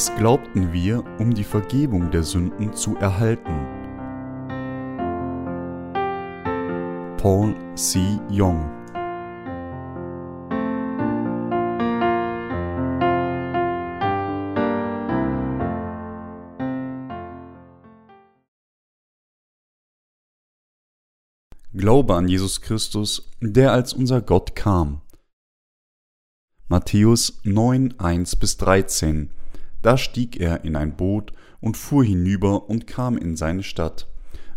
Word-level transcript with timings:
Was 0.00 0.16
glaubten 0.16 0.72
wir, 0.72 1.04
um 1.18 1.34
die 1.34 1.44
Vergebung 1.44 2.10
der 2.10 2.22
Sünden 2.22 2.72
zu 2.72 2.96
erhalten? 2.96 3.52
Paul 7.18 7.54
C. 7.74 8.18
Young 8.30 8.64
Glaube 21.74 22.14
an 22.14 22.26
Jesus 22.26 22.62
Christus, 22.62 23.28
der 23.42 23.72
als 23.72 23.92
unser 23.92 24.22
Gott 24.22 24.56
kam. 24.56 25.02
Matthäus 26.68 27.38
9, 27.44 28.00
1 28.00 28.36
bis 28.36 28.56
13 28.56 29.28
da 29.82 29.96
stieg 29.96 30.40
er 30.40 30.64
in 30.64 30.76
ein 30.76 30.96
Boot 30.96 31.32
und 31.60 31.76
fuhr 31.76 32.04
hinüber 32.04 32.68
und 32.68 32.86
kam 32.86 33.16
in 33.16 33.36
seine 33.36 33.62
Stadt. 33.62 34.08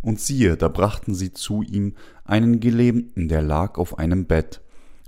Und 0.02 0.20
siehe, 0.20 0.58
da 0.58 0.68
brachten 0.68 1.16
sie 1.16 1.32
zu 1.32 1.62
ihm 1.62 1.96
einen 2.26 2.60
Gelähmten, 2.60 3.30
der 3.30 3.42
lag 3.42 3.78
auf 3.78 3.98
einem 3.98 4.26
Bett. 4.26 4.62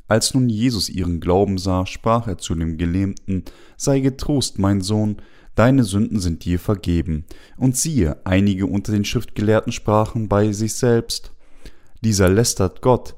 Als 0.07 0.33
nun 0.33 0.49
Jesus 0.49 0.89
ihren 0.89 1.19
Glauben 1.19 1.57
sah, 1.57 1.85
sprach 1.85 2.27
er 2.27 2.37
zu 2.37 2.55
dem 2.55 2.77
Gelähmten, 2.77 3.43
Sei 3.75 3.99
getrost, 3.99 4.59
mein 4.59 4.81
Sohn, 4.81 5.17
deine 5.55 5.83
Sünden 5.83 6.19
sind 6.19 6.45
dir 6.45 6.59
vergeben. 6.59 7.25
Und 7.57 7.75
siehe, 7.75 8.17
einige 8.23 8.67
unter 8.67 8.91
den 8.91 9.03
Schriftgelehrten 9.03 9.71
sprachen 9.71 10.29
bei 10.29 10.51
sich 10.51 10.75
selbst, 10.75 11.33
Dieser 12.01 12.29
lästert 12.29 12.81
Gott. 12.81 13.15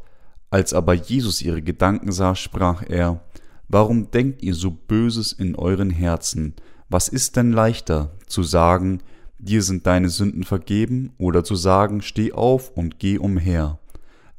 Als 0.49 0.73
aber 0.73 0.93
Jesus 0.93 1.41
ihre 1.41 1.61
Gedanken 1.61 2.11
sah, 2.11 2.33
sprach 2.35 2.83
er, 2.87 3.21
Warum 3.67 4.09
denkt 4.11 4.41
ihr 4.43 4.53
so 4.53 4.71
Böses 4.71 5.33
in 5.33 5.55
euren 5.55 5.89
Herzen? 5.89 6.55
Was 6.89 7.09
ist 7.09 7.35
denn 7.35 7.51
leichter, 7.51 8.11
zu 8.27 8.43
sagen, 8.43 9.01
dir 9.39 9.61
sind 9.61 9.85
deine 9.85 10.09
Sünden 10.09 10.43
vergeben, 10.43 11.11
oder 11.17 11.43
zu 11.43 11.55
sagen, 11.55 12.01
steh 12.01 12.31
auf 12.31 12.69
und 12.69 12.99
geh 12.99 13.17
umher? 13.17 13.79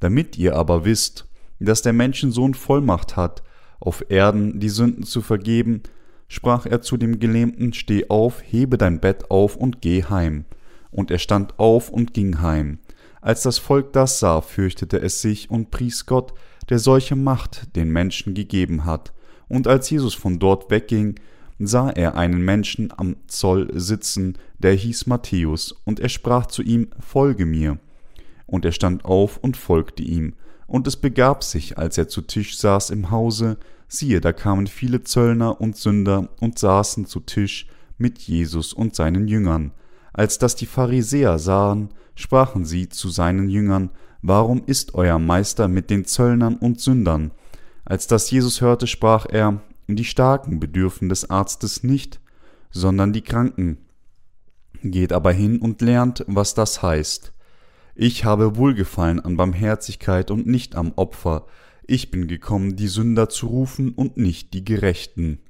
Damit 0.00 0.38
ihr 0.38 0.56
aber 0.56 0.84
wisst, 0.84 1.26
dass 1.60 1.82
der 1.82 1.92
Menschensohn 1.92 2.54
Vollmacht 2.54 3.16
hat, 3.16 3.42
auf 3.80 4.04
Erden 4.08 4.60
die 4.60 4.70
Sünden 4.70 5.04
zu 5.04 5.20
vergeben, 5.20 5.82
sprach 6.26 6.66
er 6.66 6.80
zu 6.80 6.96
dem 6.96 7.20
Gelähmten, 7.20 7.72
steh 7.72 8.08
auf, 8.08 8.42
hebe 8.42 8.78
dein 8.78 9.00
Bett 9.00 9.30
auf 9.30 9.56
und 9.56 9.82
geh 9.82 10.04
heim. 10.04 10.44
Und 10.90 11.10
er 11.10 11.18
stand 11.18 11.58
auf 11.58 11.90
und 11.90 12.14
ging 12.14 12.40
heim. 12.40 12.78
Als 13.20 13.42
das 13.42 13.58
Volk 13.58 13.92
das 13.92 14.20
sah, 14.20 14.40
fürchtete 14.40 15.00
es 15.00 15.20
sich 15.20 15.50
und 15.50 15.70
pries 15.70 16.06
Gott, 16.06 16.32
der 16.70 16.78
solche 16.78 17.16
Macht 17.16 17.76
den 17.76 17.90
Menschen 17.90 18.34
gegeben 18.34 18.84
hat. 18.84 19.12
Und 19.48 19.66
als 19.66 19.90
Jesus 19.90 20.14
von 20.14 20.38
dort 20.38 20.70
wegging, 20.70 21.16
sah 21.58 21.90
er 21.90 22.16
einen 22.16 22.40
Menschen 22.40 22.92
am 22.96 23.16
Zoll 23.26 23.70
sitzen, 23.74 24.38
der 24.58 24.74
hieß 24.74 25.06
Matthäus, 25.06 25.74
und 25.84 26.00
er 26.00 26.08
sprach 26.08 26.46
zu 26.46 26.62
ihm, 26.62 26.88
Folge 27.00 27.46
mir. 27.46 27.78
Und 28.46 28.64
er 28.64 28.72
stand 28.72 29.04
auf 29.04 29.38
und 29.38 29.56
folgte 29.56 30.02
ihm. 30.02 30.34
Und 30.66 30.86
es 30.86 30.96
begab 30.96 31.42
sich, 31.42 31.78
als 31.78 31.98
er 31.98 32.08
zu 32.08 32.22
Tisch 32.22 32.58
saß 32.58 32.90
im 32.90 33.10
Hause, 33.10 33.58
siehe, 33.88 34.20
da 34.20 34.32
kamen 34.32 34.66
viele 34.66 35.02
Zöllner 35.02 35.60
und 35.60 35.76
Sünder 35.76 36.28
und 36.40 36.58
saßen 36.58 37.06
zu 37.06 37.20
Tisch 37.20 37.66
mit 37.96 38.18
Jesus 38.18 38.72
und 38.72 38.94
seinen 38.94 39.28
Jüngern. 39.28 39.72
Als 40.12 40.38
das 40.38 40.56
die 40.56 40.66
Pharisäer 40.66 41.38
sahen, 41.38 41.90
sprachen 42.14 42.64
sie 42.64 42.88
zu 42.88 43.08
seinen 43.08 43.48
Jüngern, 43.48 43.90
Warum 44.20 44.62
ist 44.66 44.94
euer 44.94 45.18
Meister 45.18 45.68
mit 45.68 45.90
den 45.90 46.04
Zöllnern 46.04 46.56
und 46.56 46.80
Sündern? 46.80 47.30
Als 47.84 48.08
das 48.08 48.30
Jesus 48.30 48.60
hörte, 48.60 48.86
sprach 48.86 49.26
er, 49.30 49.62
die 49.96 50.04
Starken 50.04 50.60
bedürfen 50.60 51.08
des 51.08 51.30
Arztes 51.30 51.82
nicht, 51.82 52.20
sondern 52.70 53.12
die 53.12 53.22
Kranken. 53.22 53.78
Geht 54.82 55.12
aber 55.12 55.32
hin 55.32 55.58
und 55.58 55.80
lernt, 55.80 56.24
was 56.28 56.54
das 56.54 56.82
heißt. 56.82 57.32
Ich 57.94 58.24
habe 58.24 58.56
Wohlgefallen 58.56 59.18
an 59.18 59.36
Barmherzigkeit 59.36 60.30
und 60.30 60.46
nicht 60.46 60.76
am 60.76 60.92
Opfer. 60.94 61.46
Ich 61.86 62.10
bin 62.10 62.28
gekommen, 62.28 62.76
die 62.76 62.86
Sünder 62.86 63.28
zu 63.28 63.46
rufen 63.46 63.92
und 63.92 64.16
nicht 64.16 64.54
die 64.54 64.64
Gerechten. 64.64 65.40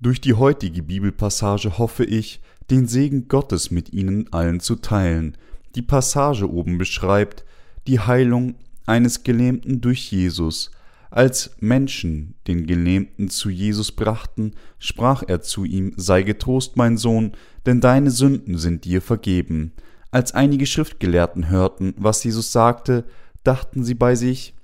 Durch 0.00 0.20
die 0.20 0.34
heutige 0.34 0.82
Bibelpassage 0.82 1.78
hoffe 1.78 2.04
ich, 2.04 2.40
den 2.70 2.86
Segen 2.86 3.28
Gottes 3.28 3.70
mit 3.70 3.92
Ihnen 3.92 4.32
allen 4.32 4.60
zu 4.60 4.76
teilen. 4.76 5.36
Die 5.74 5.82
Passage 5.82 6.50
oben 6.50 6.78
beschreibt 6.78 7.44
die 7.86 8.00
Heilung 8.00 8.54
eines 8.86 9.22
Gelähmten 9.22 9.80
durch 9.80 10.10
Jesus, 10.10 10.70
als 11.10 11.56
Menschen 11.58 12.34
den 12.46 12.66
Gelähmten 12.66 13.28
zu 13.28 13.50
Jesus 13.50 13.92
brachten, 13.92 14.52
sprach 14.78 15.24
er 15.26 15.42
zu 15.42 15.64
ihm, 15.64 15.92
Sei 15.96 16.22
getrost, 16.22 16.76
mein 16.76 16.96
Sohn, 16.96 17.32
denn 17.66 17.80
deine 17.80 18.10
Sünden 18.10 18.58
sind 18.58 18.84
dir 18.84 19.02
vergeben. 19.02 19.72
Als 20.12 20.32
einige 20.32 20.66
Schriftgelehrten 20.66 21.48
hörten, 21.48 21.94
was 21.96 22.24
Jesus 22.24 22.52
sagte, 22.52 23.04
dachten 23.44 23.84
sie 23.84 23.94
bei 23.94 24.14
sich, 24.14 24.54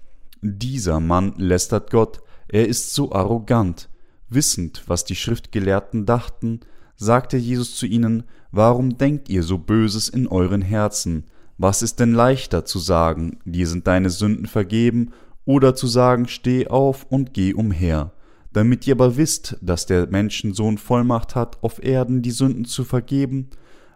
dieser 0.43 1.01
Mann 1.01 1.35
lästert 1.37 1.91
Gott, 1.91 2.21
er 2.49 2.69
ist 2.69 2.95
so 2.95 3.13
arrogant. 3.13 3.89
Wissend, 4.29 4.83
was 4.87 5.05
die 5.05 5.15
Schriftgelehrten 5.17 6.07
dachten, 6.07 6.61
sagte 6.97 7.37
Jesus 7.37 7.77
zu 7.77 7.87
ihnen, 7.87 8.25
Warum 8.51 8.97
denkt 8.97 9.29
ihr 9.29 9.43
so 9.43 9.59
Böses 9.59 10.09
in 10.09 10.27
euren 10.27 10.63
Herzen? 10.63 11.25
Was 11.59 11.83
ist 11.83 12.01
denn 12.01 12.13
leichter 12.13 12.65
zu 12.65 12.79
sagen, 12.79 13.39
dir 13.45 13.67
sind 13.67 13.87
deine 13.87 14.11
Sünden 14.11 14.47
vergeben, 14.47 15.13
oder 15.47 15.75
zu 15.75 15.87
sagen, 15.87 16.29
steh 16.29 16.67
auf 16.67 17.07
und 17.09 17.33
geh 17.33 17.55
umher, 17.55 18.13
damit 18.53 18.87
ihr 18.87 18.95
aber 18.95 19.17
wisst, 19.17 19.57
dass 19.63 19.87
der 19.87 20.07
Menschensohn 20.09 20.77
Vollmacht 20.77 21.35
hat, 21.35 21.63
auf 21.63 21.83
Erden 21.83 22.21
die 22.21 22.31
Sünden 22.31 22.67
zu 22.67 22.85
vergeben, 22.85 23.49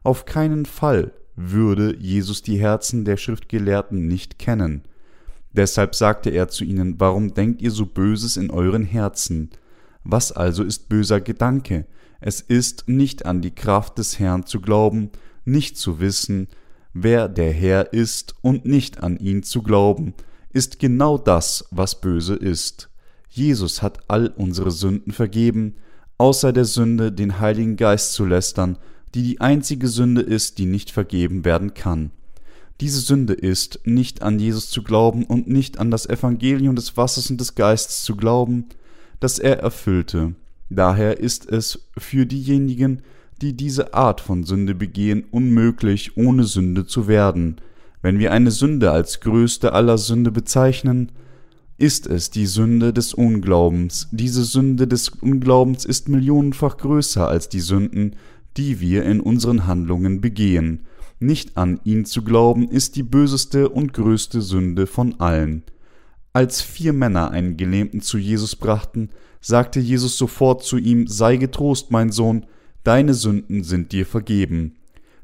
auf 0.03 0.25
keinen 0.25 0.65
Fall 0.65 1.13
würde 1.37 1.97
Jesus 1.99 2.43
die 2.43 2.59
Herzen 2.59 3.05
der 3.05 3.17
Schriftgelehrten 3.17 4.07
nicht 4.07 4.39
kennen. 4.39 4.83
Deshalb 5.53 5.95
sagte 5.95 6.31
er 6.31 6.49
zu 6.49 6.65
ihnen, 6.65 7.01
warum 7.01 7.35
denkt 7.35 7.61
ihr 7.61 7.71
so 7.71 7.85
Böses 7.87 8.37
in 8.37 8.51
euren 8.51 8.85
Herzen? 8.85 9.51
Was 10.05 10.33
also 10.33 10.63
ist 10.63 10.89
böser 10.89 11.21
Gedanke? 11.21 11.87
Es 12.21 12.41
ist 12.41 12.89
nicht 12.89 13.27
an 13.27 13.41
die 13.41 13.55
Kraft 13.55 13.99
des 13.99 14.19
Herrn 14.19 14.47
zu 14.47 14.61
glauben, 14.61 15.11
nicht 15.45 15.77
zu 15.77 16.01
wissen, 16.01 16.49
wer 16.93 17.29
der 17.29 17.53
Herr 17.53 17.93
ist 17.93 18.35
und 18.43 18.65
nicht 18.65 19.03
an 19.03 19.17
ihn 19.17 19.43
zu 19.43 19.63
glauben, 19.63 20.15
ist 20.53 20.79
genau 20.79 21.19
das, 21.19 21.65
was 21.71 22.01
böse 22.01 22.35
ist. 22.35 22.89
Jesus 23.29 23.83
hat 23.83 24.01
all 24.09 24.29
unsere 24.37 24.71
Sünden 24.71 25.13
vergeben, 25.13 25.77
außer 26.19 26.53
der 26.53 26.65
Sünde, 26.65 27.13
den 27.13 27.41
Heiligen 27.41 27.77
Geist 27.77 28.13
zu 28.13 28.25
lästern, 28.25 28.77
die 29.15 29.23
die 29.23 29.41
einzige 29.41 29.89
Sünde 29.89 30.21
ist, 30.21 30.59
die 30.59 30.67
nicht 30.67 30.91
vergeben 30.91 31.45
werden 31.45 31.75
kann. 31.75 32.11
Diese 32.81 33.01
Sünde 33.01 33.35
ist, 33.35 33.81
nicht 33.85 34.23
an 34.23 34.39
Jesus 34.39 34.71
zu 34.71 34.83
glauben 34.83 35.25
und 35.25 35.49
nicht 35.49 35.79
an 35.79 35.91
das 35.91 36.07
Evangelium 36.07 36.77
des 36.77 36.97
Wassers 36.97 37.31
und 37.31 37.41
des 37.41 37.55
Geistes 37.55 38.03
zu 38.03 38.17
glauben, 38.17 38.67
das 39.21 39.39
er 39.39 39.61
erfüllte. 39.61 40.35
Daher 40.71 41.19
ist 41.19 41.49
es 41.49 41.91
für 41.99 42.27
diejenigen, 42.27 43.03
die 43.43 43.55
diese 43.55 43.95
Art 43.95 44.21
von 44.21 44.45
Sünde 44.45 44.75
begehen, 44.75 45.25
unmöglich, 45.31 46.17
ohne 46.17 46.45
Sünde 46.45 46.87
zu 46.87 47.07
werden, 47.09 47.57
wenn 48.03 48.19
wir 48.19 48.33
eine 48.33 48.51
Sünde 48.51 48.91
als 48.91 49.21
größte 49.21 49.73
aller 49.73 49.99
Sünde 49.99 50.31
bezeichnen, 50.31 51.13
ist 51.77 52.07
es 52.07 52.31
die 52.31 52.47
Sünde 52.47 52.93
des 52.93 53.15
Unglaubens. 53.15 54.09
Diese 54.11 54.45
Sünde 54.45 54.87
des 54.87 55.09
Unglaubens 55.09 55.85
ist 55.85 56.09
millionenfach 56.09 56.77
größer 56.77 57.27
als 57.27 57.49
die 57.49 57.61
Sünden, 57.61 58.17
die 58.57 58.81
wir 58.81 59.05
in 59.05 59.21
unseren 59.21 59.67
Handlungen 59.67 60.21
begehen. 60.21 60.87
Nicht 61.21 61.57
an 61.57 61.81
ihn 61.85 62.05
zu 62.05 62.23
glauben, 62.23 62.69
ist 62.69 62.97
die 62.97 63.03
böseste 63.03 63.69
und 63.69 63.93
größte 63.93 64.41
Sünde 64.41 64.87
von 64.87 65.21
allen. 65.21 65.63
Als 66.33 66.63
vier 66.63 66.93
Männer 66.93 67.31
einen 67.31 67.57
Gelähmten 67.57 68.01
zu 68.01 68.17
Jesus 68.19 68.57
brachten, 68.57 69.11
sagte 69.41 69.81
Jesus 69.81 70.17
sofort 70.17 70.63
zu 70.63 70.77
ihm, 70.77 71.07
Sei 71.07 71.37
getrost, 71.37 71.91
mein 71.91 72.13
Sohn, 72.13 72.47
deine 72.85 73.15
Sünden 73.15 73.65
sind 73.65 73.93
dir 73.93 74.07
vergeben. 74.07 74.77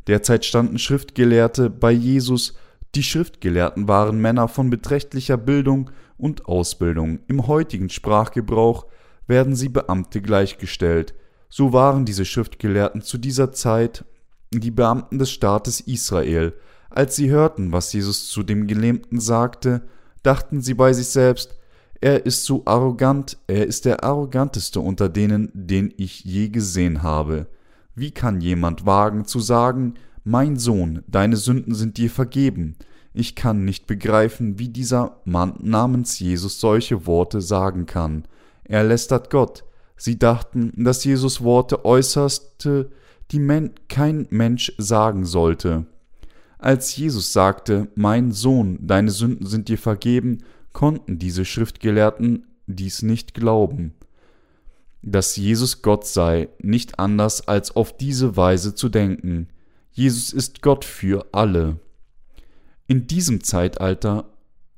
Derzeit 0.07 0.45
standen 0.45 0.79
Schriftgelehrte 0.79 1.71
bei 1.71 1.93
Jesus 1.93 2.55
die 2.97 3.03
Schriftgelehrten 3.03 3.89
waren 3.89 4.21
Männer 4.21 4.49
von 4.49 4.71
beträchtlicher 4.71 5.37
Bildung 5.37 5.91
und 6.17 6.47
Ausbildung. 6.47 7.21
Im 7.29 7.47
heutigen 7.47 7.91
Sprachgebrauch 7.91 8.87
werden 9.27 9.55
sie 9.55 9.69
Beamte 9.69 10.23
gleichgestellt. 10.23 11.15
So 11.51 11.73
waren 11.75 12.07
diese 12.07 12.25
Schriftgelehrten 12.25 13.03
zu 13.03 13.19
dieser 13.19 13.53
Zeit 13.53 14.05
die 14.51 14.71
Beamten 14.71 15.19
des 15.19 15.31
Staates 15.31 15.81
Israel. 15.81 16.55
Als 16.89 17.17
sie 17.17 17.29
hörten, 17.29 17.73
was 17.73 17.93
Jesus 17.93 18.29
zu 18.29 18.43
dem 18.43 18.67
Gelähmten 18.67 19.21
sagte, 19.21 19.83
dachten 20.23 20.63
sie 20.63 20.75
bei 20.75 20.93
sich 20.95 21.09
selbst, 21.09 21.55
er 22.01 22.25
ist 22.25 22.45
so 22.45 22.63
arrogant, 22.65 23.37
er 23.47 23.67
ist 23.67 23.85
der 23.85 24.05
arroganteste 24.05 24.81
unter 24.81 25.09
denen, 25.09 25.51
den 25.53 25.93
ich 25.97 26.25
je 26.25 26.49
gesehen 26.49 27.03
habe. 27.03 27.47
Wie 27.95 28.11
kann 28.11 28.41
jemand 28.41 28.87
wagen 28.87 29.27
zu 29.27 29.41
sagen, 29.41 29.95
mein 30.27 30.57
Sohn, 30.57 31.05
deine 31.07 31.37
Sünden 31.37 31.73
sind 31.77 31.99
dir 31.99 32.11
vergeben. 32.11 32.75
Ich 33.15 33.37
kann 33.37 33.65
nicht 33.65 33.87
begreifen, 33.87 34.59
wie 34.59 34.69
dieser 34.69 35.21
Mann 35.25 35.55
namens 35.63 36.19
Jesus 36.19 36.59
solche 36.59 37.07
Worte 37.07 37.41
sagen 37.41 37.87
kann. 37.87 38.25
Er 38.65 38.83
lästert 38.83 39.31
Gott. 39.31 39.63
Sie 39.97 40.19
dachten, 40.19 40.73
dass 40.77 41.05
Jesus 41.05 41.43
Worte 41.43 41.85
äußerste, 41.85 42.91
die 43.31 43.39
men 43.39 43.71
kein 43.89 44.27
Mensch 44.31 44.73
sagen 44.79 45.25
sollte. 45.25 45.87
Als 46.59 46.97
Jesus 46.97 47.33
sagte, 47.33 47.87
Mein 47.95 48.33
Sohn, 48.33 48.79
deine 48.81 49.13
Sünden 49.13 49.47
sind 49.47 49.69
dir 49.69 49.79
vergeben, 49.79 50.39
konnten 50.73 51.21
diese 51.21 51.45
Schriftgelehrten 51.45 52.49
dies 52.67 53.03
nicht 53.03 53.33
glauben. 53.33 53.95
Dass 55.03 55.37
Jesus 55.37 55.83
Gott 55.83 56.05
sei, 56.05 56.49
nicht 56.61 56.99
anders 56.99 57.47
als 57.47 57.77
auf 57.77 57.97
diese 57.97 58.37
Weise 58.37 58.75
zu 58.75 58.89
denken. 58.89 59.51
Jesus 59.97 60.35
ist 60.35 60.61
Gott 60.61 60.85
für 60.85 61.25
alle. 61.33 61.81
In 62.87 63.07
diesem 63.07 63.43
Zeitalter 63.43 64.29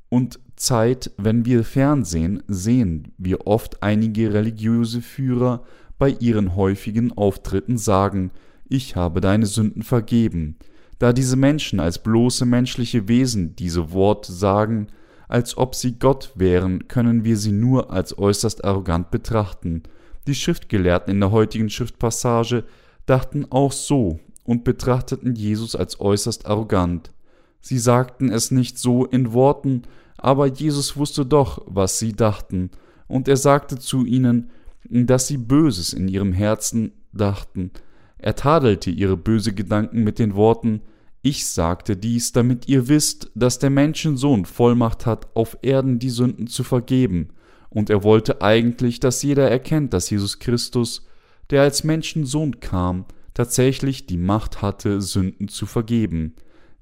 und 0.09 0.39
Zeit, 0.55 1.11
wenn 1.17 1.45
wir 1.45 1.65
Fernsehen, 1.65 2.45
sehen 2.47 3.11
wir 3.19 3.49
oft 3.49 3.83
einige 3.83 4.33
religiöse 4.33 5.03
Führer 5.03 5.65
bei 5.99 6.11
ihren 6.11 6.55
häufigen 6.55 7.11
Auftritten 7.19 7.79
sagen, 7.79 8.31
ich 8.69 8.95
habe 8.95 9.21
deine 9.21 9.47
Sünden 9.47 9.83
vergeben. 9.83 10.55
Da 11.01 11.13
diese 11.13 11.35
Menschen 11.35 11.81
als 11.81 12.01
bloße 12.01 12.47
menschliche 12.47 13.09
Wesen 13.09 13.57
diese 13.57 13.91
Worte 13.91 14.31
sagen, 14.31 14.87
als 15.27 15.59
ob 15.59 15.75
sie 15.75 15.99
Gott 15.99 16.31
wären, 16.37 16.87
können 16.87 17.25
wir 17.25 17.37
sie 17.37 17.51
nur 17.53 17.91
als 17.91 18.17
äußerst 18.17 18.65
arrogant 18.65 19.11
betrachten. 19.11 19.83
Die 20.29 20.37
Schriftgelehrten 20.37 21.13
in 21.13 21.19
der 21.19 21.33
heutigen 21.33 21.71
Schriftpassage 21.71 22.63
dachten 23.05 23.47
auch 23.51 23.73
so 23.73 24.21
und 24.49 24.65
betrachteten 24.65 25.35
Jesus 25.35 25.77
als 25.77 26.01
äußerst 26.01 26.47
arrogant. 26.47 27.13
Sie 27.61 27.77
sagten 27.79 28.31
es 28.31 28.51
nicht 28.51 28.79
so 28.79 29.05
in 29.05 29.35
Worten, 29.35 29.83
aber 30.17 30.47
Jesus 30.47 30.97
wusste 30.97 31.27
doch, 31.27 31.61
was 31.67 31.99
sie 31.99 32.15
dachten, 32.15 32.71
und 33.09 33.29
er 33.29 33.37
sagte 33.37 33.79
zu 33.79 34.07
ihnen, 34.07 34.49
dass 34.89 35.27
sie 35.27 35.37
Böses 35.37 35.93
in 35.93 36.09
ihrem 36.09 36.33
Herzen 36.33 36.93
dachten. 37.13 37.73
Er 38.17 38.37
tadelte 38.37 38.91
ihre 38.91 39.19
böse 39.19 39.53
Gedanken 39.53 40.03
mit 40.03 40.19
den 40.19 40.35
Worten 40.35 40.81
Ich 41.21 41.47
sagte 41.47 41.95
dies, 41.95 42.33
damit 42.33 42.71
ihr 42.71 42.89
wisst, 42.89 43.31
dass 43.35 43.59
der 43.59 43.69
Menschensohn 43.69 44.47
Vollmacht 44.47 45.05
hat, 45.05 45.29
auf 45.37 45.59
Erden 45.61 45.99
die 45.99 46.09
Sünden 46.09 46.47
zu 46.47 46.65
vergeben, 46.65 47.29
und 47.69 47.91
er 47.91 48.03
wollte 48.03 48.41
eigentlich, 48.41 48.99
dass 48.99 49.23
jeder 49.23 49.51
erkennt, 49.51 49.93
dass 49.93 50.09
Jesus 50.09 50.39
Christus, 50.39 51.07
der 51.51 51.61
als 51.61 51.85
Menschensohn 51.85 52.61
kam, 52.61 53.05
tatsächlich 53.39 54.05
die 54.05 54.17
Macht 54.17 54.63
hatte, 54.63 55.01
Sünden 55.01 55.47
zu 55.47 55.65
vergeben. 55.65 56.35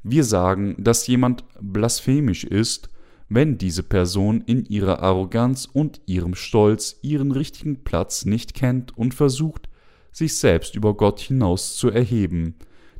Wir 0.02 0.24
sagen, 0.24 0.74
dass 0.78 1.06
jemand 1.06 1.44
blasphemisch 1.60 2.44
ist, 2.44 2.88
wenn 3.28 3.58
diese 3.58 3.82
Person 3.82 4.40
in 4.40 4.64
ihrer 4.64 5.02
Arroganz 5.02 5.68
und 5.70 6.00
ihrem 6.06 6.34
Stolz 6.34 6.96
ihren 7.02 7.30
richtigen 7.30 7.84
Platz 7.84 8.24
nicht 8.24 8.54
kennt 8.54 8.96
und 8.96 9.12
versucht, 9.12 9.68
sich 10.12 10.38
selbst 10.38 10.76
über 10.76 10.94
Gott 10.94 11.20
hinaus 11.20 11.76
zu 11.76 11.90
erheben. 11.90 12.54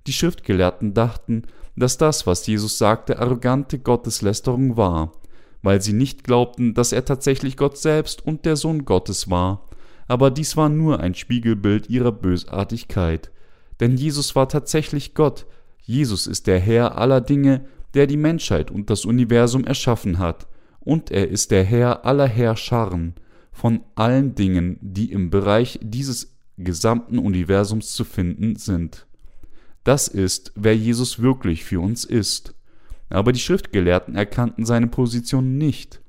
Die 0.06 0.12
Schriftgelehrten 0.12 0.92
dachten, 0.92 1.44
dass 1.76 1.96
das, 1.96 2.26
was 2.26 2.46
Jesus 2.46 2.76
sagte, 2.76 3.20
arrogante 3.20 3.78
Gotteslästerung 3.78 4.76
war, 4.76 5.12
weil 5.62 5.80
sie 5.80 5.94
nicht 5.94 6.24
glaubten, 6.24 6.74
dass 6.74 6.92
er 6.92 7.06
tatsächlich 7.06 7.56
Gott 7.56 7.78
selbst 7.78 8.26
und 8.26 8.44
der 8.44 8.56
Sohn 8.56 8.84
Gottes 8.84 9.30
war. 9.30 9.66
Aber 10.08 10.30
dies 10.30 10.58
war 10.58 10.68
nur 10.68 11.00
ein 11.00 11.14
Spiegelbild 11.14 11.88
ihrer 11.88 12.12
Bösartigkeit. 12.12 13.30
Denn 13.80 13.96
Jesus 13.96 14.34
war 14.34 14.48
tatsächlich 14.48 15.14
Gott, 15.14 15.46
Jesus 15.82 16.26
ist 16.26 16.46
der 16.46 16.58
Herr 16.58 16.98
aller 16.98 17.20
Dinge, 17.20 17.66
der 17.94 18.06
die 18.06 18.16
Menschheit 18.16 18.70
und 18.70 18.90
das 18.90 19.04
Universum 19.04 19.64
erschaffen 19.64 20.18
hat, 20.18 20.46
und 20.80 21.10
er 21.10 21.28
ist 21.28 21.50
der 21.50 21.64
Herr 21.64 22.04
aller 22.04 22.28
Herrscharen, 22.28 23.14
von 23.52 23.80
allen 23.94 24.34
Dingen, 24.34 24.78
die 24.80 25.10
im 25.10 25.30
Bereich 25.30 25.78
dieses 25.82 26.36
gesamten 26.58 27.18
Universums 27.18 27.92
zu 27.92 28.04
finden 28.04 28.56
sind. 28.56 29.06
Das 29.82 30.08
ist, 30.08 30.52
wer 30.56 30.76
Jesus 30.76 31.20
wirklich 31.20 31.64
für 31.64 31.80
uns 31.80 32.04
ist. 32.04 32.54
Aber 33.08 33.32
die 33.32 33.40
Schriftgelehrten 33.40 34.14
erkannten 34.14 34.66
seine 34.66 34.88
Position 34.88 35.58
nicht. 35.58 36.00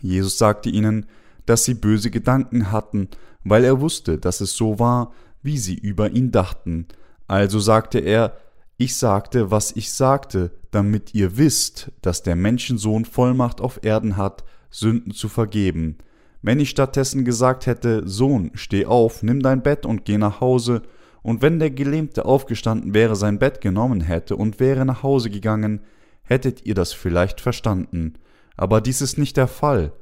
Jesus 0.00 0.38
sagte 0.38 0.70
ihnen, 0.70 1.06
dass 1.46 1.64
sie 1.64 1.74
böse 1.74 2.10
Gedanken 2.10 2.72
hatten, 2.72 3.08
weil 3.44 3.64
er 3.64 3.80
wusste, 3.80 4.18
dass 4.18 4.40
es 4.40 4.56
so 4.56 4.78
war, 4.78 5.12
wie 5.42 5.58
sie 5.58 5.74
über 5.74 6.10
ihn 6.10 6.30
dachten. 6.30 6.86
Also 7.26 7.58
sagte 7.58 7.98
er, 7.98 8.36
ich 8.76 8.96
sagte, 8.96 9.50
was 9.50 9.72
ich 9.76 9.92
sagte, 9.92 10.50
damit 10.70 11.14
ihr 11.14 11.36
wisst, 11.36 11.92
dass 12.00 12.22
der 12.22 12.36
Menschensohn 12.36 13.04
Vollmacht 13.04 13.60
auf 13.60 13.84
Erden 13.84 14.16
hat, 14.16 14.44
Sünden 14.70 15.12
zu 15.12 15.28
vergeben. 15.28 15.98
Wenn 16.40 16.58
ich 16.58 16.70
stattdessen 16.70 17.24
gesagt 17.24 17.66
hätte, 17.66 18.08
Sohn, 18.08 18.50
steh 18.54 18.86
auf, 18.86 19.22
nimm 19.22 19.42
dein 19.42 19.62
Bett 19.62 19.86
und 19.86 20.04
geh 20.04 20.18
nach 20.18 20.40
Hause, 20.40 20.82
und 21.22 21.40
wenn 21.40 21.60
der 21.60 21.70
Gelähmte 21.70 22.24
aufgestanden 22.24 22.94
wäre, 22.94 23.14
sein 23.14 23.38
Bett 23.38 23.60
genommen 23.60 24.00
hätte 24.00 24.34
und 24.34 24.58
wäre 24.58 24.84
nach 24.84 25.04
Hause 25.04 25.30
gegangen, 25.30 25.80
hättet 26.24 26.66
ihr 26.66 26.74
das 26.74 26.92
vielleicht 26.92 27.40
verstanden. 27.40 28.14
Aber 28.56 28.80
dies 28.80 29.00
ist 29.00 29.18
nicht 29.18 29.36
der 29.36 29.46
Fall. 29.46 29.92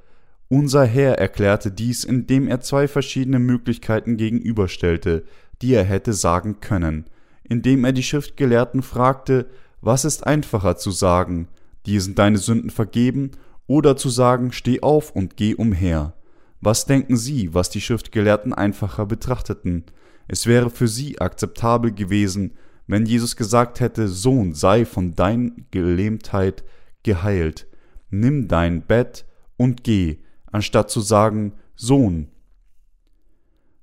Unser 0.51 0.85
Herr 0.85 1.19
erklärte 1.19 1.73
dies, 1.73 2.05
indem 2.05 2.47
er 2.47 2.61
zwei 2.61 2.87
verschiedene 2.87 3.39
Möglichkeiten 3.39 4.19
gegenüberstellte, 4.19 5.25
die 5.63 5.73
er 5.73 5.85
hätte 5.85 6.13
sagen 6.13 6.61
können 6.61 7.07
indem 7.51 7.85
er 7.85 7.93
die 7.93 8.05
Schriftgelehrten 8.05 8.81
fragte, 8.81 9.47
was 9.83 10.05
ist 10.05 10.27
einfacher 10.27 10.77
zu 10.77 10.93
sagen, 10.93 11.49
dir 11.85 12.01
sind 12.01 12.19
deine 12.19 12.39
Sünden 12.39 12.71
vergeben, 12.71 13.33
oder 13.67 13.97
zu 13.97 14.09
sagen, 14.09 14.53
steh 14.53 14.81
auf 14.83 15.11
und 15.11 15.37
geh 15.37 15.55
umher. 15.55 16.15
Was 16.61 16.87
denken 16.87 17.17
Sie, 17.17 17.53
was 17.53 17.71
die 17.71 17.81
Schriftgelehrten 17.81 18.53
einfacher 18.53 19.05
betrachteten? 19.05 19.85
Es 20.29 20.47
wäre 20.47 20.71
für 20.71 20.89
sie 20.89 21.21
akzeptabel 21.21 21.93
gewesen, 21.93 22.55
wenn 22.87 23.07
Jesus 23.07 23.37
gesagt 23.37 23.81
hätte, 23.81 24.09
Sohn, 24.09 24.55
sei 24.55 24.85
von 24.85 25.15
dein 25.15 25.67
Gelähmtheit 25.71 26.65
geheilt, 27.03 27.67
nimm 28.11 28.47
dein 28.49 28.83
Bett 28.83 29.25
und 29.57 29.83
geh, 29.85 30.19
anstatt 30.53 30.91
zu 30.91 31.01
sagen, 31.01 31.53
Sohn, 31.77 32.29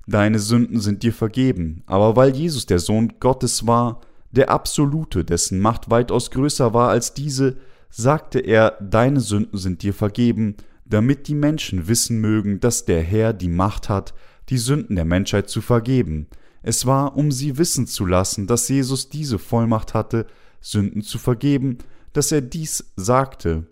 deine 0.07 0.39
Sünden 0.39 0.79
sind 0.79 1.03
dir 1.03 1.13
vergeben. 1.13 1.83
Aber 1.85 2.15
weil 2.15 2.35
Jesus 2.35 2.65
der 2.65 2.79
Sohn 2.79 3.13
Gottes 3.19 3.67
war, 3.67 4.01
der 4.31 4.49
Absolute, 4.49 5.23
dessen 5.23 5.59
Macht 5.59 5.89
weitaus 5.89 6.31
größer 6.31 6.73
war 6.73 6.89
als 6.89 7.13
diese, 7.13 7.57
sagte 7.89 8.39
er, 8.39 8.77
deine 8.81 9.19
Sünden 9.19 9.57
sind 9.57 9.83
dir 9.83 9.93
vergeben, 9.93 10.55
damit 10.85 11.27
die 11.27 11.35
Menschen 11.35 11.87
wissen 11.87 12.19
mögen, 12.19 12.59
dass 12.59 12.85
der 12.85 13.01
Herr 13.01 13.33
die 13.33 13.49
Macht 13.49 13.89
hat, 13.89 14.13
die 14.49 14.57
Sünden 14.57 14.95
der 14.95 15.05
Menschheit 15.05 15.49
zu 15.49 15.61
vergeben. 15.61 16.27
Es 16.61 16.85
war, 16.85 17.15
um 17.15 17.31
sie 17.31 17.57
wissen 17.57 17.87
zu 17.87 18.05
lassen, 18.05 18.47
dass 18.47 18.67
Jesus 18.67 19.09
diese 19.09 19.39
Vollmacht 19.39 19.93
hatte, 19.93 20.27
Sünden 20.61 21.01
zu 21.01 21.17
vergeben, 21.17 21.77
dass 22.13 22.31
er 22.31 22.41
dies 22.41 22.91
sagte. 22.95 23.67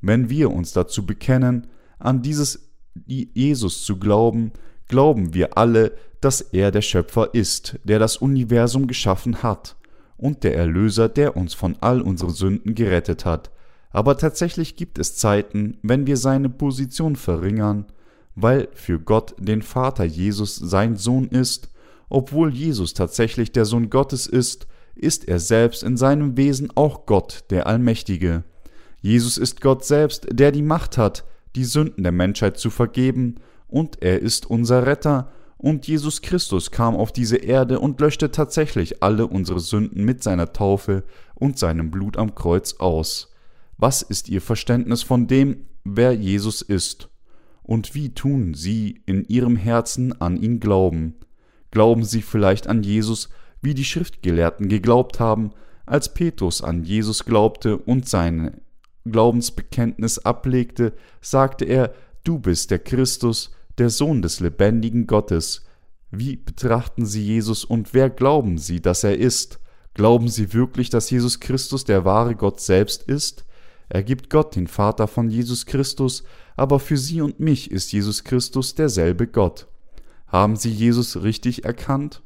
Wenn 0.00 0.28
wir 0.28 0.50
uns 0.50 0.72
dazu 0.72 1.06
bekennen, 1.06 1.66
an 1.98 2.22
dieses 2.22 2.70
Jesus 3.06 3.84
zu 3.84 3.98
glauben, 3.98 4.52
glauben 4.88 5.34
wir 5.34 5.58
alle, 5.58 5.92
dass 6.20 6.40
er 6.40 6.70
der 6.70 6.82
Schöpfer 6.82 7.34
ist, 7.34 7.78
der 7.84 7.98
das 7.98 8.16
Universum 8.16 8.86
geschaffen 8.86 9.42
hat, 9.42 9.76
und 10.16 10.44
der 10.44 10.56
Erlöser, 10.56 11.08
der 11.08 11.36
uns 11.36 11.54
von 11.54 11.76
all 11.80 12.00
unseren 12.00 12.30
Sünden 12.30 12.74
gerettet 12.74 13.24
hat. 13.24 13.50
Aber 13.90 14.16
tatsächlich 14.16 14.76
gibt 14.76 14.98
es 14.98 15.16
Zeiten, 15.16 15.78
wenn 15.82 16.06
wir 16.06 16.16
seine 16.16 16.48
Position 16.48 17.16
verringern, 17.16 17.86
weil 18.34 18.68
für 18.72 18.98
Gott 18.98 19.34
den 19.38 19.62
Vater 19.62 20.04
Jesus 20.04 20.56
sein 20.56 20.96
Sohn 20.96 21.28
ist, 21.28 21.70
obwohl 22.08 22.54
Jesus 22.54 22.94
tatsächlich 22.94 23.52
der 23.52 23.64
Sohn 23.64 23.90
Gottes 23.90 24.26
ist, 24.26 24.66
ist 24.94 25.28
er 25.28 25.38
selbst 25.38 25.82
in 25.82 25.96
seinem 25.96 26.36
Wesen 26.36 26.72
auch 26.74 27.06
Gott, 27.06 27.44
der 27.50 27.66
Allmächtige. 27.66 28.44
Jesus 29.00 29.38
ist 29.38 29.60
Gott 29.60 29.84
selbst, 29.84 30.26
der 30.30 30.52
die 30.52 30.62
Macht 30.62 30.96
hat, 30.98 31.24
die 31.56 31.64
Sünden 31.64 32.04
der 32.04 32.12
Menschheit 32.12 32.58
zu 32.58 32.70
vergeben 32.70 33.36
und 33.66 34.02
er 34.02 34.20
ist 34.20 34.48
unser 34.48 34.86
Retter, 34.86 35.32
und 35.58 35.86
Jesus 35.86 36.20
Christus 36.20 36.70
kam 36.70 36.94
auf 36.94 37.12
diese 37.12 37.38
Erde 37.38 37.80
und 37.80 37.98
löschte 37.98 38.30
tatsächlich 38.30 39.02
alle 39.02 39.26
unsere 39.26 39.58
Sünden 39.58 40.04
mit 40.04 40.22
seiner 40.22 40.52
Taufe 40.52 41.04
und 41.34 41.58
seinem 41.58 41.90
Blut 41.90 42.18
am 42.18 42.34
Kreuz 42.34 42.74
aus. 42.74 43.32
Was 43.78 44.02
ist 44.02 44.28
Ihr 44.28 44.42
Verständnis 44.42 45.02
von 45.02 45.26
dem, 45.26 45.66
wer 45.82 46.12
Jesus 46.12 46.60
ist? 46.60 47.08
Und 47.62 47.94
wie 47.94 48.12
tun 48.12 48.52
Sie 48.52 49.02
in 49.06 49.24
Ihrem 49.24 49.56
Herzen 49.56 50.20
an 50.20 50.36
ihn 50.36 50.60
glauben? 50.60 51.14
Glauben 51.70 52.04
Sie 52.04 52.22
vielleicht 52.22 52.66
an 52.68 52.82
Jesus, 52.82 53.30
wie 53.62 53.74
die 53.74 53.84
Schriftgelehrten 53.84 54.68
geglaubt 54.68 55.20
haben, 55.20 55.52
als 55.86 56.12
Petrus 56.12 56.62
an 56.62 56.84
Jesus 56.84 57.24
glaubte 57.24 57.78
und 57.78 58.08
sein 58.08 58.60
Glaubensbekenntnis 59.12 60.18
ablegte, 60.18 60.92
sagte 61.20 61.64
er, 61.64 61.94
Du 62.24 62.38
bist 62.38 62.70
der 62.70 62.80
Christus, 62.80 63.52
der 63.78 63.90
Sohn 63.90 64.22
des 64.22 64.40
lebendigen 64.40 65.06
Gottes. 65.06 65.64
Wie 66.10 66.36
betrachten 66.36 67.06
Sie 67.06 67.22
Jesus 67.22 67.64
und 67.64 67.94
wer 67.94 68.10
glauben 68.10 68.58
Sie, 68.58 68.80
dass 68.80 69.04
er 69.04 69.16
ist? 69.16 69.60
Glauben 69.94 70.28
Sie 70.28 70.52
wirklich, 70.52 70.90
dass 70.90 71.10
Jesus 71.10 71.40
Christus 71.40 71.84
der 71.84 72.04
wahre 72.04 72.34
Gott 72.34 72.60
selbst 72.60 73.02
ist? 73.04 73.44
Er 73.88 74.02
gibt 74.02 74.30
Gott 74.30 74.56
den 74.56 74.66
Vater 74.66 75.06
von 75.06 75.30
Jesus 75.30 75.66
Christus, 75.66 76.24
aber 76.56 76.80
für 76.80 76.96
Sie 76.96 77.20
und 77.20 77.38
mich 77.38 77.70
ist 77.70 77.92
Jesus 77.92 78.24
Christus 78.24 78.74
derselbe 78.74 79.26
Gott. 79.26 79.68
Haben 80.26 80.56
sie 80.56 80.70
Jesus 80.70 81.22
richtig 81.22 81.64
erkannt? 81.64 82.22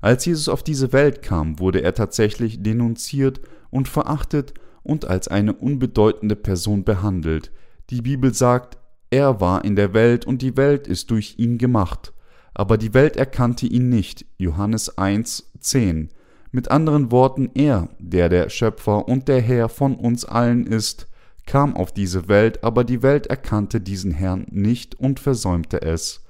Als 0.00 0.24
Jesus 0.24 0.48
auf 0.48 0.62
diese 0.62 0.92
Welt 0.92 1.22
kam, 1.22 1.58
wurde 1.58 1.82
er 1.82 1.94
tatsächlich 1.94 2.62
denunziert 2.62 3.40
und 3.70 3.88
verachtet 3.88 4.54
und 4.82 5.04
als 5.04 5.28
eine 5.28 5.52
unbedeutende 5.52 6.36
Person 6.36 6.84
behandelt. 6.84 7.52
Die 7.90 8.02
Bibel 8.02 8.34
sagt, 8.34 8.78
er 9.10 9.40
war 9.40 9.64
in 9.64 9.76
der 9.76 9.92
Welt 9.92 10.24
und 10.24 10.42
die 10.42 10.56
Welt 10.56 10.86
ist 10.86 11.10
durch 11.10 11.34
ihn 11.38 11.58
gemacht. 11.58 12.12
Aber 12.54 12.78
die 12.78 12.94
Welt 12.94 13.16
erkannte 13.16 13.66
ihn 13.66 13.88
nicht. 13.88 14.26
Johannes 14.38 14.96
1, 14.98 15.52
10. 15.60 16.10
Mit 16.52 16.70
anderen 16.70 17.10
Worten, 17.10 17.50
er, 17.54 17.88
der 17.98 18.28
der 18.28 18.48
Schöpfer 18.48 19.08
und 19.08 19.28
der 19.28 19.40
Herr 19.40 19.68
von 19.68 19.94
uns 19.96 20.24
allen 20.24 20.66
ist, 20.66 21.06
kam 21.46 21.76
auf 21.76 21.92
diese 21.92 22.28
Welt, 22.28 22.62
aber 22.62 22.84
die 22.84 23.02
Welt 23.02 23.26
erkannte 23.26 23.80
diesen 23.80 24.12
Herrn 24.12 24.46
nicht 24.50 24.94
und 24.98 25.20
versäumte 25.20 25.82
es, 25.82 26.24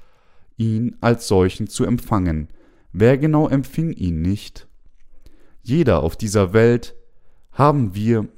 ihn 0.57 0.97
als 1.01 1.29
solchen 1.29 1.69
zu 1.69 1.85
empfangen. 1.85 2.49
Wer 2.93 3.19
genau 3.19 3.49
empfing 3.49 3.93
ihn 3.93 4.23
nicht? 4.23 4.67
Jeder 5.63 6.03
auf 6.03 6.17
dieser 6.17 6.53
Welt 6.53 6.95
haben 7.53 7.95
wir 7.95 8.29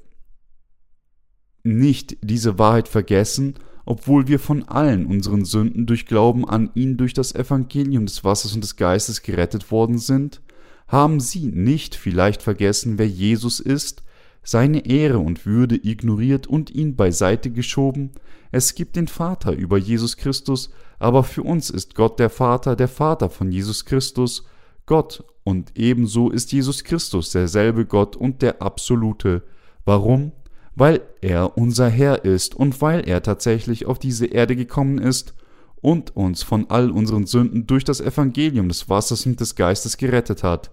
nicht 1.63 2.17
diese 2.23 2.59
Wahrheit 2.59 2.89
vergessen, 2.89 3.55
obwohl 3.85 4.29
wir 4.29 4.39
von 4.39 4.65
allen 4.65 5.07
unseren 5.07 5.45
Sünden 5.45 5.87
durch 5.87 6.07
Glauben 6.07 6.49
an 6.49 6.71
ihn 6.75 6.97
durch 6.97 7.15
das 7.15 7.35
Evangelium 7.35 8.07
des 8.07 8.25
Wassers 8.25 8.55
und 8.55 8.63
des 8.63 8.77
Geistes 8.77 9.23
gerettet 9.23 9.71
worden 9.71 9.99
sind? 9.99 10.41
Haben 10.89 11.21
sie 11.21 11.47
nicht 11.47 11.95
vielleicht 11.95 12.43
vergessen, 12.43 12.99
wer 12.99 13.09
Jesus 13.09 13.61
ist, 13.61 14.03
seine 14.45 14.87
Ehre 14.87 15.19
und 15.19 15.47
Würde 15.47 15.77
ignoriert 15.77 16.47
und 16.47 16.71
ihn 16.71 16.97
beiseite 16.97 17.51
geschoben? 17.51 18.11
Es 18.51 18.75
gibt 18.75 18.97
den 18.97 19.09
Vater 19.09 19.53
über 19.53 19.79
Jesus 19.79 20.17
Christus, 20.17 20.71
aber 20.99 21.25
für 21.25 21.43
uns 21.43 21.71
ist 21.71 21.95
Gott 21.95 22.19
der 22.19 22.31
Vater, 22.31 22.77
der 22.77 22.89
Vater 22.89 23.31
von 23.31 23.51
Jesus 23.51 23.85
Christus, 23.85 24.45
Gott, 24.87 25.25
und 25.45 25.73
ebenso 25.77 26.31
ist 26.31 26.53
Jesus 26.53 26.85
Christus 26.85 27.31
derselbe 27.31 27.87
Gott 27.87 28.15
und 28.15 28.43
der 28.43 28.63
Absolute. 28.63 29.43
Warum? 29.85 30.33
Weil 30.75 31.03
er 31.21 31.57
unser 31.59 31.89
Herr 31.89 32.25
ist 32.25 32.55
und 32.55 32.81
weil 32.81 33.07
er 33.09 33.23
tatsächlich 33.23 33.87
auf 33.87 33.99
diese 33.99 34.27
Erde 34.27 34.57
gekommen 34.57 34.99
ist 34.99 35.35
und 35.83 36.17
uns 36.17 36.43
von 36.43 36.71
all 36.71 36.91
unseren 36.91 37.27
Sünden 37.27 37.67
durch 37.67 37.85
das 37.85 38.01
Evangelium 38.01 38.69
des 38.69 38.89
Wassers 38.89 39.27
und 39.27 39.41
des 39.41 39.55
Geistes 39.55 39.97
gerettet 39.97 40.43
hat. 40.43 40.71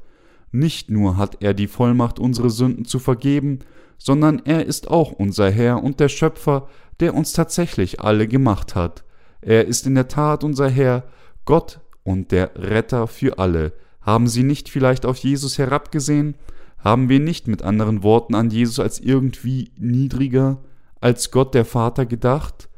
Nicht 0.51 0.89
nur 0.89 1.17
hat 1.17 1.37
er 1.41 1.53
die 1.53 1.67
Vollmacht, 1.67 2.19
unsere 2.19 2.49
Sünden 2.49 2.85
zu 2.85 2.99
vergeben, 2.99 3.59
sondern 3.97 4.41
er 4.45 4.65
ist 4.65 4.89
auch 4.89 5.11
unser 5.11 5.51
Herr 5.51 5.83
und 5.83 5.99
der 5.99 6.09
Schöpfer, 6.09 6.69
der 6.99 7.13
uns 7.13 7.33
tatsächlich 7.33 7.99
alle 7.99 8.27
gemacht 8.27 8.75
hat. 8.75 9.03
Er 9.41 9.65
ist 9.65 9.85
in 9.85 9.95
der 9.95 10.07
Tat 10.07 10.43
unser 10.43 10.69
Herr, 10.69 11.03
Gott 11.45 11.79
und 12.03 12.31
der 12.31 12.51
Retter 12.55 13.07
für 13.07 13.39
alle. 13.39 13.73
Haben 14.01 14.27
Sie 14.27 14.43
nicht 14.43 14.69
vielleicht 14.69 15.05
auf 15.05 15.17
Jesus 15.17 15.57
herabgesehen? 15.57 16.35
Haben 16.79 17.09
wir 17.09 17.19
nicht 17.19 17.47
mit 17.47 17.61
anderen 17.61 18.03
Worten 18.03 18.35
an 18.35 18.49
Jesus 18.49 18.79
als 18.79 18.99
irgendwie 18.99 19.71
niedriger 19.77 20.63
als 21.01 21.31
Gott 21.31 21.53
der 21.53 21.65
Vater 21.65 22.05
gedacht? 22.05 22.69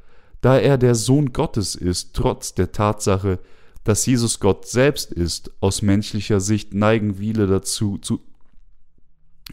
Da 0.42 0.58
er 0.58 0.78
der 0.78 0.96
Sohn 0.96 1.34
Gottes 1.34 1.76
ist, 1.76 2.16
trotz 2.16 2.56
der 2.56 2.72
Tatsache, 2.72 3.40
dass 3.84 4.06
Jesus 4.06 4.40
Gott 4.40 4.68
selbst 4.68 5.12
ist, 5.12 5.52
aus 5.60 5.82
menschlicher 5.82 6.40
Sicht 6.40 6.74
neigen 6.74 7.16
viele 7.16 7.48
dazu, 7.48 7.98
zu 7.98 8.22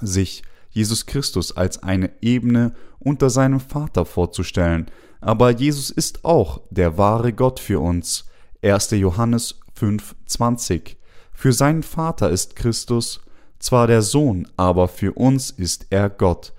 sich 0.01 0.43
Jesus 0.71 1.07
Christus 1.07 1.57
als 1.57 1.83
eine 1.83 2.11
Ebene 2.21 2.75
unter 2.99 3.31
seinem 3.31 3.61
Vater 3.61 4.05
vorzustellen, 4.05 4.87
aber 5.21 5.51
Jesus 5.51 5.91
ist 5.91 6.25
auch 6.25 6.61
der 6.71 6.97
wahre 6.99 7.33
Gott 7.33 7.59
für 7.59 7.81
uns. 7.81 8.27
1. 8.63 8.91
Johannes 8.93 9.61
5,20 9.79 10.97
Für 11.33 11.53
seinen 11.53 11.83
Vater 11.83 12.31
ist 12.31 12.57
Christus 12.57 13.21
zwar 13.59 13.87
der 13.87 14.03
Sohn, 14.03 14.49
aber 14.57 14.89
für 14.89 15.13
uns 15.13 15.51
ist 15.51 15.87
er 15.91 16.09
Gott. 16.11 16.53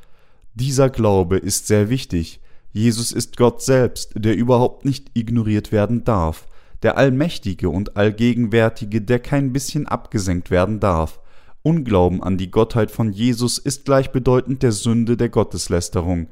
Dieser 0.54 0.90
Glaube 0.90 1.38
ist 1.38 1.68
sehr 1.68 1.90
wichtig. 1.90 2.42
Jesus 2.72 3.12
ist 3.12 3.38
Gott 3.38 3.62
selbst, 3.62 4.12
der 4.16 4.36
überhaupt 4.36 4.86
nicht 4.86 5.12
ignoriert 5.14 5.72
werden 5.72 6.04
darf 6.04 6.46
der 6.84 6.98
Allmächtige 6.98 7.70
und 7.70 7.98
Allgegenwärtige, 7.98 9.02
der 9.02 9.20
kein 9.20 9.52
bisschen 9.52 9.88
abgesenkt 9.88 10.50
werden 10.50 10.80
darf. 10.80 11.20
Unglauben 11.62 12.24
an 12.24 12.38
die 12.38 12.52
Gottheit 12.52 12.90
von 12.90 13.12
Jesus 13.12 13.58
ist 13.58 13.86
gleichbedeutend 13.86 14.64
der 14.64 14.72
Sünde 14.72 15.18
der 15.18 15.30
Gotteslästerung. 15.30 16.28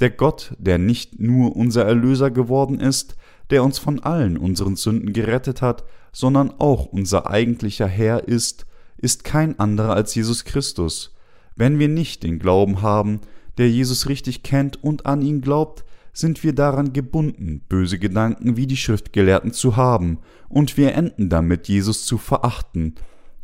Der 0.00 0.10
Gott, 0.10 0.54
der 0.58 0.78
nicht 0.78 1.20
nur 1.20 1.54
unser 1.54 1.84
Erlöser 1.84 2.30
geworden 2.30 2.80
ist, 2.80 3.16
der 3.50 3.62
uns 3.62 3.78
von 3.78 4.00
allen 4.00 4.36
unseren 4.36 4.74
Sünden 4.74 5.12
gerettet 5.12 5.62
hat, 5.62 5.84
sondern 6.10 6.50
auch 6.58 6.86
unser 6.86 7.30
eigentlicher 7.30 7.86
Herr 7.86 8.26
ist, 8.26 8.66
ist 8.98 9.24
kein 9.24 9.58
anderer 9.58 9.94
als 9.94 10.14
Jesus 10.14 10.44
Christus. 10.44 11.14
Wenn 11.56 11.78
wir 11.78 11.88
nicht 11.88 12.22
den 12.22 12.38
Glauben 12.38 12.82
haben, 12.82 13.20
der 13.58 13.70
Jesus 13.70 14.08
richtig 14.08 14.42
kennt 14.42 14.82
und 14.82 15.06
an 15.06 15.22
ihn 15.22 15.40
glaubt, 15.40 15.84
sind 16.12 16.42
wir 16.44 16.54
daran 16.54 16.92
gebunden, 16.92 17.62
böse 17.68 17.98
Gedanken 17.98 18.56
wie 18.56 18.66
die 18.66 18.76
Schriftgelehrten 18.76 19.52
zu 19.52 19.76
haben, 19.76 20.18
und 20.48 20.76
wir 20.76 20.94
enden 20.94 21.30
damit, 21.30 21.68
Jesus 21.68 22.04
zu 22.04 22.18
verachten. 22.18 22.94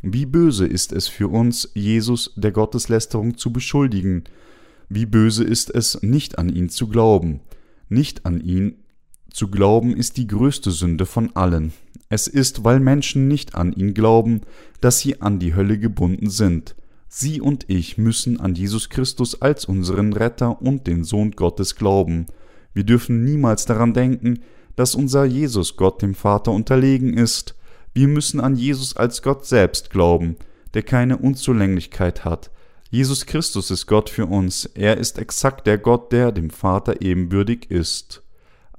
Wie 0.01 0.25
böse 0.25 0.67
ist 0.67 0.93
es 0.93 1.07
für 1.07 1.27
uns, 1.27 1.71
Jesus 1.73 2.33
der 2.35 2.51
Gotteslästerung 2.51 3.37
zu 3.37 3.51
beschuldigen. 3.51 4.23
Wie 4.87 5.05
böse 5.05 5.43
ist 5.43 5.73
es, 5.73 6.01
nicht 6.03 6.37
an 6.37 6.49
ihn 6.49 6.69
zu 6.69 6.87
glauben. 6.87 7.41
Nicht 7.89 8.25
an 8.25 8.39
ihn 8.39 8.75
zu 9.31 9.49
glauben 9.49 9.95
ist 9.95 10.17
die 10.17 10.27
größte 10.27 10.71
Sünde 10.71 11.05
von 11.05 11.35
allen. 11.35 11.73
Es 12.09 12.27
ist, 12.27 12.63
weil 12.63 12.79
Menschen 12.79 13.27
nicht 13.27 13.55
an 13.55 13.71
ihn 13.73 13.93
glauben, 13.93 14.41
dass 14.81 14.99
sie 14.99 15.21
an 15.21 15.39
die 15.39 15.53
Hölle 15.53 15.77
gebunden 15.77 16.29
sind. 16.29 16.75
Sie 17.07 17.41
und 17.41 17.65
ich 17.69 17.97
müssen 17.97 18.39
an 18.39 18.55
Jesus 18.55 18.89
Christus 18.89 19.41
als 19.41 19.65
unseren 19.65 20.13
Retter 20.13 20.61
und 20.61 20.87
den 20.87 21.03
Sohn 21.03 21.31
Gottes 21.31 21.75
glauben. 21.75 22.27
Wir 22.73 22.83
dürfen 22.83 23.23
niemals 23.23 23.65
daran 23.65 23.93
denken, 23.93 24.39
dass 24.75 24.95
unser 24.95 25.25
Jesus 25.25 25.75
Gott 25.75 26.01
dem 26.01 26.15
Vater 26.15 26.51
unterlegen 26.51 27.13
ist. 27.15 27.55
Wir 27.93 28.07
müssen 28.07 28.39
an 28.39 28.55
Jesus 28.55 28.95
als 28.95 29.21
Gott 29.21 29.45
selbst 29.45 29.89
glauben, 29.89 30.35
der 30.73 30.83
keine 30.83 31.17
Unzulänglichkeit 31.17 32.25
hat. 32.25 32.51
Jesus 32.91 33.25
Christus 33.25 33.71
ist 33.71 33.87
Gott 33.87 34.09
für 34.09 34.25
uns, 34.25 34.65
er 34.65 34.97
ist 34.97 35.19
exakt 35.19 35.67
der 35.67 35.77
Gott, 35.77 36.11
der 36.11 36.31
dem 36.31 36.49
Vater 36.49 37.01
ebenbürtig 37.01 37.69
ist. 37.69 38.23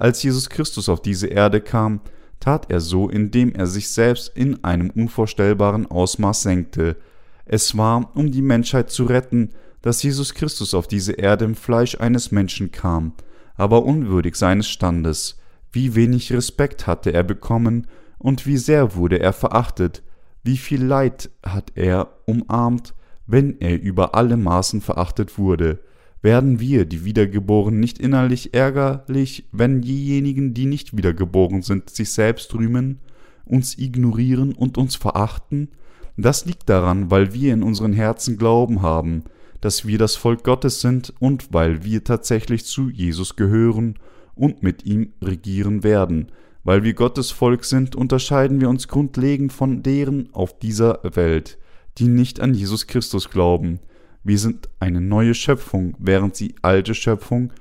Als 0.01 0.23
Jesus 0.23 0.49
Christus 0.51 0.89
auf 0.89 1.01
diese 1.01 1.29
Erde 1.29 1.61
kam, 1.61 2.01
tat 2.41 2.71
er 2.71 2.81
so, 2.81 3.09
indem 3.09 3.53
er 3.53 3.67
sich 3.67 3.89
selbst 3.89 4.33
in 4.35 4.65
einem 4.65 4.91
unvorstellbaren 4.91 5.87
Ausmaß 5.87 6.43
senkte. 6.43 6.97
Es 7.45 7.77
war, 7.77 8.11
um 8.17 8.33
die 8.33 8.43
Menschheit 8.43 8.91
zu 8.91 9.05
retten, 9.05 9.51
dass 9.83 10.03
Jesus 10.03 10.35
Christus 10.35 10.75
auf 10.75 10.89
diese 10.89 11.13
Erde 11.13 11.45
im 11.45 11.55
Fleisch 11.55 12.01
eines 12.01 12.33
Menschen 12.33 12.73
kam 12.73 13.13
aber 13.61 13.85
unwürdig 13.85 14.37
seines 14.37 14.71
Standes, 14.71 15.37
wie 15.71 15.95
wenig 15.95 16.33
Respekt 16.33 16.87
hatte 16.87 17.13
er 17.13 17.23
bekommen 17.23 17.87
und 18.17 18.47
wie 18.47 18.57
sehr 18.57 18.95
wurde 18.95 19.21
er 19.21 19.35
verachtet, 19.35 20.03
wie 20.43 20.57
viel 20.57 20.83
Leid 20.83 21.29
hat 21.45 21.73
er 21.75 22.09
umarmt, 22.25 22.95
wenn 23.27 23.61
er 23.61 23.79
über 23.79 24.15
alle 24.15 24.39
Maßen 24.39 24.81
verachtet 24.81 25.37
wurde. 25.37 25.79
Werden 26.23 26.61
wir, 26.61 26.85
die 26.85 27.05
Wiedergeborenen, 27.05 27.81
nicht 27.81 27.99
innerlich 27.99 28.53
ärgerlich, 28.53 29.49
wenn 29.53 29.81
diejenigen, 29.81 30.53
die 30.53 30.67
nicht 30.67 30.97
wiedergeboren 30.97 31.63
sind, 31.63 31.89
sich 31.89 32.13
selbst 32.13 32.55
rühmen, 32.55 33.01
uns 33.47 33.79
ignorieren 33.79 34.53
und 34.53 34.77
uns 34.77 34.97
verachten? 34.97 35.69
Das 36.17 36.45
liegt 36.45 36.69
daran, 36.69 37.11
weil 37.11 37.33
wir 37.33 37.55
in 37.55 37.63
unseren 37.63 37.95
Herzen 37.95 38.37
Glauben 38.37 38.83
haben, 38.83 39.25
dass 39.63 39.87
wir 39.87 39.97
das 39.97 40.17
Volk 40.17 40.45
Gottes 40.45 40.81
sind 40.83 41.15
und 41.21 41.53
weil 41.53 41.85
wir 41.85 42.05
tatsächlich 42.05 42.65
zu 42.67 42.91
Jesus 42.91 43.37
gehören 43.37 43.99
und 44.35 44.63
mit 44.63 44.85
ihm 44.85 45.13
regieren 45.23 45.83
werden. 45.83 46.33
Weil 46.65 46.85
wir 46.85 46.93
Gottes 46.93 47.31
Volk 47.31 47.65
sind, 47.65 47.97
unterscheiden 47.97 48.61
wir 48.61 48.69
uns 48.69 48.89
grundlegend 48.89 49.53
von 49.53 49.83
deren 49.83 50.29
auf 50.35 50.59
dieser 50.59 51.01
Welt, 51.15 51.59
die 51.97 52.09
nicht 52.09 52.41
an 52.41 52.53
Jesus 52.53 52.87
Christus 52.87 53.31
glauben. 53.31 53.81
Wir 54.23 54.39
sind 54.39 54.69
eine 54.79 55.01
neue 55.01 55.35
Schöpfung, 55.35 55.97
während 55.99 56.37
sie 56.37 56.55
alte 56.63 56.95
Schöpfung 56.95 57.53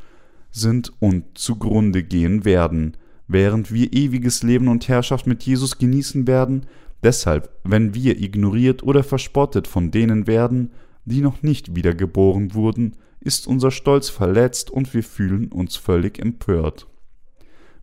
sind 0.52 0.92
und 1.00 1.38
zugrunde 1.38 2.04
gehen 2.04 2.44
werden, 2.44 2.98
während 3.28 3.72
wir 3.72 3.94
ewiges 3.94 4.44
Leben 4.44 4.68
und 4.68 4.88
Herrschaft 4.88 5.28
mit 5.28 5.44
Jesus 5.44 5.78
genießen 5.78 6.28
werden. 6.28 6.66
Deshalb, 7.04 7.50
wenn 7.64 7.94
wir 7.94 8.20
ignoriert 8.20 8.84
oder 8.84 9.04
verspottet 9.04 9.68
von 9.68 9.92
denen 9.92 10.28
werden, 10.28 10.72
die 11.06 11.22
noch 11.22 11.44
nicht 11.44 11.76
wiedergeboren 11.76 12.54
wurden, 12.54 12.96
ist 13.22 13.48
unser 13.48 13.72
Stolz 13.72 14.10
verletzt 14.10 14.70
und 14.70 14.94
wir 14.94 15.04
fühlen 15.04 15.52
uns 15.52 15.76
völlig 15.76 16.20
empört. 16.20 16.88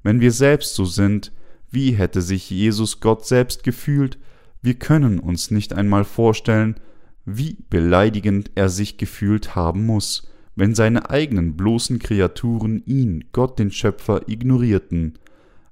Wenn 0.02 0.21
wir 0.21 0.33
selbst 0.33 0.75
so 0.75 0.85
sind, 0.85 1.33
wie 1.71 1.92
hätte 1.92 2.23
sich 2.23 2.50
Jesus 2.50 3.00
Gott 3.00 3.26
selbst 3.26 3.62
gefühlt, 3.62 4.18
wir 4.62 4.75
können 4.75 5.18
uns 5.18 5.50
nicht 5.50 5.73
einmal 5.73 6.04
vorstellen, 6.04 6.76
wie 7.26 7.59
beleidigend 7.68 8.52
er 8.54 8.68
sich 8.68 8.97
gefühlt 8.97 9.54
haben 9.54 9.85
muss, 9.85 10.28
wenn 10.54 10.75
seine 10.75 11.11
eigenen 11.11 11.56
bloßen 11.56 11.99
Kreaturen 11.99 12.83
ihn, 12.87 13.25
Gott 13.33 13.59
den 13.59 13.71
Schöpfer, 13.71 14.28
ignorierten. 14.28 15.18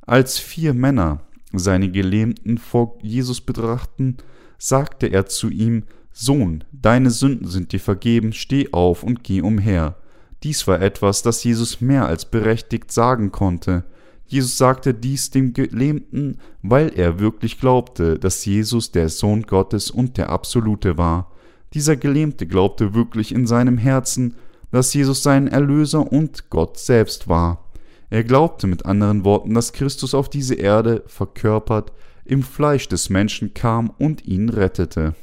Als 0.03 0.39
vier 0.39 0.75
Männer 0.75 1.23
seine 1.53 1.91
Gelähmten 1.91 2.59
vor 2.59 2.99
Jesus 3.01 3.41
betrachten, 3.41 4.19
sagte 4.59 5.07
er 5.07 5.27
zu 5.27 5.49
ihm, 5.49 5.85
Sohn, 6.13 6.65
deine 6.71 7.11
Sünden 7.11 7.49
sind 7.49 7.73
dir 7.73 7.81
vergeben, 7.81 8.33
steh 8.33 8.73
auf 8.73 9.03
und 9.03 9.25
geh 9.25 9.41
umher. 9.41 9.97
Dies 10.43 10.67
war 10.67 10.81
etwas, 10.81 11.23
das 11.23 11.43
Jesus 11.43 11.81
mehr 11.81 12.07
als 12.07 12.27
berechtigt 12.27 12.93
sagen 12.93 13.33
konnte. 13.33 13.85
Jesus 14.27 14.57
sagte 14.59 14.95
dies 14.95 15.31
dem 15.31 15.55
Gelähmten, 15.55 16.39
weil 16.63 16.93
er 16.95 17.19
wirklich 17.19 17.59
glaubte, 17.59 18.19
dass 18.19 18.45
Jesus 18.45 18.93
der 18.93 19.09
Sohn 19.09 19.43
Gottes 19.43 19.91
und 19.91 20.17
der 20.17 20.31
Absolute 20.31 20.99
war. 20.99 21.31
Dieser 21.75 21.97
Gelähmte 21.97 22.47
glaubte 22.47 22.95
wirklich 22.95 23.33
in 23.33 23.47
seinem 23.47 23.79
Herzen, 23.79 24.37
dass 24.71 24.95
Jesus 24.95 25.23
sein 25.23 25.49
Erlöser 25.49 26.11
und 26.11 26.51
Gott 26.51 26.79
selbst 26.79 27.29
war. 27.29 27.65
Er 28.11 28.23
glaubte 28.23 28.67
mit 28.67 28.87
anderen 28.87 29.25
Worten, 29.25 29.55
dass 29.55 29.73
Christus 29.73 30.15
auf 30.15 30.29
diese 30.31 30.55
Erde 30.55 31.03
verkörpert 31.07 31.93
im 32.25 32.43
Fleisch 32.43 32.89
des 32.89 33.11
Menschen 33.11 33.55
kam 33.55 33.91
und 33.91 34.25
ihn 34.25 34.49
rettete. 34.49 35.15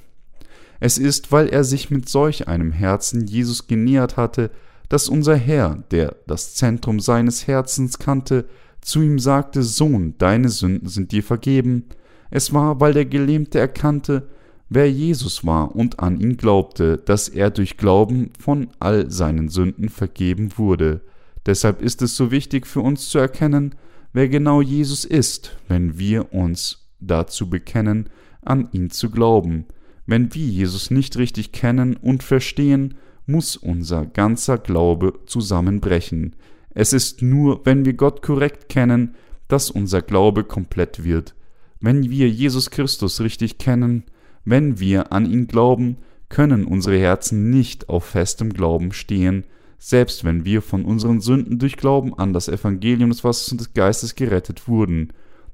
Es 0.79 0.97
ist, 0.97 1.31
weil 1.31 1.47
er 1.47 1.63
sich 1.63 1.89
mit 1.89 2.09
solch 2.09 2.47
einem 2.47 2.71
Herzen 2.71 3.27
Jesus 3.27 3.67
genähert 3.67 4.17
hatte, 4.17 4.51
dass 4.89 5.07
unser 5.07 5.35
Herr, 5.35 5.83
der 5.91 6.17
das 6.27 6.55
Zentrum 6.55 6.99
seines 6.99 7.47
Herzens 7.47 7.97
kannte, 7.97 8.45
zu 8.81 9.01
ihm 9.01 9.19
sagte, 9.19 9.63
Sohn, 9.63 10.15
deine 10.17 10.49
Sünden 10.49 10.89
sind 10.89 11.11
dir 11.11 11.23
vergeben. 11.23 11.85
Es 12.29 12.51
war, 12.51 12.79
weil 12.79 12.93
der 12.93 13.05
Gelähmte 13.05 13.59
erkannte, 13.59 14.27
wer 14.73 14.89
Jesus 14.89 15.45
war 15.45 15.75
und 15.75 15.99
an 15.99 16.19
ihn 16.21 16.37
glaubte, 16.37 16.97
dass 16.97 17.27
er 17.27 17.51
durch 17.51 17.75
Glauben 17.75 18.31
von 18.39 18.69
all 18.79 19.11
seinen 19.11 19.49
Sünden 19.49 19.89
vergeben 19.89 20.57
wurde. 20.57 21.01
Deshalb 21.45 21.81
ist 21.81 22.01
es 22.01 22.15
so 22.15 22.31
wichtig 22.31 22.65
für 22.65 22.79
uns 22.79 23.09
zu 23.09 23.19
erkennen, 23.19 23.75
wer 24.13 24.29
genau 24.29 24.61
Jesus 24.61 25.03
ist, 25.03 25.57
wenn 25.67 25.99
wir 25.99 26.33
uns 26.33 26.87
dazu 27.01 27.49
bekennen, 27.49 28.09
an 28.43 28.69
ihn 28.71 28.89
zu 28.89 29.11
glauben. 29.11 29.65
Wenn 30.05 30.33
wir 30.33 30.45
Jesus 30.45 30.89
nicht 30.89 31.17
richtig 31.17 31.51
kennen 31.51 31.97
und 31.97 32.23
verstehen, 32.23 32.95
muss 33.25 33.57
unser 33.57 34.05
ganzer 34.05 34.57
Glaube 34.57 35.19
zusammenbrechen. 35.25 36.37
Es 36.69 36.93
ist 36.93 37.21
nur, 37.21 37.65
wenn 37.65 37.83
wir 37.83 37.93
Gott 37.93 38.21
korrekt 38.21 38.69
kennen, 38.69 39.15
dass 39.49 39.69
unser 39.69 40.01
Glaube 40.01 40.45
komplett 40.45 41.03
wird. 41.03 41.35
Wenn 41.81 42.09
wir 42.09 42.29
Jesus 42.29 42.71
Christus 42.71 43.19
richtig 43.19 43.57
kennen, 43.57 44.05
wenn 44.45 44.79
wir 44.79 45.11
an 45.11 45.25
ihn 45.29 45.47
glauben, 45.47 45.97
können 46.29 46.65
unsere 46.65 46.97
Herzen 46.97 47.49
nicht 47.49 47.89
auf 47.89 48.05
festem 48.05 48.53
Glauben 48.53 48.93
stehen, 48.93 49.43
selbst 49.77 50.23
wenn 50.23 50.45
wir 50.45 50.61
von 50.61 50.85
unseren 50.85 51.21
Sünden 51.21 51.59
durch 51.59 51.75
Glauben 51.75 52.13
an 52.13 52.33
das 52.33 52.47
Evangelium 52.47 53.09
des 53.09 53.23
Wassers 53.23 53.51
und 53.51 53.59
des 53.59 53.73
Geistes 53.73 54.15
gerettet 54.15 54.67
wurden. 54.67 55.11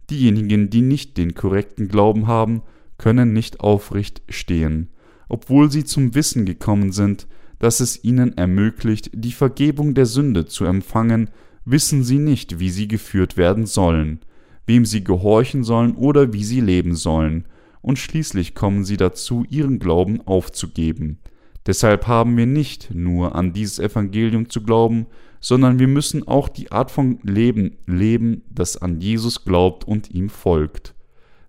Diejenigen, 0.09 0.69
die 0.69 0.81
nicht 0.81 1.17
den 1.17 1.33
korrekten 1.33 1.87
Glauben 1.87 2.27
haben, 2.27 2.61
können 2.97 3.33
nicht 3.33 3.59
aufrecht 3.59 4.21
stehen, 4.29 4.89
obwohl 5.29 5.71
sie 5.71 5.83
zum 5.83 6.15
Wissen 6.15 6.45
gekommen 6.45 6.91
sind, 6.91 7.27
dass 7.59 7.79
es 7.79 8.03
ihnen 8.03 8.37
ermöglicht, 8.37 9.11
die 9.13 9.31
Vergebung 9.31 9.93
der 9.93 10.05
Sünde 10.05 10.45
zu 10.45 10.65
empfangen, 10.65 11.29
wissen 11.65 12.03
sie 12.03 12.19
nicht, 12.19 12.59
wie 12.59 12.69
sie 12.69 12.87
geführt 12.87 13.37
werden 13.37 13.65
sollen, 13.65 14.19
wem 14.65 14.85
sie 14.85 15.03
gehorchen 15.03 15.63
sollen 15.63 15.95
oder 15.95 16.33
wie 16.33 16.43
sie 16.43 16.61
leben 16.61 16.95
sollen, 16.95 17.45
und 17.87 17.97
schließlich 17.97 18.53
kommen 18.53 18.83
sie 18.83 18.97
dazu, 18.97 19.45
ihren 19.49 19.79
Glauben 19.79 20.19
aufzugeben. 20.27 21.19
Deshalb 21.65 22.05
haben 22.05 22.35
wir 22.35 22.45
nicht 22.45 22.93
nur 22.93 23.33
an 23.33 23.53
dieses 23.53 23.79
Evangelium 23.79 24.49
zu 24.49 24.61
glauben, 24.61 25.05
sondern 25.39 25.79
wir 25.79 25.87
müssen 25.87 26.27
auch 26.27 26.49
die 26.49 26.69
Art 26.69 26.91
von 26.91 27.19
Leben 27.23 27.77
leben, 27.85 28.41
das 28.49 28.75
an 28.75 28.99
Jesus 28.99 29.45
glaubt 29.45 29.87
und 29.87 30.11
ihm 30.11 30.27
folgt. 30.27 30.95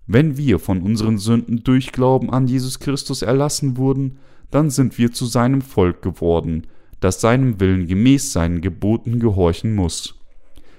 Wenn 0.07 0.37
wir 0.37 0.59
von 0.59 0.81
unseren 0.81 1.17
Sünden 1.17 1.65
durch 1.65 1.91
Glauben 1.91 2.29
an 2.29 2.47
Jesus 2.47 2.79
Christus 2.79 3.21
erlassen 3.21 3.75
wurden, 3.75 4.17
dann 4.49 4.69
sind 4.69 4.97
wir 4.97 5.11
zu 5.11 5.25
seinem 5.25 5.59
Volk 5.59 6.01
geworden, 6.01 6.67
das 7.01 7.19
seinem 7.19 7.59
Willen 7.59 7.85
gemäß 7.85 8.31
seinen 8.31 8.61
Geboten 8.61 9.19
gehorchen 9.19 9.75
muss. 9.75 10.15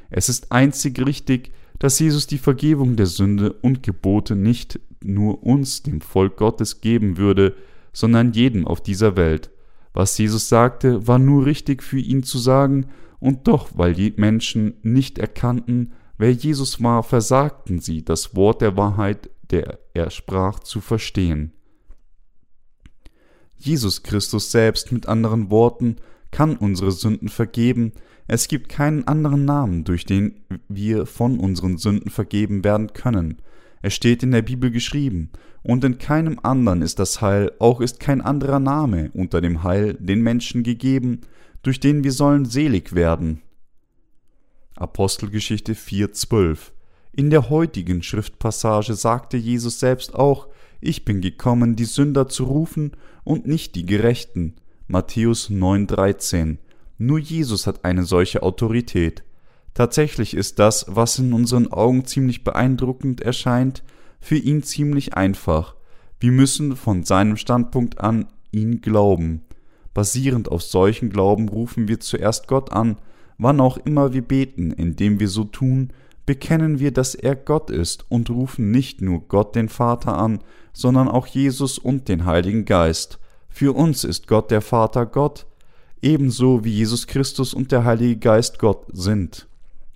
Es 0.09 0.31
ist 0.31 0.53
einzig 0.53 1.05
richtig, 1.05 1.53
dass 1.79 1.99
Jesus 1.99 2.27
die 2.27 2.39
Vergebung 2.39 2.97
der 2.97 3.07
Sünde 3.07 3.53
und 3.53 3.83
Gebote 3.83 4.37
nicht 4.37 4.81
nur 5.03 5.43
uns, 5.43 5.83
dem 5.83 6.01
Volk 6.01 6.37
Gottes, 6.37 6.81
geben 6.81 7.17
würde, 7.17 7.55
sondern 7.93 8.33
jedem 8.33 8.67
auf 8.67 8.83
dieser 8.83 9.17
Welt. 9.17 9.51
Was 9.93 10.17
Jesus 10.17 10.49
sagte, 10.49 11.07
war 11.07 11.19
nur 11.19 11.47
richtig 11.47 11.83
für 11.83 11.99
ihn 11.99 12.23
zu 12.23 12.39
sagen, 12.39 12.87
und 13.19 13.49
doch, 13.49 13.71
weil 13.75 13.95
die 13.95 14.15
Menschen 14.17 14.75
nicht 14.83 15.19
erkannten, 15.19 15.93
wer 16.17 16.33
Jesus 16.33 16.83
war, 16.83 17.03
versagten 17.03 17.79
sie, 17.79 18.05
das 18.05 18.35
Wort 18.35 18.63
der 18.63 18.77
Wahrheit, 18.77 19.31
der 19.51 19.79
er 19.95 20.11
sprach, 20.11 20.61
zu 20.61 20.81
verstehen. 20.81 21.53
Jesus 23.57 24.03
Christus 24.03 24.51
selbst 24.51 24.91
mit 24.91 25.07
anderen 25.07 25.51
Worten 25.51 25.97
kann 26.31 26.57
unsere 26.57 26.93
Sünden 26.93 27.29
vergeben, 27.29 27.93
es 28.27 28.47
gibt 28.47 28.69
keinen 28.69 29.09
anderen 29.09 29.45
Namen, 29.45 29.83
durch 29.83 30.07
den 30.07 30.45
wir 30.69 31.05
von 31.05 31.41
unseren 31.41 31.79
Sünden 31.79 32.11
vergeben 32.11 32.63
werden 32.63 32.93
können. 32.93 33.43
Es 33.83 33.95
steht 33.95 34.23
in 34.23 34.31
der 34.31 34.43
Bibel 34.43 34.71
geschrieben, 34.71 35.31
und 35.63 35.85
in 35.85 35.99
keinem 35.99 36.39
anderen 36.43 36.83
ist 36.83 36.99
das 36.99 37.21
Heil, 37.21 37.53
auch 37.59 37.81
ist 37.81 38.01
kein 38.01 38.21
anderer 38.21 38.61
Name 38.61 39.11
unter 39.15 39.41
dem 39.41 39.63
Heil 39.63 39.95
den 39.95 40.23
Menschen 40.23 40.63
gegeben, 40.63 41.21
durch 41.63 41.81
den 41.81 42.05
wir 42.05 42.13
sollen 42.13 42.45
selig 42.45 42.95
werden. 42.95 43.43
Apostelgeschichte 44.77 45.75
4,12 45.75 46.73
In 47.13 47.29
der 47.31 47.51
heutigen 47.51 48.03
Schriftpassage 48.03 48.95
sagte 48.95 49.37
Jesus 49.37 49.81
selbst 49.81 50.15
auch, 50.15 50.49
ich 50.81 51.05
bin 51.05 51.21
gekommen, 51.21 51.77
die 51.77 51.85
Sünder 51.85 52.29
zu 52.29 52.45
rufen 52.45 52.93
und 53.25 53.47
nicht 53.47 53.75
die 53.75 53.85
Gerechten. 53.85 54.57
Matthäus 54.87 55.51
9,13. 55.51 56.57
Nur 56.97 57.19
Jesus 57.19 57.67
hat 57.67 57.85
eine 57.85 58.05
solche 58.05 58.43
Autorität. 58.43 59.23
Tatsächlich 59.75 60.35
ist 60.35 60.59
das, 60.59 60.87
was 60.89 61.19
in 61.19 61.33
unseren 61.33 61.73
Augen 61.73 62.05
ziemlich 62.05 62.45
beeindruckend 62.45 63.21
erscheint, 63.21 63.83
für 64.21 64.37
ihn 64.37 64.63
ziemlich 64.63 65.15
einfach. 65.15 65.75
Wir 66.19 66.33
müssen 66.33 66.77
von 66.77 67.05
seinem 67.05 67.37
Standpunkt 67.37 68.01
an 68.01 68.27
ihn 68.53 68.81
glauben. 68.81 69.43
Basierend 69.95 70.51
auf 70.51 70.63
solchen 70.63 71.11
Glauben 71.11 71.49
rufen 71.49 71.89
wir 71.89 72.01
zuerst 72.01 72.47
Gott 72.47 72.73
an, 72.73 72.99
wann 73.39 73.61
auch 73.61 73.79
immer 73.79 74.13
wir 74.13 74.23
beten, 74.23 74.71
indem 74.71 75.19
wir 75.19 75.29
so 75.29 75.45
tun, 75.45 75.93
bekennen 76.27 76.79
wir, 76.79 76.93
dass 76.93 77.15
er 77.15 77.35
Gott 77.35 77.71
ist 77.71 78.05
und 78.09 78.31
rufen 78.31 78.71
nicht 78.71 79.01
nur 79.01 79.21
Gott 79.27 79.57
den 79.57 79.69
Vater 79.69 80.17
an, 80.17 80.41
sondern 80.73 81.09
auch 81.09 81.27
Jesus 81.27 81.79
und 81.79 82.09
den 82.09 82.25
Heiligen 82.25 82.65
Geist. 82.65 83.19
Für 83.49 83.75
uns 83.75 84.05
ist 84.05 84.29
Gott 84.29 84.51
der 84.51 84.61
Vater 84.61 85.07
Gott, 85.07 85.47
ebenso 86.03 86.65
wie 86.65 86.71
Jesus 86.71 87.07
Christus 87.07 87.53
und 87.53 87.73
der 87.73 87.85
Heilige 87.85 88.19
Geist 88.19 88.59
Gott 88.59 88.87
sind. 88.93 89.49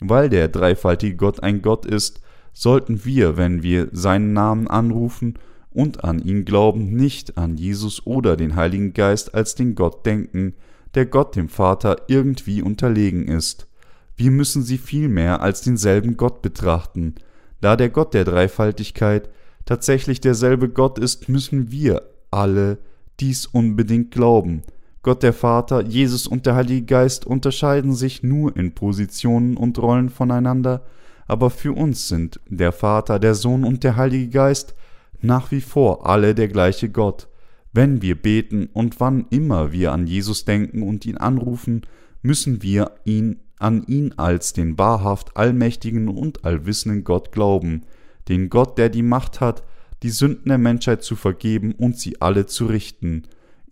Weil 0.07 0.29
der 0.29 0.49
dreifaltige 0.49 1.17
Gott 1.17 1.43
ein 1.43 1.63
Gott 1.63 1.87
ist, 1.87 2.21
sollten 2.53 3.07
wir, 3.07 3.39
wenn 3.39 3.63
wir 3.63 3.89
seinen 3.93 4.35
Namen 4.35 4.69
anrufen 4.69 5.39
und 5.71 6.05
an 6.05 6.21
ihn 6.21 6.45
glauben, 6.45 6.95
nicht 6.95 7.39
an 7.39 7.57
Jesus 7.57 8.07
oder 8.07 8.37
den 8.37 8.55
Heiligen 8.55 8.93
Geist 8.93 9.35
als 9.35 9.55
den 9.55 9.75
Gott 9.75 10.05
denken, 10.05 10.53
der 10.95 11.07
Gott 11.07 11.37
dem 11.37 11.49
Vater 11.49 12.03
irgendwie 12.07 12.61
unterlegen 12.61 13.29
ist. 13.29 13.67
Wir 14.15 14.31
müssen 14.31 14.63
sie 14.63 14.79
vielmehr 14.79 15.41
als 15.41 15.63
denselben 15.63 16.19
Gott 16.19 16.43
betrachten. 16.43 17.15
Da 17.63 17.75
der 17.75 17.89
Gott 17.89 18.13
der 18.13 18.25
Dreifaltigkeit 18.25 19.31
tatsächlich 19.65 20.21
derselbe 20.21 20.69
Gott 20.69 20.99
ist, 20.99 21.31
müssen 21.31 21.73
wir 21.73 22.03
alle 22.31 22.77
dies 23.21 23.47
unbedingt 23.47 24.11
glauben. 24.11 24.63
Gott 25.05 25.23
der 25.23 25.35
Vater, 25.35 25.85
Jesus 25.85 26.27
und 26.27 26.47
der 26.47 26.55
Heilige 26.55 26.87
Geist 26.87 27.27
unterscheiden 27.27 27.95
sich 27.95 28.23
nur 28.23 28.57
in 28.57 28.73
Positionen 28.73 29.57
und 29.57 29.79
Rollen 29.79 30.09
voneinander, 30.09 30.83
aber 31.27 31.51
für 31.51 31.73
uns 31.73 32.09
sind 32.09 32.41
der 32.49 32.73
Vater, 32.73 33.19
der 33.19 33.35
Sohn 33.35 33.65
und 33.65 33.85
der 33.85 33.97
Heilige 33.97 34.31
Geist 34.31 34.75
nach 35.21 35.51
wie 35.51 35.61
vor 35.61 36.07
alle 36.07 36.35
der 36.35 36.49
gleiche 36.49 36.89
Gott. 36.89 37.29
Wenn 37.75 38.01
wir 38.01 38.15
beten 38.15 38.71
und 38.73 38.99
wann 38.99 39.27
immer 39.29 39.73
wir 39.73 39.93
an 39.93 40.07
Jesus 40.07 40.47
denken 40.47 40.83
und 40.83 41.05
ihn 41.05 41.19
anrufen, 41.19 41.83
müssen 42.23 42.63
wir 42.63 42.93
ihn 43.05 43.41
an 43.59 43.85
ihn 43.87 44.15
als 44.17 44.55
den 44.55 44.79
wahrhaft 44.79 45.37
allmächtigen 45.37 46.09
und 46.09 46.47
allwissenden 46.47 47.05
Gott 47.05 47.31
glauben, 47.31 47.83
den 48.29 48.49
Gott, 48.49 48.79
der 48.79 48.89
die 48.89 49.03
Macht 49.03 49.43
hat, 49.43 49.65
die 50.03 50.11
Sünden 50.11 50.49
der 50.49 50.59
Menschheit 50.59 51.03
zu 51.03 51.15
vergeben 51.15 51.73
und 51.73 51.99
sie 51.99 52.23
alle 52.23 52.47
zu 52.47 52.65
richten. 52.65 53.25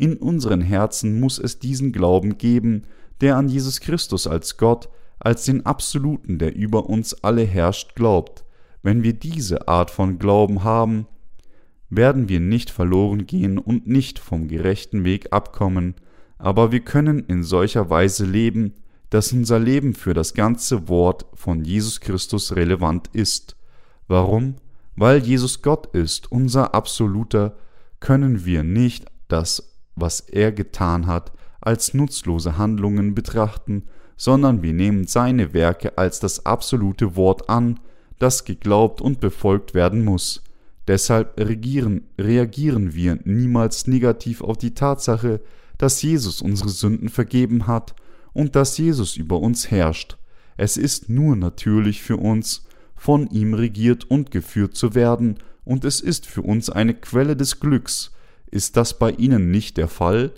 In 0.03 0.17
unseren 0.17 0.63
Herzen 0.63 1.21
muss 1.21 1.39
es 1.39 1.61
diesen 1.61 1.93
Glauben 1.93 2.37
geben, 2.37 2.83
der 3.21 3.37
an 3.37 3.49
Jesus 3.49 3.79
Christus 3.79 4.27
als 4.27 4.57
Gott, 4.57 4.89
als 5.21 5.45
den 5.45 5.65
Absoluten, 5.65 6.41
der 6.41 6.57
über 6.57 6.91
uns 6.91 7.23
alle 7.23 7.45
herrscht, 7.45 7.95
glaubt. 7.95 8.45
Wenn 8.83 9.05
wir 9.05 9.13
diese 9.13 9.69
Art 9.69 9.93
von 9.93 10.19
Glauben 10.19 10.65
haben, 10.65 11.07
werden 11.89 12.29
wir 12.29 12.41
nicht 12.41 12.69
verloren 12.69 13.29
gehen 13.29 13.59
und 13.59 13.87
nicht 13.87 14.19
vom 14.19 14.49
gerechten 14.49 15.05
Weg 15.05 15.33
abkommen, 15.33 15.95
aber 16.37 16.73
wir 16.73 16.81
können 16.81 17.21
in 17.29 17.45
solcher 17.45 17.89
Weise 17.89 18.27
leben, 18.27 18.75
dass 19.11 19.33
unser 19.33 19.61
Leben 19.61 19.95
für 19.95 20.15
das 20.15 20.35
ganze 20.35 20.89
Wort 20.89 21.27
von 21.35 21.65
Jesus 21.65 22.01
Christus 22.01 22.57
relevant 22.57 23.09
ist. 23.13 23.55
Warum? 24.09 24.57
Weil 24.97 25.19
Jesus 25.19 25.63
Gott 25.63 25.95
ist, 25.95 26.33
unser 26.33 26.75
Absoluter, 26.75 27.57
können 28.01 28.45
wir 28.45 28.65
nicht 28.65 29.07
das, 29.29 29.72
was 29.95 30.21
er 30.21 30.53
getan 30.53 31.07
hat, 31.07 31.33
als 31.61 31.95
nutzlose 31.95 32.59
Handlungen 32.59 33.15
betrachten, 33.15 33.85
sondern 34.17 34.63
wir 34.63 34.73
nehmen 34.73 35.07
seine 35.07 35.53
Werke 35.53 35.99
als 35.99 36.21
das 36.21 36.47
absolute 36.47 37.17
Wort 37.17 37.49
an, 37.49 37.81
das 38.19 38.45
geglaubt 38.45 39.01
und 39.01 39.21
befolgt 39.21 39.75
werden 39.75 40.05
muss. 40.05 40.43
Deshalb 40.89 41.39
regieren, 41.39 42.09
reagieren 42.19 42.95
wir 42.95 43.19
niemals 43.25 43.87
negativ 43.87 44.43
auf 44.43 44.59
die 44.59 44.75
Tatsache, 44.75 45.41
dass 45.79 46.03
Jesus 46.03 46.43
unsere 46.43 46.69
Sünden 46.69 47.09
vergeben 47.09 47.67
hat 47.67 47.95
und 48.33 48.57
dass 48.57 48.79
Jesus 48.79 49.17
über 49.17 49.41
uns 49.41 49.71
herrscht. 49.71 50.17
Es 50.57 50.77
ist 50.77 51.09
nur 51.09 51.37
natürlich 51.37 52.03
für 52.03 52.17
uns, 52.17 52.67
von 52.95 53.29
ihm 53.31 53.55
regiert 53.55 54.05
und 54.05 54.31
geführt 54.31 54.77
zu 54.77 54.95
werden, 54.95 55.39
und 55.65 55.85
es 55.85 56.01
ist 56.01 56.27
für 56.27 56.43
uns 56.43 56.71
eine 56.71 56.95
Quelle 56.95 57.37
des 57.37 57.61
Glücks. 57.61 58.13
Ist 58.53 58.77
das 58.77 58.99
bei 58.99 59.13
Ihnen 59.13 59.51
nicht 59.51 59.79
der 59.79 59.89
Fall? 59.89 60.31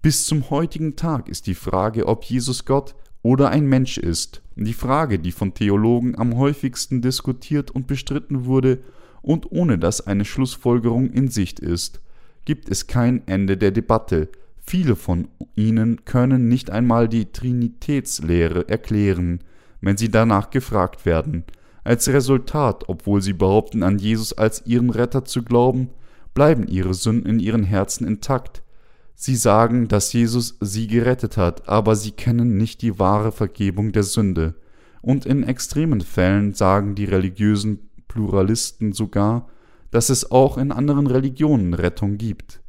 Bis 0.00 0.24
zum 0.24 0.50
heutigen 0.50 0.94
Tag 0.94 1.28
ist 1.28 1.48
die 1.48 1.56
Frage, 1.56 2.06
ob 2.06 2.22
Jesus 2.22 2.64
Gott 2.64 2.94
oder 3.22 3.50
ein 3.50 3.66
Mensch 3.66 3.98
ist, 3.98 4.40
die 4.54 4.72
Frage, 4.72 5.18
die 5.18 5.32
von 5.32 5.52
Theologen 5.52 6.16
am 6.16 6.36
häufigsten 6.36 7.02
diskutiert 7.02 7.72
und 7.72 7.88
bestritten 7.88 8.44
wurde, 8.44 8.78
und 9.20 9.50
ohne 9.50 9.78
dass 9.78 10.06
eine 10.06 10.24
Schlussfolgerung 10.24 11.10
in 11.10 11.26
Sicht 11.26 11.58
ist, 11.58 12.00
gibt 12.44 12.70
es 12.70 12.86
kein 12.86 13.26
Ende 13.26 13.56
der 13.56 13.72
Debatte. 13.72 14.28
Viele 14.64 14.94
von 14.94 15.26
ihnen 15.56 16.04
können 16.04 16.46
nicht 16.46 16.70
einmal 16.70 17.08
die 17.08 17.32
Trinitätslehre 17.32 18.68
erklären, 18.68 19.40
wenn 19.80 19.96
sie 19.96 20.08
danach 20.08 20.50
gefragt 20.50 21.04
werden. 21.04 21.42
Als 21.82 22.06
Resultat, 22.06 22.84
obwohl 22.88 23.22
sie 23.22 23.32
behaupten, 23.32 23.82
an 23.82 23.98
Jesus 23.98 24.32
als 24.32 24.64
ihren 24.66 24.90
Retter 24.90 25.24
zu 25.24 25.42
glauben, 25.42 25.90
bleiben 26.36 26.68
ihre 26.68 26.92
Sünden 26.92 27.30
in 27.30 27.40
ihren 27.40 27.64
Herzen 27.64 28.06
intakt. 28.06 28.62
Sie 29.14 29.36
sagen, 29.36 29.88
dass 29.88 30.12
Jesus 30.12 30.58
sie 30.60 30.86
gerettet 30.86 31.38
hat, 31.38 31.66
aber 31.66 31.96
sie 31.96 32.10
kennen 32.10 32.58
nicht 32.58 32.82
die 32.82 32.98
wahre 32.98 33.32
Vergebung 33.32 33.90
der 33.92 34.02
Sünde. 34.02 34.54
Und 35.00 35.24
in 35.24 35.44
extremen 35.44 36.02
Fällen 36.02 36.52
sagen 36.52 36.94
die 36.94 37.06
religiösen 37.06 37.88
Pluralisten 38.06 38.92
sogar, 38.92 39.48
dass 39.90 40.10
es 40.10 40.30
auch 40.30 40.58
in 40.58 40.72
anderen 40.72 41.06
Religionen 41.06 41.72
Rettung 41.72 42.18
gibt. 42.18 42.60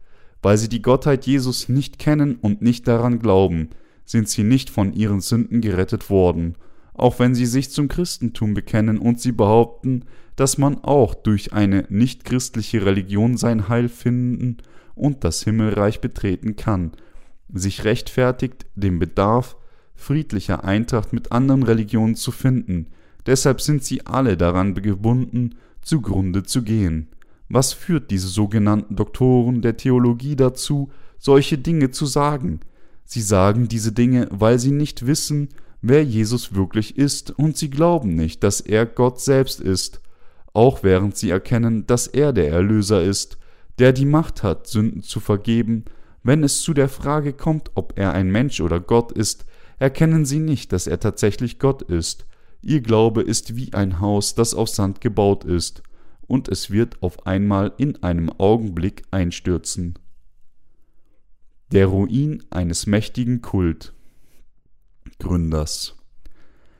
Weil 0.42 0.58
sie 0.58 0.70
die 0.70 0.82
Gottheit 0.82 1.26
Jesus 1.26 1.68
nicht 1.68 2.00
kennen 2.00 2.38
und 2.38 2.62
nicht 2.62 2.88
daran 2.88 3.20
glauben, 3.20 3.72
sind 4.06 4.30
sie 4.30 4.44
nicht 4.44 4.70
von 4.70 4.94
ihren 4.94 5.20
Sünden 5.20 5.60
gerettet 5.60 6.10
worden, 6.10 6.56
auch 6.98 7.20
wenn 7.20 7.36
sie 7.36 7.46
sich 7.46 7.72
zum 7.72 7.88
Christentum 7.88 8.54
bekennen 8.54 8.98
und 8.98 9.22
sie 9.22 9.32
behaupten, 9.32 10.06
dass 10.36 10.58
man 10.58 10.84
auch 10.84 11.16
durch 11.16 11.54
eine 11.54 11.86
nichtchristliche 11.90 12.86
Religion 12.86 13.38
sein 13.38 13.70
Heil 13.70 13.90
finden 13.90 14.58
und 14.96 15.24
das 15.24 15.44
Himmelreich 15.44 16.02
betreten 16.02 16.56
kann, 16.56 16.92
sich 17.54 17.86
rechtfertigt, 17.86 18.66
den 18.76 19.00
Bedarf 19.00 19.56
friedlicher 19.96 20.64
Eintracht 20.64 21.14
mit 21.14 21.32
anderen 21.32 21.64
Religionen 21.64 22.16
zu 22.16 22.32
finden, 22.32 22.88
Deshalb 23.28 23.60
sind 23.60 23.84
sie 23.84 24.06
alle 24.06 24.38
daran 24.38 24.74
gebunden, 24.74 25.56
zugrunde 25.82 26.44
zu 26.44 26.64
gehen. 26.64 27.10
Was 27.50 27.74
führt 27.74 28.10
diese 28.10 28.30
sogenannten 28.30 28.96
Doktoren 28.96 29.62
der 29.62 29.78
Theologie 29.78 30.36
dazu, 30.36 30.90
solche 31.20 31.58
Dinge 31.58 31.92
zu 31.92 32.06
sagen? 32.06 32.62
Sie 33.04 33.22
sagen 33.22 33.68
diese 33.68 33.92
Dinge, 33.92 34.28
weil 34.32 34.60
sie 34.60 34.72
nicht 34.72 35.06
wissen, 35.06 35.50
wer 35.90 36.04
Jesus 36.04 36.54
wirklich 36.54 36.98
ist, 36.98 37.32
und 37.32 37.58
sie 37.58 37.70
glauben 37.70 38.16
nicht, 38.16 38.44
dass 38.44 38.62
er 38.62 38.86
Gott 38.86 39.22
selbst 39.22 39.60
ist, 39.60 40.02
auch 40.54 40.84
während 40.84 41.16
sie 41.16 41.30
erkennen, 41.30 41.86
dass 41.86 42.08
er 42.08 42.34
der 42.34 42.50
Erlöser 42.50 43.04
ist, 43.04 43.38
der 43.80 43.94
die 43.94 44.06
Macht 44.06 44.44
hat, 44.44 44.68
Sünden 44.68 45.04
zu 45.04 45.20
vergeben, 45.20 45.86
wenn 46.24 46.44
es 46.44 46.62
zu 46.62 46.74
der 46.74 46.90
Frage 46.90 47.34
kommt, 47.34 47.72
ob 47.76 47.98
er 47.98 48.14
ein 48.14 48.32
Mensch 48.32 48.60
oder 48.60 48.80
Gott 48.80 49.12
ist, 49.12 49.46
erkennen 49.80 50.26
sie 50.26 50.40
nicht, 50.40 50.72
dass 50.72 50.88
er 50.88 51.00
tatsächlich 51.00 51.60
Gott 51.60 51.84
ist. 51.84 52.26
Ihr 52.62 52.82
Glaube 52.82 53.22
ist 53.22 53.56
wie 53.56 53.74
ein 53.74 54.00
Haus, 54.00 54.36
das 54.36 54.54
auf 54.54 54.70
Sand 54.70 55.00
gebaut 55.00 55.44
ist, 55.44 55.84
und 56.26 56.50
es 56.50 56.72
wird 56.72 57.02
auf 57.02 57.26
einmal 57.26 57.74
in 57.78 58.04
einem 58.04 58.30
Augenblick 58.30 59.04
einstürzen. 59.12 59.98
Der 61.72 61.88
Ruin 61.88 62.44
eines 62.50 62.88
mächtigen 62.88 63.42
Kult 63.42 63.94
Gründers 65.20 65.96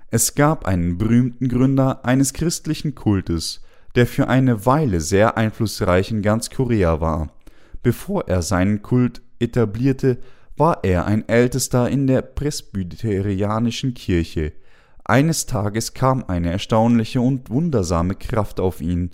Es 0.10 0.36
gab 0.36 0.66
einen 0.66 0.98
berühmten 0.98 1.50
Gründer 1.50 2.06
eines 2.06 2.34
christlichen 2.34 2.96
Kultes, 2.96 3.62
der 3.96 4.08
für 4.08 4.28
eine 4.28 4.66
Weile 4.66 5.02
sehr 5.02 5.38
einflussreich 5.38 6.12
in 6.12 6.22
ganz 6.22 6.50
Korea 6.50 7.02
war. 7.02 7.34
Bevor 7.84 8.28
er 8.28 8.42
seinen 8.42 8.82
Kult 8.82 9.22
etablierte, 9.40 10.18
war 10.56 10.84
er 10.84 11.06
ein 11.06 11.28
Ältester 11.28 11.90
in 11.90 12.08
der 12.08 12.22
presbyterianischen 12.22 13.94
Kirche, 13.94 14.54
eines 15.08 15.46
Tages 15.46 15.94
kam 15.94 16.26
eine 16.28 16.52
erstaunliche 16.52 17.22
und 17.22 17.50
wundersame 17.50 18.14
Kraft 18.16 18.60
auf 18.60 18.82
ihn. 18.82 19.12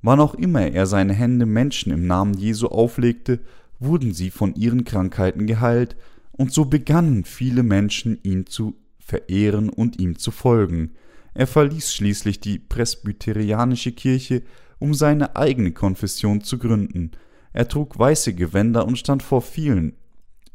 Wann 0.00 0.18
auch 0.18 0.34
immer 0.34 0.62
er 0.68 0.86
seine 0.86 1.12
Hände 1.12 1.44
Menschen 1.44 1.92
im 1.92 2.06
Namen 2.06 2.32
Jesu 2.32 2.68
auflegte, 2.68 3.40
wurden 3.78 4.14
sie 4.14 4.30
von 4.30 4.54
ihren 4.54 4.84
Krankheiten 4.84 5.46
geheilt, 5.46 5.96
und 6.36 6.52
so 6.52 6.64
begannen 6.64 7.24
viele 7.24 7.62
Menschen 7.62 8.18
ihn 8.22 8.46
zu 8.46 8.76
verehren 8.98 9.68
und 9.68 10.00
ihm 10.00 10.18
zu 10.18 10.30
folgen. 10.30 10.92
Er 11.34 11.46
verließ 11.46 11.94
schließlich 11.94 12.40
die 12.40 12.58
presbyterianische 12.58 13.92
Kirche, 13.92 14.42
um 14.78 14.94
seine 14.94 15.36
eigene 15.36 15.72
Konfession 15.72 16.40
zu 16.40 16.58
gründen. 16.58 17.12
Er 17.52 17.68
trug 17.68 17.98
weiße 17.98 18.34
Gewänder 18.34 18.86
und 18.86 18.98
stand 18.98 19.22
vor 19.22 19.42
vielen, 19.42 19.94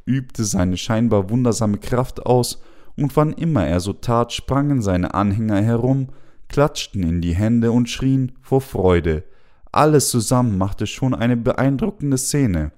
übte 0.06 0.44
seine 0.44 0.78
scheinbar 0.78 1.30
wundersame 1.30 1.78
Kraft 1.78 2.26
aus 2.26 2.62
und 2.98 3.16
wann 3.16 3.34
immer 3.34 3.66
er 3.66 3.80
so 3.80 3.94
tat, 3.94 4.34
sprangen 4.34 4.82
seine 4.82 5.14
Anhänger 5.14 5.62
herum, 5.62 6.10
klatschten 6.50 7.04
in 7.04 7.22
die 7.22 7.36
Hände 7.36 7.72
und 7.72 7.90
schrien 7.90 8.34
vor 8.42 8.62
Freude. 8.62 9.24
Alles 9.72 10.10
zusammen 10.10 10.58
machte 10.58 10.88
schon 10.88 11.14
eine 11.14 11.38
beeindruckende 11.38 12.18
Szene. 12.18 12.72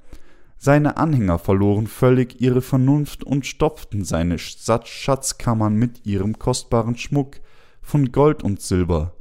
Seine 0.63 0.97
Anhänger 0.97 1.39
verloren 1.39 1.87
völlig 1.87 2.39
ihre 2.39 2.61
Vernunft 2.61 3.23
und 3.23 3.47
stopften 3.47 4.03
seine 4.03 4.37
Schatzkammern 4.37 5.73
mit 5.73 6.05
ihrem 6.05 6.37
kostbaren 6.37 6.95
Schmuck 6.95 7.37
von 7.81 8.11
Gold 8.11 8.43
und 8.43 8.61
Silber. 8.61 9.15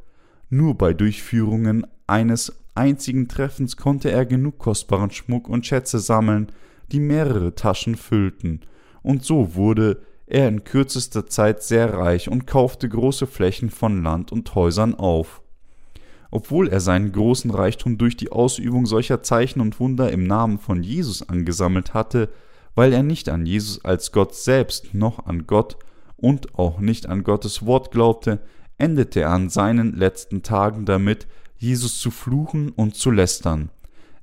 Nur 0.51 0.77
bei 0.77 0.93
Durchführungen 0.93 1.87
eines 2.07 2.61
einzigen 2.75 3.27
Treffens 3.27 3.79
konnte 3.79 4.11
er 4.11 4.27
genug 4.27 4.59
kostbaren 4.59 5.11
Schmuck 5.13 5.49
und 5.49 5.65
Schätze 5.65 5.99
sammeln, 5.99 6.53
die 6.93 7.01
mehrere 7.01 7.55
Taschen 7.55 7.95
füllten, 7.95 8.61
und 9.03 9.25
so 9.25 9.55
wurde 9.55 10.03
er 10.27 10.47
in 10.47 10.65
kürzester 10.65 11.25
Zeit 11.25 11.63
sehr 11.63 11.95
reich 11.95 12.29
und 12.29 12.47
kaufte 12.47 12.87
große 12.87 13.27
Flächen 13.27 13.71
von 13.71 14.03
Land 14.03 14.31
und 14.31 14.55
Häusern 14.55 14.95
auf. 14.95 15.41
Obwohl 16.31 16.69
er 16.69 16.81
seinen 16.81 17.13
großen 17.13 17.51
Reichtum 17.51 17.99
durch 17.99 18.17
die 18.17 18.31
Ausübung 18.31 18.87
solcher 18.87 19.23
Zeichen 19.23 19.61
und 19.61 19.81
Wunder 19.81 20.13
im 20.13 20.27
Namen 20.27 20.59
von 20.59 20.83
Jesus 20.83 21.29
angesammelt 21.29 21.95
hatte, 21.95 22.29
weil 22.75 22.93
er 22.93 23.03
nicht 23.03 23.29
an 23.29 23.47
Jesus 23.47 23.85
als 23.85 24.13
Gott 24.13 24.35
selbst 24.35 24.95
noch 24.95 25.27
an 25.27 25.47
Gott 25.47 25.77
und 26.17 26.59
auch 26.59 26.79
nicht 26.79 27.09
an 27.09 27.25
Gottes 27.25 27.67
Wort 27.67 27.91
glaubte, 27.91 28.41
endete 28.79 29.21
er 29.21 29.31
an 29.31 29.49
seinen 29.49 29.97
letzten 29.97 30.43
Tagen 30.43 30.85
damit, 30.85 31.27
Jesus 31.59 31.99
zu 31.99 32.11
fluchen 32.11 32.71
und 32.71 32.95
zu 32.95 33.11
lästern. 33.11 33.71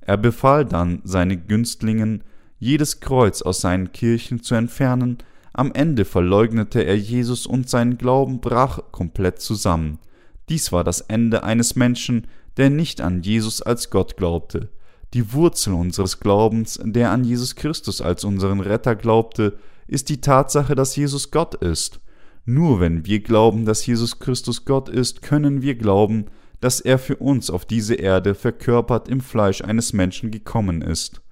Er 0.00 0.16
befahl 0.16 0.64
dann 0.64 1.00
seine 1.04 1.36
Günstlingen, 1.36 2.24
jedes 2.58 3.00
Kreuz 3.00 3.42
aus 3.42 3.60
seinen 3.60 3.92
Kirchen 3.92 4.42
zu 4.42 4.54
entfernen, 4.54 5.18
am 5.52 5.72
Ende 5.72 6.04
verleugnete 6.04 6.82
er 6.82 6.96
Jesus 6.96 7.46
und 7.46 7.68
sein 7.68 7.98
Glauben 7.98 8.40
brach 8.40 8.80
komplett 8.90 9.40
zusammen. 9.40 9.98
Dies 10.48 10.72
war 10.72 10.84
das 10.84 11.00
Ende 11.02 11.42
eines 11.42 11.76
Menschen, 11.76 12.26
der 12.56 12.70
nicht 12.70 13.00
an 13.00 13.22
Jesus 13.22 13.62
als 13.62 13.90
Gott 13.90 14.16
glaubte. 14.16 14.70
Die 15.14 15.32
Wurzel 15.32 15.72
unseres 15.72 16.20
Glaubens, 16.20 16.78
der 16.82 17.10
an 17.10 17.24
Jesus 17.24 17.54
Christus 17.56 18.00
als 18.00 18.24
unseren 18.24 18.60
Retter 18.60 18.94
glaubte, 18.94 19.58
ist 19.86 20.08
die 20.10 20.20
Tatsache, 20.20 20.74
dass 20.74 20.96
Jesus 20.96 21.30
Gott 21.30 21.54
ist. 21.54 22.00
Nur 22.44 22.80
wenn 22.80 23.06
wir 23.06 23.20
glauben, 23.20 23.64
dass 23.64 23.86
Jesus 23.86 24.18
Christus 24.18 24.64
Gott 24.64 24.88
ist, 24.88 25.22
können 25.22 25.62
wir 25.62 25.76
glauben, 25.76 26.26
dass 26.60 26.80
er 26.80 26.98
für 26.98 27.16
uns 27.16 27.50
auf 27.50 27.64
diese 27.64 27.94
Erde 27.94 28.34
verkörpert 28.34 29.08
im 29.08 29.20
Fleisch 29.20 29.62
eines 29.62 29.92
Menschen 29.92 30.30
gekommen 30.30 30.82
ist, 30.82 31.22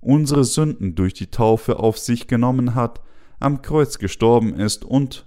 unsere 0.00 0.44
Sünden 0.44 0.94
durch 0.94 1.14
die 1.14 1.30
Taufe 1.30 1.78
auf 1.78 1.98
sich 1.98 2.26
genommen 2.26 2.74
hat 2.74 3.00
am 3.40 3.62
Kreuz 3.62 3.98
gestorben 3.98 4.54
ist 4.54 4.84
und 4.84 5.26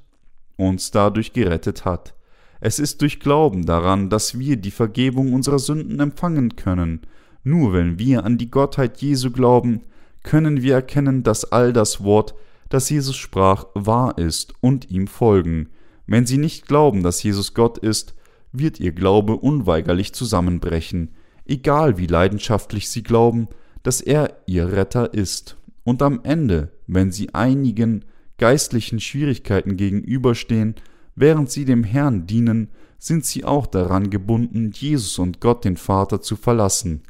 uns 0.55 0.91
dadurch 0.91 1.33
gerettet 1.33 1.85
hat. 1.85 2.16
Es 2.59 2.79
ist 2.79 3.01
durch 3.01 3.19
Glauben 3.19 3.65
daran, 3.65 4.09
dass 4.09 4.39
wir 4.39 4.57
die 4.57 4.71
Vergebung 4.71 5.33
unserer 5.33 5.59
Sünden 5.59 5.99
empfangen 5.99 6.55
können. 6.55 7.01
Nur 7.43 7.73
wenn 7.73 7.99
wir 7.99 8.25
an 8.25 8.37
die 8.37 8.51
Gottheit 8.51 9.01
Jesu 9.01 9.31
glauben, 9.31 9.81
können 10.23 10.61
wir 10.61 10.73
erkennen, 10.73 11.23
dass 11.23 11.51
all 11.51 11.71
das 11.71 12.03
Wort, 12.03 12.35
das 12.69 12.89
Jesus 12.89 13.15
sprach, 13.15 13.65
wahr 13.73 14.17
ist 14.17 14.53
und 14.59 14.91
ihm 14.91 15.07
folgen. 15.07 15.69
Wenn 16.05 16.25
sie 16.25 16.37
nicht 16.37 16.67
glauben, 16.67 17.03
dass 17.03 17.23
Jesus 17.23 17.53
Gott 17.53 17.77
ist, 17.77 18.15
wird 18.51 18.79
ihr 18.79 18.91
Glaube 18.91 19.37
unweigerlich 19.37 20.13
zusammenbrechen, 20.13 21.11
egal 21.45 21.97
wie 21.97 22.07
leidenschaftlich 22.07 22.89
sie 22.89 23.03
glauben, 23.03 23.47
dass 23.83 24.01
er 24.01 24.37
ihr 24.47 24.71
Retter 24.71 25.13
ist. 25.13 25.57
Und 25.83 26.01
am 26.01 26.21
Ende, 26.23 26.71
wenn 26.87 27.11
sie 27.11 27.33
einigen 27.33 28.03
geistlichen 28.37 28.99
Schwierigkeiten 28.99 29.77
gegenüberstehen, 29.77 30.75
während 31.17 31.51
sie 31.51 31.65
dem 31.65 31.83
Herrn 31.83 32.27
dienen, 32.27 32.69
sind 32.99 33.25
sie 33.25 33.43
auch 33.43 33.67
daran 33.67 34.09
gebunden, 34.09 34.71
Jesus 34.73 35.19
und 35.19 35.41
Gott 35.41 35.65
den 35.65 35.75
Vater 35.75 36.21
zu 36.21 36.35
verlassen. 36.35 37.01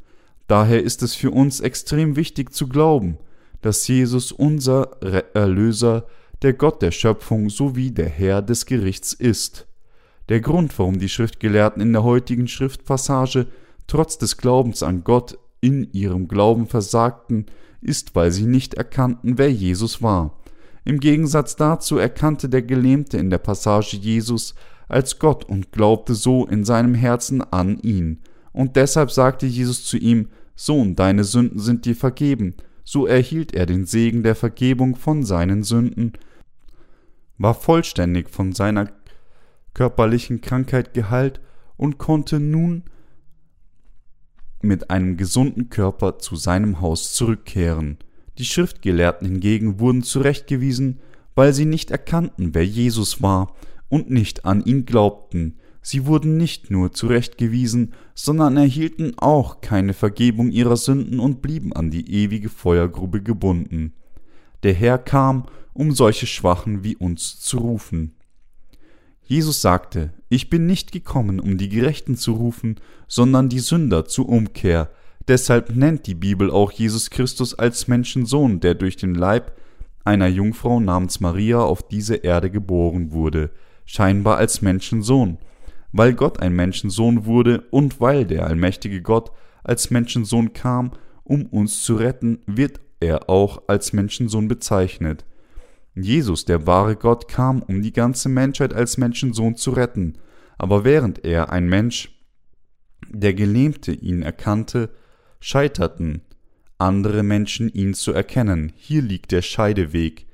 Daher 0.48 0.82
ist 0.82 1.04
es 1.04 1.14
für 1.14 1.30
uns 1.30 1.60
extrem 1.60 2.16
wichtig 2.16 2.54
zu 2.54 2.68
glauben, 2.68 3.18
dass 3.62 3.88
Jesus 3.88 4.32
unser 4.32 5.02
Erlöser, 5.36 6.06
der 6.42 6.54
Gott 6.54 6.82
der 6.82 6.92
Schöpfung 6.92 7.50
sowie 7.50 7.92
der 7.92 8.10
Herr 8.10 8.42
des 8.42 8.66
Gerichts 8.66 9.14
ist. 9.14 9.68
Der 10.30 10.40
Grund, 10.40 10.78
warum 10.78 11.00
die 11.00 11.10
Schriftgelehrten 11.10 11.82
in 11.82 11.94
der 11.94 12.04
heutigen 12.04 12.48
Schriftpassage 12.48 13.48
trotz 13.88 14.18
des 14.18 14.38
Glaubens 14.38 14.84
an 14.84 15.04
Gott 15.04 15.38
in 15.62 15.92
ihrem 15.94 16.28
Glauben 16.28 16.68
versagten, 16.68 17.46
ist, 17.82 18.16
weil 18.16 18.32
sie 18.32 18.46
nicht 18.46 18.76
erkannten, 18.76 19.38
wer 19.38 19.52
Jesus 19.52 20.02
war. 20.02 20.38
Im 20.88 21.02
Gegensatz 21.02 21.58
dazu 21.58 21.98
erkannte 21.98 22.48
der 22.48 22.62
Gelähmte 22.62 23.18
in 23.18 23.30
der 23.30 23.40
Passage 23.40 23.98
Jesus 23.98 24.56
als 24.88 25.20
Gott 25.20 25.44
und 25.44 25.74
glaubte 25.74 26.16
so 26.16 26.46
in 26.46 26.64
seinem 26.64 26.94
Herzen 26.94 27.42
an 27.42 27.78
ihn. 27.80 28.22
Und 28.54 28.78
deshalb 28.78 29.12
sagte 29.12 29.48
Jesus 29.48 29.84
zu 29.84 29.98
ihm, 29.98 30.30
Sohn, 30.56 30.96
deine 30.96 31.26
Sünden 31.26 31.60
sind 31.60 31.84
dir 31.84 31.94
vergeben. 31.94 32.56
So 32.86 33.06
erhielt 33.06 33.54
er 33.54 33.66
den 33.66 33.86
Segen 33.86 34.24
der 34.24 34.34
Vergebung 34.34 34.96
von 34.96 35.26
seinen 35.26 35.62
Sünden, 35.64 36.14
war 37.38 37.54
vollständig 37.54 38.30
von 38.30 38.54
seiner 38.54 38.90
körperlichen 39.74 40.40
Krankheit 40.40 40.94
geheilt 40.94 41.42
und 41.76 41.98
konnte 41.98 42.40
nun 42.40 42.86
mit 44.62 44.90
einem 44.90 45.18
gesunden 45.18 45.70
Körper 45.70 46.18
zu 46.18 46.38
seinem 46.38 46.80
Haus 46.80 47.12
zurückkehren. 47.12 47.98
Die 48.38 48.46
Schriftgelehrten 48.46 49.28
hingegen 49.28 49.80
wurden 49.80 50.04
zurechtgewiesen, 50.04 51.00
weil 51.36 51.54
sie 51.54 51.66
nicht 51.66 51.92
erkannten, 51.92 52.54
wer 52.54 52.66
Jesus 52.66 53.22
war 53.22 53.54
und 53.90 54.10
nicht 54.10 54.46
an 54.46 54.64
ihn 54.64 54.86
glaubten. 54.86 55.58
Sie 55.82 56.06
wurden 56.06 56.36
nicht 56.36 56.70
nur 56.70 56.92
zurechtgewiesen, 56.92 57.94
sondern 58.14 58.58
erhielten 58.58 59.14
auch 59.18 59.62
keine 59.62 59.94
Vergebung 59.94 60.52
ihrer 60.52 60.76
Sünden 60.76 61.20
und 61.20 61.42
blieben 61.42 61.74
an 61.74 61.92
die 61.92 62.12
ewige 62.12 62.50
Feuergrube 62.50 63.22
gebunden. 63.22 63.94
Der 64.64 64.74
Herr 64.74 64.98
kam, 64.98 65.46
um 65.74 65.92
solche 65.92 66.28
Schwachen 66.28 66.84
wie 66.84 66.96
uns 66.96 67.40
zu 67.40 67.60
rufen. 67.60 68.16
Jesus 69.24 69.62
sagte, 69.62 70.14
ich 70.30 70.50
bin 70.50 70.66
nicht 70.66 70.92
gekommen, 70.92 71.40
um 71.40 71.58
die 71.58 71.70
Gerechten 71.70 72.16
zu 72.16 72.34
rufen, 72.34 72.76
sondern 73.08 73.50
die 73.50 73.60
Sünder 73.60 74.06
zur 74.06 74.28
Umkehr. 74.28 74.90
Deshalb 75.28 75.76
nennt 75.76 76.08
die 76.08 76.16
Bibel 76.16 76.50
auch 76.50 76.72
Jesus 76.72 77.10
Christus 77.10 77.54
als 77.54 77.88
Menschensohn, 77.88 78.60
der 78.62 78.76
durch 78.76 78.96
den 78.96 79.14
Leib 79.14 79.58
einer 80.06 80.28
Jungfrau 80.28 80.80
namens 80.80 81.20
Maria 81.20 81.60
auf 81.60 81.86
diese 81.86 82.16
Erde 82.16 82.50
geboren 82.50 83.12
wurde, 83.12 83.50
scheinbar 83.86 84.38
als 84.38 84.62
Menschensohn. 84.62 85.38
Weil 85.92 86.14
Gott 86.14 86.40
ein 86.40 86.54
Menschensohn 86.54 87.26
wurde 87.26 87.66
und 87.72 88.00
weil 88.00 88.26
der 88.26 88.48
allmächtige 88.48 89.02
Gott 89.02 89.32
als 89.64 89.90
Menschensohn 89.90 90.54
kam, 90.54 90.92
um 91.24 91.46
uns 91.48 91.84
zu 91.84 91.96
retten, 91.96 92.40
wird 92.46 92.80
er 93.02 93.30
auch 93.30 93.64
als 93.68 93.92
Menschensohn 93.92 94.48
bezeichnet. 94.48 95.26
Jesus, 95.94 96.46
der 96.46 96.68
wahre 96.68 96.96
Gott, 96.96 97.28
kam, 97.28 97.62
um 97.62 97.82
die 97.82 97.92
ganze 97.92 98.30
Menschheit 98.30 98.74
als 98.74 98.98
Menschensohn 98.98 99.56
zu 99.56 99.72
retten, 99.72 100.18
aber 100.58 100.84
während 100.86 101.26
er, 101.26 101.52
ein 101.52 101.68
Mensch, 101.68 102.12
der 103.10 103.34
Gelähmte, 103.34 103.92
ihn 103.92 104.22
erkannte, 104.22 104.90
scheiterten 105.40 106.22
andere 106.78 107.24
Menschen 107.24 107.70
ihn 107.70 107.94
zu 107.94 108.14
erkennen. 108.14 108.72
Hier 108.76 109.02
liegt 109.02 109.32
der 109.32 109.42
Scheideweg, 109.42 110.28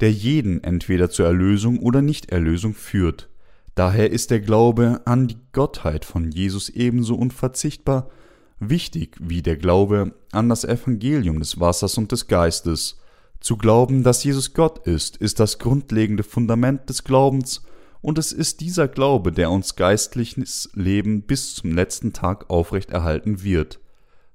der 0.00 0.10
jeden 0.10 0.62
entweder 0.64 1.08
zur 1.10 1.26
Erlösung 1.26 1.78
oder 1.78 2.02
Nichterlösung 2.02 2.74
führt. 2.74 3.28
Daher 3.74 4.10
ist 4.10 4.30
der 4.30 4.40
Glaube 4.40 5.02
an 5.04 5.28
die 5.28 5.38
Gottheit 5.52 6.04
von 6.04 6.30
Jesus 6.30 6.68
ebenso 6.68 7.14
unverzichtbar 7.14 8.10
wichtig 8.60 9.16
wie 9.20 9.42
der 9.42 9.56
Glaube 9.56 10.14
an 10.32 10.48
das 10.48 10.64
Evangelium 10.64 11.38
des 11.38 11.60
Wassers 11.60 11.98
und 11.98 12.12
des 12.12 12.28
Geistes. 12.28 12.98
Zu 13.40 13.56
glauben, 13.56 14.02
dass 14.02 14.24
Jesus 14.24 14.54
Gott 14.54 14.86
ist, 14.86 15.16
ist 15.16 15.38
das 15.38 15.58
grundlegende 15.58 16.22
Fundament 16.22 16.88
des 16.88 17.04
Glaubens, 17.04 17.62
und 18.00 18.18
es 18.18 18.32
ist 18.32 18.60
dieser 18.60 18.86
Glaube, 18.86 19.32
der 19.32 19.50
uns 19.50 19.76
geistliches 19.76 20.68
Leben 20.74 21.22
bis 21.22 21.54
zum 21.54 21.72
letzten 21.72 22.12
Tag 22.12 22.50
aufrechterhalten 22.50 23.42
wird. 23.42 23.80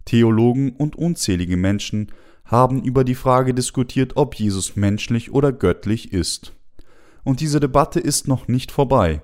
Theologen 0.09 0.71
und 0.71 0.95
unzählige 0.95 1.55
Menschen 1.55 2.11
haben 2.43 2.81
über 2.81 3.03
die 3.03 3.13
Frage 3.13 3.53
diskutiert, 3.53 4.13
ob 4.15 4.33
Jesus 4.33 4.75
menschlich 4.75 5.31
oder 5.31 5.51
göttlich 5.51 6.13
ist. 6.13 6.53
Und 7.23 7.41
diese 7.41 7.59
Debatte 7.59 7.99
ist 7.99 8.27
noch 8.27 8.47
nicht 8.47 8.71
vorbei. 8.71 9.21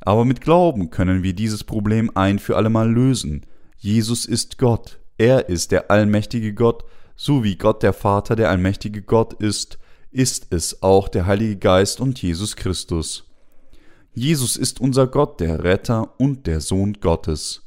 Aber 0.00 0.24
mit 0.24 0.40
Glauben 0.40 0.90
können 0.90 1.22
wir 1.22 1.34
dieses 1.34 1.62
Problem 1.62 2.10
ein 2.16 2.40
für 2.40 2.56
allemal 2.56 2.90
lösen. 2.92 3.46
Jesus 3.78 4.26
ist 4.26 4.58
Gott. 4.58 4.98
Er 5.18 5.48
ist 5.48 5.70
der 5.70 5.92
allmächtige 5.92 6.52
Gott, 6.52 6.82
so 7.14 7.44
wie 7.44 7.54
Gott 7.54 7.84
der 7.84 7.92
Vater 7.92 8.34
der 8.34 8.50
allmächtige 8.50 9.02
Gott 9.02 9.34
ist, 9.34 9.78
ist 10.10 10.48
es 10.50 10.82
auch 10.82 11.06
der 11.06 11.26
Heilige 11.26 11.58
Geist 11.58 12.00
und 12.00 12.20
Jesus 12.20 12.56
Christus. 12.56 13.30
Jesus 14.14 14.56
ist 14.56 14.80
unser 14.80 15.06
Gott, 15.06 15.38
der 15.38 15.62
Retter 15.62 16.18
und 16.18 16.48
der 16.48 16.60
Sohn 16.60 16.94
Gottes. 16.94 17.62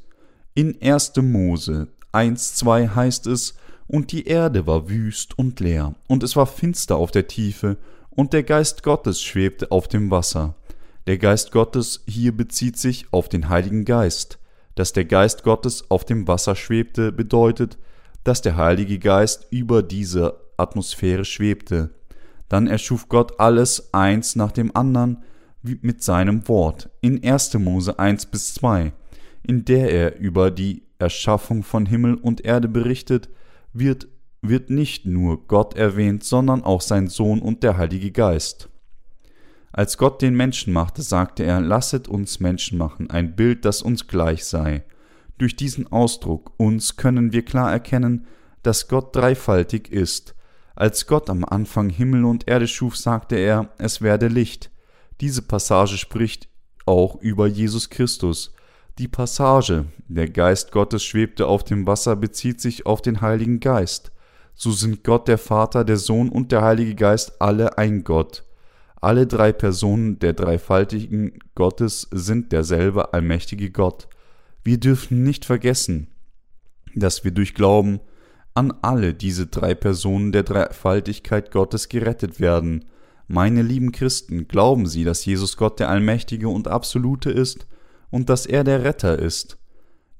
In 0.52 0.76
1. 0.82 1.14
Mose 1.22 1.88
1,2 2.12 2.94
heißt 2.94 3.26
es, 3.26 3.54
und 3.86 4.12
die 4.12 4.26
Erde 4.26 4.66
war 4.66 4.88
wüst 4.88 5.38
und 5.38 5.60
leer, 5.60 5.94
und 6.06 6.22
es 6.22 6.36
war 6.36 6.46
finster 6.46 6.96
auf 6.96 7.10
der 7.10 7.26
Tiefe, 7.26 7.78
und 8.10 8.32
der 8.32 8.42
Geist 8.42 8.82
Gottes 8.82 9.22
schwebte 9.22 9.70
auf 9.70 9.88
dem 9.88 10.10
Wasser. 10.10 10.54
Der 11.06 11.18
Geist 11.18 11.52
Gottes 11.52 12.02
hier 12.06 12.36
bezieht 12.36 12.76
sich 12.76 13.06
auf 13.12 13.28
den 13.28 13.48
Heiligen 13.48 13.84
Geist. 13.84 14.38
Dass 14.74 14.92
der 14.92 15.06
Geist 15.06 15.42
Gottes 15.42 15.90
auf 15.90 16.04
dem 16.04 16.28
Wasser 16.28 16.54
schwebte, 16.54 17.12
bedeutet, 17.12 17.78
dass 18.24 18.42
der 18.42 18.56
Heilige 18.56 18.98
Geist 18.98 19.46
über 19.50 19.82
diese 19.82 20.38
Atmosphäre 20.56 21.24
schwebte. 21.24 21.90
Dann 22.48 22.66
erschuf 22.66 23.08
Gott 23.08 23.40
alles 23.40 23.94
eins 23.94 24.36
nach 24.36 24.52
dem 24.52 24.74
anderen 24.76 25.22
mit 25.62 26.02
seinem 26.02 26.46
Wort 26.48 26.90
in 27.00 27.22
1. 27.22 27.54
Mose 27.54 27.98
1 27.98 28.26
bis 28.26 28.54
2, 28.54 28.92
in 29.42 29.64
der 29.64 29.90
er 29.90 30.18
über 30.18 30.50
die 30.50 30.82
Erschaffung 30.98 31.62
von 31.62 31.86
Himmel 31.86 32.14
und 32.14 32.44
Erde 32.44 32.68
berichtet, 32.68 33.28
wird, 33.72 34.08
wird 34.42 34.70
nicht 34.70 35.06
nur 35.06 35.46
Gott 35.46 35.74
erwähnt, 35.74 36.24
sondern 36.24 36.64
auch 36.64 36.80
sein 36.80 37.08
Sohn 37.08 37.40
und 37.40 37.62
der 37.62 37.76
Heilige 37.76 38.10
Geist. 38.10 38.68
Als 39.72 39.98
Gott 39.98 40.22
den 40.22 40.34
Menschen 40.34 40.72
machte, 40.72 41.02
sagte 41.02 41.44
er, 41.44 41.60
lasset 41.60 42.08
uns 42.08 42.40
Menschen 42.40 42.78
machen, 42.78 43.10
ein 43.10 43.36
Bild, 43.36 43.64
das 43.64 43.82
uns 43.82 44.08
gleich 44.08 44.44
sei. 44.44 44.84
Durch 45.36 45.54
diesen 45.54 45.86
Ausdruck 45.92 46.52
uns 46.56 46.96
können 46.96 47.32
wir 47.32 47.44
klar 47.44 47.70
erkennen, 47.70 48.26
dass 48.62 48.88
Gott 48.88 49.14
dreifaltig 49.14 49.92
ist. 49.92 50.34
Als 50.74 51.06
Gott 51.06 51.30
am 51.30 51.44
Anfang 51.44 51.90
Himmel 51.90 52.24
und 52.24 52.48
Erde 52.48 52.66
schuf, 52.66 52.96
sagte 52.96 53.36
er, 53.36 53.70
es 53.78 54.02
werde 54.02 54.28
Licht. 54.28 54.70
Diese 55.20 55.42
Passage 55.42 55.96
spricht 55.96 56.48
auch 56.86 57.20
über 57.20 57.46
Jesus 57.46 57.90
Christus. 57.90 58.52
Die 58.98 59.06
Passage, 59.06 59.84
der 60.08 60.28
Geist 60.28 60.72
Gottes 60.72 61.04
schwebte 61.04 61.46
auf 61.46 61.62
dem 61.62 61.86
Wasser, 61.86 62.16
bezieht 62.16 62.60
sich 62.60 62.84
auf 62.84 63.00
den 63.00 63.20
Heiligen 63.20 63.60
Geist. 63.60 64.10
So 64.56 64.72
sind 64.72 65.04
Gott 65.04 65.28
der 65.28 65.38
Vater, 65.38 65.84
der 65.84 65.98
Sohn 65.98 66.28
und 66.28 66.50
der 66.50 66.62
Heilige 66.62 66.96
Geist 66.96 67.40
alle 67.40 67.78
ein 67.78 68.02
Gott. 68.02 68.42
Alle 69.00 69.28
drei 69.28 69.52
Personen 69.52 70.18
der 70.18 70.32
dreifaltigen 70.32 71.38
Gottes 71.54 72.08
sind 72.10 72.50
derselbe 72.50 73.14
allmächtige 73.14 73.70
Gott. 73.70 74.08
Wir 74.64 74.80
dürfen 74.80 75.22
nicht 75.22 75.44
vergessen, 75.44 76.08
dass 76.96 77.22
wir 77.22 77.30
durch 77.30 77.54
Glauben 77.54 78.00
an 78.54 78.74
alle 78.82 79.14
diese 79.14 79.46
drei 79.46 79.76
Personen 79.76 80.32
der 80.32 80.42
Dreifaltigkeit 80.42 81.52
Gottes 81.52 81.88
gerettet 81.88 82.40
werden. 82.40 82.86
Meine 83.28 83.62
lieben 83.62 83.92
Christen, 83.92 84.48
glauben 84.48 84.86
Sie, 84.86 85.04
dass 85.04 85.24
Jesus 85.24 85.56
Gott 85.56 85.78
der 85.78 85.88
Allmächtige 85.88 86.48
und 86.48 86.66
Absolute 86.66 87.30
ist 87.30 87.68
und 88.10 88.28
dass 88.28 88.46
er 88.46 88.64
der 88.64 88.84
Retter 88.84 89.18
ist? 89.18 89.58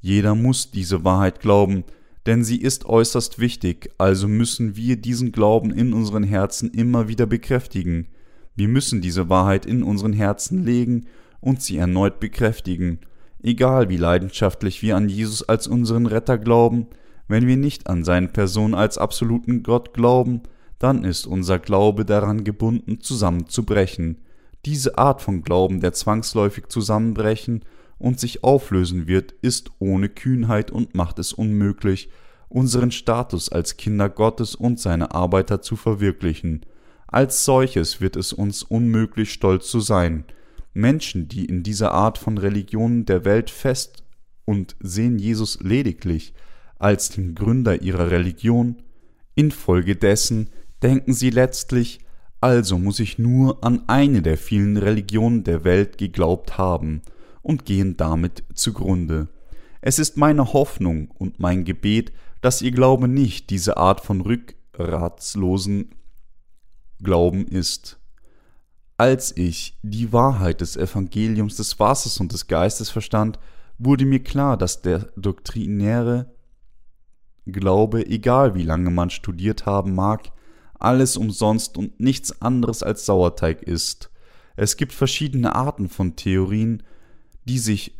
Jeder 0.01 0.35
muss 0.35 0.70
diese 0.70 1.05
Wahrheit 1.05 1.40
glauben, 1.40 1.85
denn 2.27 2.44
sie 2.44 2.61
ist 2.61 2.87
äußerst 2.87 3.38
wichtig, 3.38 3.90
also 3.98 4.29
müssen 4.29 4.77
wir 4.77 4.96
diesen 4.96 5.33
Glauben 5.33 5.70
in 5.70 5.92
unseren 5.92 6.24
Herzen 6.24 6.70
immer 6.70 7.09
wieder 7.09 7.27
bekräftigen. 7.27 8.09
Wir 8.55 8.68
müssen 8.68 9.01
diese 9.01 9.29
Wahrheit 9.29 9.66
in 9.66 9.83
unseren 9.83 10.12
Herzen 10.12 10.64
legen 10.64 11.07
und 11.40 11.62
sie 11.62 11.79
erneut 11.79 12.20
bekräftigen. 12.20 13.01
Egal 13.42 13.88
wie 13.88 13.96
leidenschaftlich 13.96 14.83
wir 14.83 14.96
an 14.96 15.09
Jesus 15.09 15.48
als 15.48 15.66
unseren 15.66 16.07
Retter 16.07 16.38
glauben, 16.38 16.88
wenn 17.29 17.46
wir 17.46 17.57
nicht 17.57 17.88
an 17.88 18.05
seine 18.05 18.29
Person 18.29 18.74
als 18.74 18.98
absoluten 18.98 19.62
Gott 19.62 19.94
glauben, 19.94 20.42
dann 20.79 21.05
ist 21.05 21.27
unser 21.27 21.59
Glaube 21.59 22.05
daran 22.05 22.44
gebunden, 22.44 23.01
zusammenzubrechen. 23.01 24.18
Diese 24.64 24.98
Art 24.98 25.22
von 25.22 25.42
Glauben, 25.42 25.81
der 25.81 25.92
zwangsläufig 25.92 26.66
zusammenbrechen 26.68 27.64
und 27.98 28.20
sich 28.20 28.44
auflösen 28.44 29.06
wird, 29.06 29.32
ist 29.42 29.70
ohne 29.78 30.08
Kühnheit 30.08 30.70
und 30.70 30.94
macht 30.94 31.18
es 31.18 31.32
unmöglich, 31.32 32.11
unseren 32.48 32.90
Status 32.90 33.50
als 33.50 33.76
Kinder 33.76 34.08
Gottes 34.08 34.54
und 34.54 34.80
seine 34.80 35.12
Arbeiter 35.12 35.61
zu 35.61 35.76
verwirklichen. 35.76 36.64
Als 37.06 37.44
solches 37.44 38.00
wird 38.00 38.16
es 38.16 38.32
uns 38.32 38.62
unmöglich, 38.62 39.32
stolz 39.32 39.70
zu 39.70 39.80
sein. 39.80 40.24
Menschen, 40.74 41.28
die 41.28 41.44
in 41.44 41.62
dieser 41.62 41.92
Art 41.92 42.18
von 42.18 42.38
Religionen 42.38 43.04
der 43.04 43.24
Welt 43.24 43.50
fest 43.50 44.04
und 44.44 44.76
sehen 44.80 45.18
Jesus 45.18 45.58
lediglich 45.61 46.34
als 46.78 47.11
den 47.11 47.34
Gründer 47.34 47.82
ihrer 47.82 48.11
Religion, 48.11 48.76
infolgedessen 49.34 50.50
denken 50.82 51.12
sie 51.12 51.30
letztlich, 51.30 52.00
also 52.40 52.78
muss 52.78 53.00
ich 53.00 53.18
nur 53.18 53.64
an 53.64 53.82
eine 53.88 54.22
der 54.22 54.38
vielen 54.38 54.76
Religionen 54.76 55.42
der 55.42 55.64
Welt 55.64 55.98
geglaubt 55.98 56.56
haben 56.56 57.02
und 57.48 57.64
gehen 57.64 57.96
damit 57.96 58.44
zugrunde. 58.52 59.28
Es 59.80 59.98
ist 59.98 60.18
meine 60.18 60.52
Hoffnung 60.52 61.11
und 61.12 61.40
mein 61.40 61.64
Gebet, 61.64 62.12
dass 62.42 62.61
ihr 62.61 62.72
Glaube 62.72 63.08
nicht 63.08 63.48
diese 63.48 63.78
Art 63.78 64.02
von 64.02 64.20
rückratslosen 64.20 65.94
Glauben 67.02 67.46
ist. 67.46 67.98
Als 68.98 69.34
ich 69.34 69.78
die 69.82 70.12
Wahrheit 70.12 70.61
des 70.61 70.76
Evangeliums 70.76 71.56
des 71.56 71.80
Wassers 71.80 72.20
und 72.20 72.32
des 72.32 72.48
Geistes 72.48 72.90
verstand, 72.90 73.38
wurde 73.78 74.04
mir 74.04 74.22
klar, 74.22 74.58
dass 74.58 74.82
der 74.82 75.08
doktrinäre 75.16 76.30
Glaube, 77.46 78.06
egal 78.06 78.54
wie 78.56 78.64
lange 78.64 78.90
man 78.90 79.08
studiert 79.08 79.64
haben 79.64 79.94
mag, 79.94 80.32
alles 80.78 81.16
umsonst 81.16 81.78
und 81.78 81.98
nichts 81.98 82.42
anderes 82.42 82.82
als 82.82 83.06
Sauerteig 83.06 83.62
ist. 83.62 84.11
Es 84.56 84.76
gibt 84.76 84.92
verschiedene 84.92 85.54
Arten 85.54 85.88
von 85.88 86.14
Theorien, 86.14 86.82
die 87.48 87.58
sich 87.58 87.96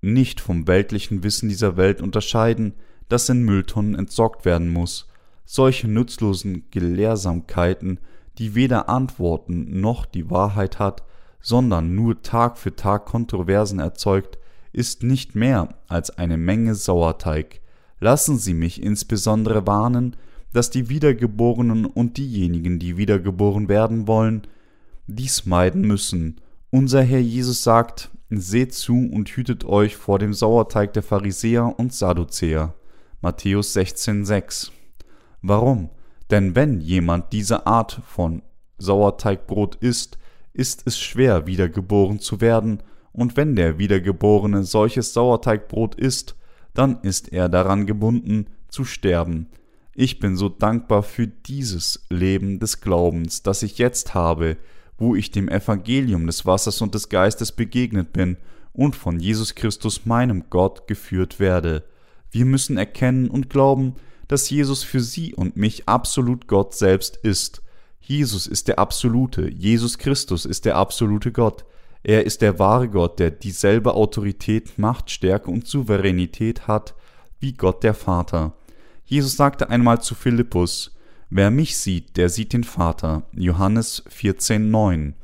nicht 0.00 0.40
vom 0.40 0.66
weltlichen 0.66 1.22
Wissen 1.22 1.48
dieser 1.48 1.76
Welt 1.76 2.00
unterscheiden, 2.00 2.74
das 3.08 3.28
in 3.28 3.42
Mülltonnen 3.42 3.94
entsorgt 3.94 4.44
werden 4.44 4.68
muss. 4.68 5.08
Solche 5.44 5.88
nutzlosen 5.88 6.64
Gelehrsamkeiten, 6.70 8.00
die 8.38 8.54
weder 8.54 8.88
Antworten 8.88 9.80
noch 9.80 10.06
die 10.06 10.30
Wahrheit 10.30 10.78
hat, 10.78 11.04
sondern 11.40 11.94
nur 11.94 12.22
Tag 12.22 12.58
für 12.58 12.74
Tag 12.74 13.06
Kontroversen 13.06 13.78
erzeugt, 13.78 14.38
ist 14.72 15.02
nicht 15.02 15.34
mehr 15.34 15.68
als 15.88 16.10
eine 16.10 16.36
Menge 16.36 16.74
Sauerteig. 16.74 17.60
Lassen 18.00 18.38
Sie 18.38 18.54
mich 18.54 18.82
insbesondere 18.82 19.66
warnen, 19.66 20.16
dass 20.52 20.70
die 20.70 20.88
Wiedergeborenen 20.88 21.86
und 21.86 22.16
diejenigen, 22.16 22.78
die 22.78 22.96
wiedergeboren 22.96 23.68
werden 23.68 24.06
wollen, 24.06 24.42
dies 25.06 25.46
meiden 25.46 25.82
müssen. 25.82 26.40
Unser 26.70 27.02
Herr 27.02 27.20
Jesus 27.20 27.62
sagt, 27.62 28.10
seht 28.30 28.74
zu 28.74 28.94
und 28.94 29.28
hütet 29.28 29.64
euch 29.64 29.96
vor 29.96 30.18
dem 30.18 30.34
Sauerteig 30.34 30.92
der 30.92 31.02
Pharisäer 31.02 31.78
und 31.78 31.92
Sadduzäer. 31.92 32.74
Matthäus 33.20 33.74
16,6. 33.76 34.70
Warum? 35.42 35.90
Denn 36.30 36.54
wenn 36.54 36.80
jemand 36.80 37.32
diese 37.32 37.66
Art 37.66 38.00
von 38.06 38.42
Sauerteigbrot 38.78 39.76
isst, 39.76 40.18
ist 40.52 40.82
es 40.86 40.98
schwer, 40.98 41.46
wiedergeboren 41.46 42.18
zu 42.18 42.40
werden, 42.40 42.82
und 43.12 43.36
wenn 43.38 43.56
der 43.56 43.78
Wiedergeborene 43.78 44.64
solches 44.64 45.14
Sauerteigbrot 45.14 45.94
isst, 45.94 46.36
dann 46.74 47.00
ist 47.00 47.32
er 47.32 47.48
daran 47.48 47.86
gebunden, 47.86 48.46
zu 48.68 48.84
sterben. 48.84 49.48
Ich 49.94 50.18
bin 50.18 50.36
so 50.36 50.50
dankbar 50.50 51.02
für 51.02 51.26
dieses 51.26 52.04
Leben 52.10 52.58
des 52.58 52.82
Glaubens, 52.82 53.42
das 53.42 53.62
ich 53.62 53.78
jetzt 53.78 54.12
habe, 54.12 54.58
wo 54.98 55.14
ich 55.14 55.30
dem 55.30 55.48
Evangelium 55.48 56.26
des 56.26 56.46
Wassers 56.46 56.80
und 56.80 56.94
des 56.94 57.08
Geistes 57.08 57.52
begegnet 57.52 58.12
bin 58.12 58.36
und 58.72 58.96
von 58.96 59.20
Jesus 59.20 59.54
Christus 59.54 60.06
meinem 60.06 60.44
Gott 60.50 60.86
geführt 60.86 61.40
werde. 61.40 61.84
Wir 62.30 62.44
müssen 62.44 62.76
erkennen 62.76 63.28
und 63.28 63.50
glauben, 63.50 63.94
dass 64.28 64.50
Jesus 64.50 64.82
für 64.82 65.00
Sie 65.00 65.34
und 65.34 65.56
mich 65.56 65.88
absolut 65.88 66.48
Gott 66.48 66.74
selbst 66.74 67.16
ist. 67.16 67.62
Jesus 68.00 68.46
ist 68.46 68.68
der 68.68 68.78
absolute, 68.78 69.50
Jesus 69.50 69.98
Christus 69.98 70.44
ist 70.44 70.64
der 70.64 70.76
absolute 70.76 71.32
Gott. 71.32 71.64
Er 72.02 72.24
ist 72.24 72.40
der 72.40 72.58
wahre 72.58 72.88
Gott, 72.88 73.18
der 73.18 73.30
dieselbe 73.30 73.94
Autorität, 73.94 74.78
Macht, 74.78 75.10
Stärke 75.10 75.50
und 75.50 75.66
Souveränität 75.66 76.68
hat 76.68 76.94
wie 77.40 77.52
Gott 77.52 77.82
der 77.82 77.94
Vater. 77.94 78.52
Jesus 79.04 79.36
sagte 79.36 79.70
einmal 79.70 80.00
zu 80.00 80.14
Philippus, 80.14 80.95
Wer 81.28 81.50
mich 81.50 81.76
sieht, 81.76 82.16
der 82.16 82.28
sieht 82.28 82.52
den 82.52 82.62
Vater. 82.62 83.24
Johannes 83.32 84.04
14,9. 84.06 85.14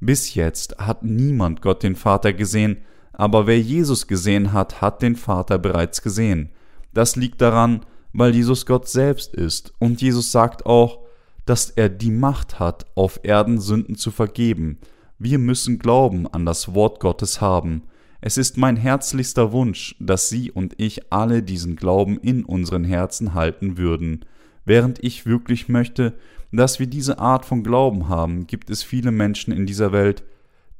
Bis 0.00 0.34
jetzt 0.34 0.78
hat 0.78 1.02
niemand 1.02 1.60
Gott 1.60 1.82
den 1.82 1.94
Vater 1.94 2.32
gesehen, 2.32 2.78
aber 3.12 3.46
wer 3.46 3.60
Jesus 3.60 4.06
gesehen 4.06 4.54
hat, 4.54 4.80
hat 4.80 5.02
den 5.02 5.14
Vater 5.14 5.58
bereits 5.58 6.00
gesehen. 6.00 6.48
Das 6.94 7.16
liegt 7.16 7.42
daran, 7.42 7.84
weil 8.14 8.34
Jesus 8.34 8.64
Gott 8.64 8.88
selbst 8.88 9.34
ist, 9.34 9.74
und 9.78 10.00
Jesus 10.00 10.32
sagt 10.32 10.64
auch, 10.64 11.00
dass 11.44 11.68
er 11.68 11.90
die 11.90 12.10
Macht 12.10 12.58
hat, 12.58 12.86
auf 12.94 13.20
Erden 13.22 13.60
Sünden 13.60 13.96
zu 13.96 14.10
vergeben, 14.10 14.78
wir 15.18 15.38
müssen 15.38 15.78
Glauben 15.78 16.26
an 16.26 16.46
das 16.46 16.74
Wort 16.74 16.98
Gottes 16.98 17.40
haben. 17.40 17.82
Es 18.20 18.38
ist 18.38 18.56
mein 18.56 18.76
herzlichster 18.76 19.52
Wunsch, 19.52 19.96
dass 20.00 20.28
Sie 20.28 20.50
und 20.50 20.74
ich 20.78 21.12
alle 21.12 21.42
diesen 21.42 21.76
Glauben 21.76 22.18
in 22.18 22.44
unseren 22.44 22.84
Herzen 22.84 23.34
halten 23.34 23.76
würden. 23.76 24.24
Während 24.64 25.02
ich 25.02 25.26
wirklich 25.26 25.68
möchte, 25.68 26.14
dass 26.52 26.78
wir 26.78 26.86
diese 26.86 27.18
Art 27.18 27.44
von 27.44 27.62
Glauben 27.62 28.08
haben, 28.08 28.46
gibt 28.46 28.70
es 28.70 28.82
viele 28.82 29.10
Menschen 29.10 29.52
in 29.52 29.66
dieser 29.66 29.92
Welt, 29.92 30.22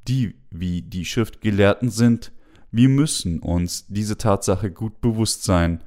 die 0.08 0.34
wie 0.50 0.82
die 0.82 1.04
Schriftgelehrten 1.04 1.90
sind. 1.90 2.32
Wir 2.70 2.88
müssen 2.88 3.38
uns 3.40 3.86
diese 3.88 4.18
Tatsache 4.18 4.70
gut 4.70 5.00
bewusst 5.00 5.44
sein. 5.44 5.82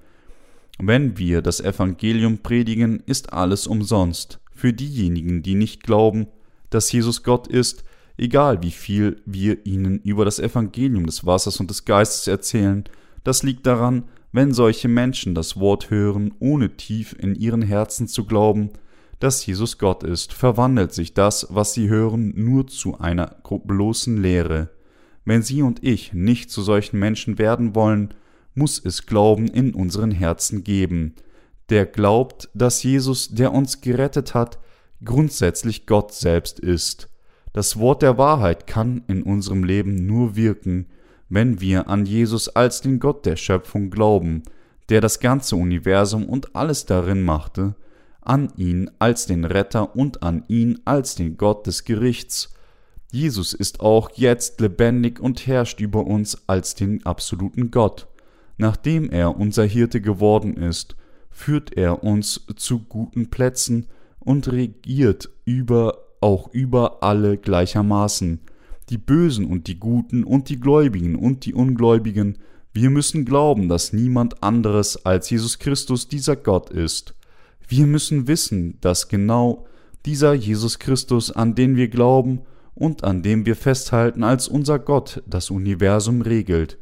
Wenn 0.77 1.17
wir 1.17 1.41
das 1.41 1.61
Evangelium 1.61 2.39
predigen, 2.39 3.01
ist 3.05 3.31
alles 3.33 3.67
umsonst. 3.67 4.39
Für 4.53 4.73
diejenigen, 4.73 5.41
die 5.41 5.55
nicht 5.55 5.83
glauben, 5.83 6.27
dass 6.69 6.91
Jesus 6.91 7.23
Gott 7.23 7.47
ist, 7.47 7.83
egal 8.17 8.61
wie 8.63 8.71
viel 8.71 9.21
wir 9.25 9.65
ihnen 9.65 9.99
über 9.99 10.25
das 10.25 10.39
Evangelium 10.39 11.05
des 11.05 11.25
Wassers 11.25 11.59
und 11.59 11.69
des 11.69 11.85
Geistes 11.85 12.27
erzählen, 12.27 12.83
das 13.23 13.43
liegt 13.43 13.65
daran, 13.65 14.03
wenn 14.35 14.53
solche 14.53 14.89
Menschen 14.89 15.33
das 15.33 15.57
Wort 15.57 15.89
hören, 15.89 16.33
ohne 16.39 16.75
tief 16.75 17.15
in 17.17 17.35
ihren 17.35 17.61
Herzen 17.61 18.07
zu 18.07 18.25
glauben, 18.25 18.71
dass 19.19 19.45
Jesus 19.45 19.77
Gott 19.77 20.03
ist, 20.03 20.33
verwandelt 20.33 20.93
sich 20.93 21.13
das, 21.13 21.47
was 21.49 21.73
sie 21.73 21.87
hören, 21.87 22.33
nur 22.35 22.67
zu 22.67 22.99
einer 22.99 23.37
bloßen 23.47 24.21
Lehre. 24.21 24.71
Wenn 25.23 25.41
Sie 25.41 25.61
und 25.61 25.83
ich 25.83 26.13
nicht 26.13 26.51
zu 26.51 26.61
solchen 26.61 26.99
Menschen 26.99 27.39
werden 27.39 27.75
wollen, 27.75 28.13
muss 28.53 28.77
es 28.83 29.05
Glauben 29.05 29.47
in 29.47 29.73
unseren 29.73 30.11
Herzen 30.11 30.65
geben, 30.65 31.15
der 31.69 31.85
glaubt, 31.85 32.49
dass 32.53 32.83
Jesus, 32.83 33.29
der 33.29 33.53
uns 33.53 33.79
gerettet 33.79 34.33
hat, 34.33 34.59
grundsätzlich 35.03 35.87
Gott 35.87 36.13
selbst 36.13 36.59
ist. 36.59 37.09
Das 37.53 37.79
Wort 37.79 38.01
der 38.01 38.17
Wahrheit 38.17 38.67
kann 38.67 39.03
in 39.07 39.23
unserem 39.23 39.63
Leben 39.63 40.05
nur 40.05 40.35
wirken, 40.35 40.87
wenn 41.29 41.59
wir 41.61 41.87
an 41.87 42.05
Jesus 42.05 42.49
als 42.49 42.81
den 42.81 42.99
Gott 42.99 43.25
der 43.25 43.35
Schöpfung 43.35 43.89
glauben, 43.89 44.43
der 44.89 45.01
das 45.01 45.19
ganze 45.19 45.55
Universum 45.55 46.25
und 46.25 46.55
alles 46.55 46.85
darin 46.85 47.23
machte, 47.23 47.75
an 48.21 48.51
ihn 48.57 48.89
als 48.99 49.25
den 49.25 49.45
Retter 49.45 49.95
und 49.95 50.23
an 50.23 50.43
ihn 50.47 50.81
als 50.85 51.15
den 51.15 51.37
Gott 51.37 51.67
des 51.67 51.83
Gerichts. 51.83 52.53
Jesus 53.11 53.53
ist 53.53 53.79
auch 53.79 54.09
jetzt 54.15 54.59
lebendig 54.59 55.19
und 55.19 55.47
herrscht 55.47 55.79
über 55.79 56.05
uns 56.05 56.47
als 56.47 56.75
den 56.75 57.05
absoluten 57.05 57.71
Gott. 57.71 58.07
Nachdem 58.57 59.09
er 59.09 59.37
unser 59.37 59.63
Hirte 59.65 60.01
geworden 60.01 60.57
ist, 60.57 60.95
führt 61.29 61.77
er 61.77 62.03
uns 62.03 62.45
zu 62.55 62.79
guten 62.79 63.29
Plätzen 63.29 63.87
und 64.19 64.51
regiert 64.51 65.29
über 65.45 65.99
auch 66.21 66.49
über 66.53 67.03
alle 67.03 67.37
gleichermaßen, 67.37 68.39
die 68.89 68.97
Bösen 68.97 69.45
und 69.45 69.67
die 69.67 69.79
Guten 69.79 70.23
und 70.23 70.49
die 70.49 70.59
Gläubigen 70.59 71.15
und 71.15 71.45
die 71.45 71.53
Ungläubigen, 71.53 72.37
wir 72.73 72.89
müssen 72.89 73.25
glauben, 73.25 73.69
dass 73.69 73.93
niemand 73.93 74.43
anderes 74.43 75.05
als 75.05 75.29
Jesus 75.29 75.59
Christus 75.59 76.07
dieser 76.07 76.35
Gott 76.35 76.69
ist. 76.69 77.15
Wir 77.67 77.87
müssen 77.87 78.27
wissen, 78.27 78.77
dass 78.81 79.07
genau 79.07 79.65
dieser 80.05 80.33
Jesus 80.33 80.77
Christus, 80.77 81.31
an 81.31 81.55
den 81.55 81.77
wir 81.77 81.87
glauben 81.87 82.41
und 82.75 83.03
an 83.03 83.23
dem 83.23 83.45
wir 83.45 83.55
festhalten 83.55 84.23
als 84.23 84.47
unser 84.47 84.77
Gott, 84.77 85.23
das 85.25 85.49
Universum 85.49 86.21
regelt. 86.21 86.77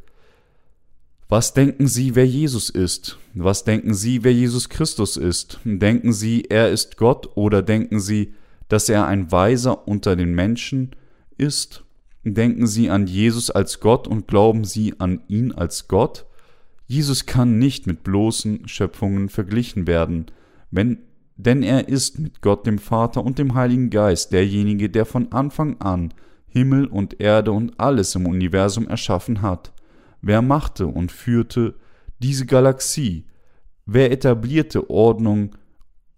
Was 1.29 1.53
denken 1.53 1.87
Sie, 1.87 2.15
wer 2.15 2.27
Jesus 2.27 2.69
ist? 2.69 3.17
Was 3.33 3.63
denken 3.63 3.93
Sie, 3.93 4.23
wer 4.23 4.33
Jesus 4.33 4.69
Christus 4.69 5.17
ist? 5.17 5.59
Denken 5.63 6.11
Sie, 6.11 6.43
er 6.49 6.69
ist 6.69 6.97
Gott 6.97 7.29
oder 7.35 7.61
denken 7.61 7.99
Sie, 7.99 8.33
dass 8.67 8.89
er 8.89 9.07
ein 9.07 9.31
Weiser 9.31 9.87
unter 9.87 10.15
den 10.15 10.33
Menschen 10.35 10.91
ist? 11.37 11.83
Denken 12.23 12.67
Sie 12.67 12.89
an 12.89 13.05
Jesus 13.07 13.49
als 13.49 13.79
Gott 13.79 14.07
und 14.07 14.27
glauben 14.27 14.63
Sie 14.63 14.99
an 14.99 15.21
ihn 15.27 15.51
als 15.51 15.87
Gott? 15.87 16.25
Jesus 16.87 17.25
kann 17.25 17.59
nicht 17.59 17.85
mit 17.85 18.03
bloßen 18.03 18.67
Schöpfungen 18.67 19.29
verglichen 19.29 19.87
werden, 19.87 20.27
wenn, 20.71 20.99
denn 21.35 21.63
er 21.63 21.89
ist 21.89 22.19
mit 22.19 22.41
Gott 22.41 22.65
dem 22.65 22.77
Vater 22.77 23.23
und 23.23 23.39
dem 23.39 23.55
Heiligen 23.55 23.89
Geist 23.89 24.31
derjenige, 24.31 24.89
der 24.89 25.05
von 25.05 25.31
Anfang 25.31 25.81
an 25.81 26.13
Himmel 26.47 26.85
und 26.85 27.19
Erde 27.19 27.51
und 27.51 27.79
alles 27.79 28.15
im 28.15 28.25
Universum 28.25 28.87
erschaffen 28.87 29.41
hat. 29.41 29.73
Wer 30.21 30.41
machte 30.41 30.87
und 30.87 31.11
führte 31.11 31.75
diese 32.19 32.45
Galaxie? 32.45 33.25
Wer 33.85 34.11
etablierte 34.11 34.89
Ordnung 34.89 35.55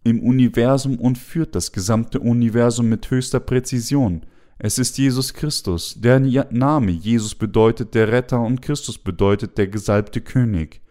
im 0.04 0.22
Universum 0.22 1.00
und 1.00 1.18
führt 1.18 1.56
das 1.56 1.72
gesamte 1.72 2.20
Universum 2.20 2.90
mit 2.90 3.10
höchster 3.10 3.40
Präzision? 3.40 4.26
Es 4.58 4.78
ist 4.78 4.98
Jesus 4.98 5.34
Christus. 5.34 5.96
Der 5.98 6.20
Name 6.20 6.92
Jesus 6.92 7.36
bedeutet 7.36 7.94
der 7.94 8.12
Retter 8.12 8.40
und 8.40 8.62
Christus 8.62 8.98
bedeutet 8.98 9.58
der 9.58 9.68
gesalbte 9.68 10.22
König. 10.22 10.82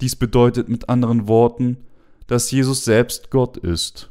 Dies 0.00 0.16
bedeutet 0.16 0.68
mit 0.68 0.88
anderen 0.88 1.28
Worten, 1.28 1.78
dass 2.26 2.50
Jesus 2.50 2.84
selbst 2.84 3.30
Gott 3.30 3.56
ist. 3.56 4.10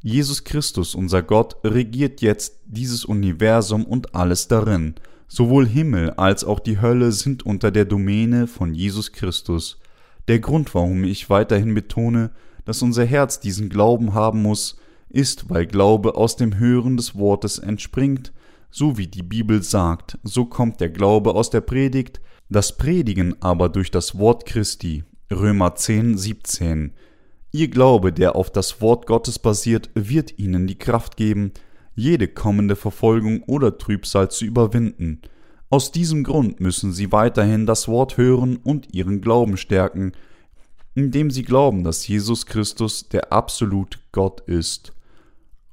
Jesus 0.00 0.44
Christus, 0.44 0.94
unser 0.94 1.22
Gott, 1.22 1.56
regiert 1.64 2.20
jetzt 2.20 2.60
dieses 2.66 3.04
Universum 3.04 3.84
und 3.84 4.14
alles 4.14 4.46
darin. 4.46 4.94
Sowohl 5.26 5.66
Himmel 5.66 6.12
als 6.12 6.44
auch 6.44 6.60
die 6.60 6.80
Hölle 6.80 7.10
sind 7.10 7.44
unter 7.44 7.72
der 7.72 7.84
Domäne 7.84 8.46
von 8.46 8.74
Jesus 8.74 9.10
Christus. 9.10 9.80
Der 10.28 10.38
Grund, 10.38 10.72
warum 10.74 11.02
ich 11.02 11.28
weiterhin 11.28 11.74
betone, 11.74 12.30
dass 12.64 12.80
unser 12.80 13.04
Herz 13.04 13.40
diesen 13.40 13.68
Glauben 13.68 14.14
haben 14.14 14.40
muss, 14.40 14.78
ist, 15.10 15.50
weil 15.50 15.66
Glaube 15.66 16.16
aus 16.16 16.36
dem 16.36 16.58
Hören 16.58 16.96
des 16.96 17.14
Wortes 17.14 17.58
entspringt, 17.58 18.32
so 18.70 18.98
wie 18.98 19.06
die 19.06 19.22
Bibel 19.22 19.62
sagt, 19.62 20.18
so 20.22 20.44
kommt 20.44 20.80
der 20.80 20.90
Glaube 20.90 21.34
aus 21.34 21.50
der 21.50 21.62
Predigt, 21.62 22.20
das 22.48 22.76
Predigen 22.76 23.34
aber 23.40 23.68
durch 23.68 23.90
das 23.90 24.18
Wort 24.18 24.46
Christi. 24.46 25.04
Römer 25.30 25.74
10, 25.74 26.16
17. 26.16 26.92
Ihr 27.52 27.68
Glaube, 27.68 28.12
der 28.12 28.36
auf 28.36 28.50
das 28.50 28.80
Wort 28.80 29.06
Gottes 29.06 29.38
basiert, 29.38 29.90
wird 29.94 30.38
ihnen 30.38 30.66
die 30.66 30.78
Kraft 30.78 31.16
geben, 31.16 31.52
jede 31.94 32.28
kommende 32.28 32.76
Verfolgung 32.76 33.42
oder 33.44 33.76
Trübsal 33.76 34.30
zu 34.30 34.44
überwinden. 34.44 35.20
Aus 35.70 35.92
diesem 35.92 36.24
Grund 36.24 36.60
müssen 36.60 36.92
sie 36.92 37.12
weiterhin 37.12 37.66
das 37.66 37.88
Wort 37.88 38.16
hören 38.16 38.56
und 38.56 38.94
ihren 38.94 39.20
Glauben 39.20 39.58
stärken, 39.58 40.12
indem 40.94 41.30
sie 41.30 41.42
glauben, 41.42 41.84
dass 41.84 42.08
Jesus 42.08 42.46
Christus 42.46 43.08
der 43.08 43.32
absolut 43.32 43.98
Gott 44.12 44.40
ist 44.42 44.92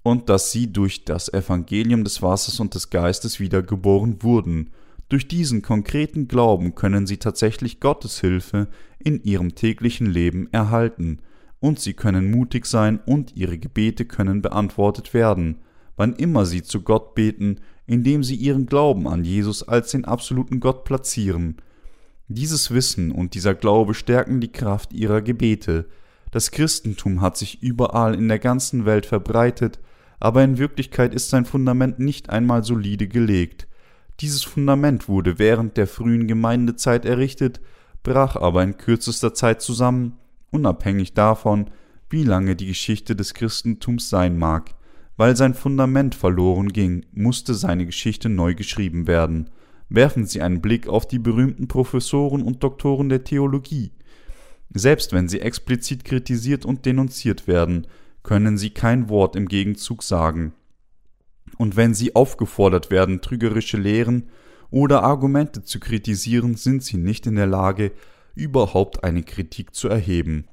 und 0.06 0.30
dass 0.30 0.52
sie 0.52 0.72
durch 0.72 1.04
das 1.04 1.34
Evangelium 1.34 2.04
des 2.04 2.22
Wassers 2.22 2.60
und 2.60 2.76
des 2.76 2.92
Geistes 2.92 3.40
wiedergeboren 3.40 4.22
wurden. 4.22 4.70
Durch 5.10 5.28
diesen 5.28 5.64
konkreten 5.64 6.28
Glauben 6.28 6.76
können 6.76 7.08
sie 7.08 7.18
tatsächlich 7.18 7.80
Gottes 7.80 8.20
Hilfe 8.22 8.68
in 9.00 9.24
ihrem 9.24 9.56
täglichen 9.56 10.06
Leben 10.06 10.48
erhalten, 10.54 11.22
und 11.60 11.80
sie 11.80 11.94
können 11.94 12.30
mutig 12.30 12.68
sein 12.68 13.00
und 13.08 13.36
ihre 13.36 13.58
Gebete 13.58 14.06
können 14.06 14.44
beantwortet 14.44 15.16
werden, 15.16 15.58
wann 15.96 16.14
immer 16.14 16.46
sie 16.46 16.62
zu 16.62 16.82
Gott 16.82 17.16
beten, 17.16 17.62
indem 17.88 18.24
sie 18.24 18.36
ihren 18.36 18.68
Glauben 18.68 19.08
an 19.08 19.24
Jesus 19.24 19.68
als 19.68 19.90
den 19.90 20.06
absoluten 20.06 20.60
Gott 20.60 20.84
platzieren. 20.84 21.58
Dieses 22.28 22.70
Wissen 22.70 23.12
und 23.12 23.34
dieser 23.34 23.56
Glaube 23.56 23.96
stärken 23.96 24.40
die 24.40 24.52
Kraft 24.52 24.94
ihrer 24.94 25.24
Gebete. 25.24 25.88
Das 26.30 26.52
Christentum 26.52 27.22
hat 27.22 27.38
sich 27.38 27.64
überall 27.64 28.14
in 28.14 28.28
der 28.28 28.40
ganzen 28.40 28.86
Welt 28.86 29.08
verbreitet, 29.08 29.80
aber 30.26 30.44
in 30.44 30.58
Wirklichkeit 30.58 31.14
ist 31.14 31.30
sein 31.30 31.46
Fundament 31.46 32.00
nicht 32.00 32.32
einmal 32.32 32.64
solide 32.64 33.08
gelegt. 33.08 33.68
Dieses 34.22 34.42
Fundament 34.42 35.08
wurde 35.08 35.38
während 35.38 35.78
der 35.78 35.86
frühen 35.86 36.26
Gemeindezeit 36.26 37.06
errichtet, 37.06 37.62
brach 38.02 38.36
aber 38.36 38.64
in 38.64 38.76
kürzester 38.76 39.36
Zeit 39.36 39.62
zusammen, 39.62 40.14
unabhängig 40.50 41.14
davon, 41.14 41.70
wie 42.10 42.24
lange 42.24 42.56
die 42.56 42.66
Geschichte 42.66 43.16
des 43.16 43.36
Christentums 43.36 44.10
sein 44.10 44.40
mag. 44.40 44.72
Weil 45.16 45.36
sein 45.36 45.54
Fundament 45.54 46.16
verloren 46.16 46.70
ging, 46.70 47.06
musste 47.12 47.54
seine 47.54 47.86
Geschichte 47.86 48.28
neu 48.28 48.56
geschrieben 48.56 49.06
werden. 49.06 49.52
Werfen 49.90 50.26
Sie 50.26 50.42
einen 50.42 50.60
Blick 50.60 50.88
auf 50.88 51.08
die 51.08 51.20
berühmten 51.20 51.68
Professoren 51.68 52.42
und 52.42 52.64
Doktoren 52.64 53.10
der 53.10 53.26
Theologie. 53.26 53.92
Selbst 54.74 55.14
wenn 55.14 55.30
sie 55.30 55.42
explizit 55.42 56.04
kritisiert 56.04 56.66
und 56.66 56.88
denunziert 56.88 57.48
werden, 57.48 57.86
können 58.26 58.58
sie 58.58 58.72
kein 58.72 59.08
Wort 59.08 59.36
im 59.36 59.48
Gegenzug 59.48 60.02
sagen. 60.02 60.54
Und 61.58 61.76
wenn 61.76 61.94
sie 61.94 62.16
aufgefordert 62.16 62.90
werden, 62.90 63.22
trügerische 63.22 63.78
Lehren 63.78 64.30
oder 64.72 65.04
Argumente 65.04 65.64
zu 65.64 65.80
kritisieren, 65.80 66.56
sind 66.56 66.84
sie 66.84 66.98
nicht 66.98 67.28
in 67.28 67.36
der 67.36 67.46
Lage, 67.46 67.92
überhaupt 68.34 69.04
eine 69.04 69.22
Kritik 69.22 69.76
zu 69.76 69.90
erheben. 69.90 70.48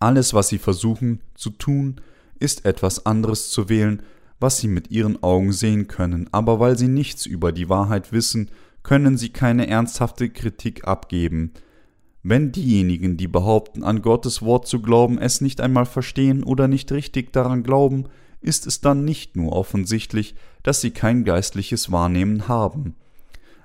Alles, 0.00 0.34
was 0.34 0.48
sie 0.48 0.58
versuchen 0.58 1.22
zu 1.34 1.48
tun, 1.48 1.98
ist 2.38 2.66
etwas 2.66 3.06
anderes 3.06 3.50
zu 3.50 3.70
wählen, 3.70 4.02
was 4.38 4.58
sie 4.58 4.68
mit 4.68 4.90
ihren 4.90 5.22
Augen 5.22 5.52
sehen 5.52 5.88
können, 5.88 6.28
aber 6.30 6.60
weil 6.60 6.76
sie 6.76 6.88
nichts 6.88 7.24
über 7.24 7.52
die 7.52 7.70
Wahrheit 7.70 8.12
wissen, 8.12 8.50
können 8.82 9.16
sie 9.16 9.30
keine 9.30 9.66
ernsthafte 9.66 10.28
Kritik 10.28 10.86
abgeben, 10.86 11.54
wenn 12.22 12.52
diejenigen, 12.52 13.16
die 13.16 13.28
behaupten, 13.28 13.84
an 13.84 14.02
Gottes 14.02 14.42
Wort 14.42 14.66
zu 14.66 14.82
glauben, 14.82 15.18
es 15.18 15.40
nicht 15.40 15.60
einmal 15.60 15.86
verstehen 15.86 16.42
oder 16.42 16.68
nicht 16.68 16.90
richtig 16.92 17.32
daran 17.32 17.62
glauben, 17.62 18.06
ist 18.40 18.66
es 18.66 18.80
dann 18.80 19.04
nicht 19.04 19.36
nur 19.36 19.52
offensichtlich, 19.52 20.34
dass 20.62 20.80
sie 20.80 20.90
kein 20.90 21.24
geistliches 21.24 21.90
Wahrnehmen 21.90 22.48
haben. 22.48 22.94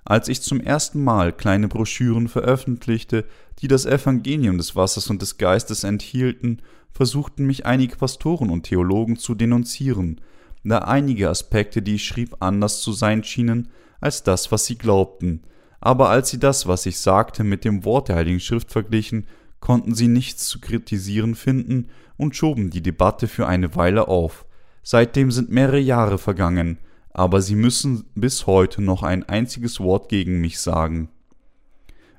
Als 0.06 0.28
ich 0.28 0.42
zum 0.42 0.60
ersten 0.60 1.04
Mal 1.04 1.32
kleine 1.32 1.68
Broschüren 1.68 2.28
veröffentlichte, 2.28 3.26
die 3.60 3.68
das 3.68 3.86
Evangelium 3.86 4.58
des 4.58 4.76
Wassers 4.76 5.10
und 5.10 5.22
des 5.22 5.38
Geistes 5.38 5.84
enthielten, 5.84 6.62
versuchten 6.92 7.46
mich 7.46 7.66
einige 7.66 7.96
Pastoren 7.96 8.50
und 8.50 8.64
Theologen 8.64 9.18
zu 9.18 9.34
denunzieren, 9.34 10.22
da 10.64 10.80
einige 10.80 11.30
Aspekte, 11.30 11.82
die 11.82 11.96
ich 11.96 12.06
schrieb, 12.06 12.38
anders 12.40 12.82
zu 12.82 12.94
sein 12.94 13.24
schienen 13.24 13.70
als 14.00 14.24
das, 14.24 14.52
was 14.52 14.66
sie 14.66 14.78
glaubten, 14.78 15.44
aber 15.86 16.10
als 16.10 16.30
sie 16.30 16.40
das, 16.40 16.66
was 16.66 16.86
ich 16.86 16.98
sagte, 16.98 17.44
mit 17.44 17.66
dem 17.66 17.84
Wort 17.84 18.08
der 18.08 18.16
Heiligen 18.16 18.40
Schrift 18.40 18.72
verglichen, 18.72 19.28
konnten 19.60 19.94
sie 19.94 20.08
nichts 20.08 20.46
zu 20.46 20.62
kritisieren 20.62 21.36
finden 21.36 21.90
und 22.16 22.38
schoben 22.38 22.70
die 22.70 22.82
Debatte 22.82 23.28
für 23.28 23.48
eine 23.48 23.76
Weile 23.76 24.08
auf. 24.08 24.46
Seitdem 24.82 25.30
sind 25.30 25.50
mehrere 25.50 25.80
Jahre 25.80 26.18
vergangen, 26.18 26.78
aber 27.10 27.42
sie 27.42 27.56
müssen 27.56 28.06
bis 28.16 28.48
heute 28.48 28.82
noch 28.82 29.04
ein 29.04 29.28
einziges 29.28 29.82
Wort 29.82 30.08
gegen 30.08 30.40
mich 30.40 30.62
sagen. 30.62 31.10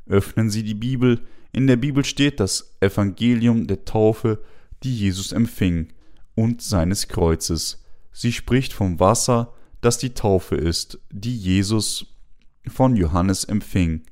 Öffnen 0.06 0.50
Sie 0.50 0.62
die 0.62 0.74
Bibel, 0.74 1.22
in 1.50 1.66
der 1.66 1.76
Bibel 1.76 2.04
steht 2.04 2.40
das 2.40 2.76
Evangelium 2.80 3.66
der 3.66 3.86
Taufe, 3.86 4.44
die 4.82 4.94
Jesus 4.94 5.32
empfing, 5.32 5.88
und 6.34 6.60
seines 6.60 7.08
Kreuzes. 7.08 7.82
Sie 8.12 8.32
spricht 8.32 8.74
vom 8.74 9.00
Wasser, 9.00 9.54
das 9.80 9.96
die 9.96 10.12
Taufe 10.12 10.54
ist, 10.54 10.98
die 11.10 11.34
Jesus 11.34 12.13
von 12.66 12.96
Johannes 12.96 13.44
empfing. 13.44 14.02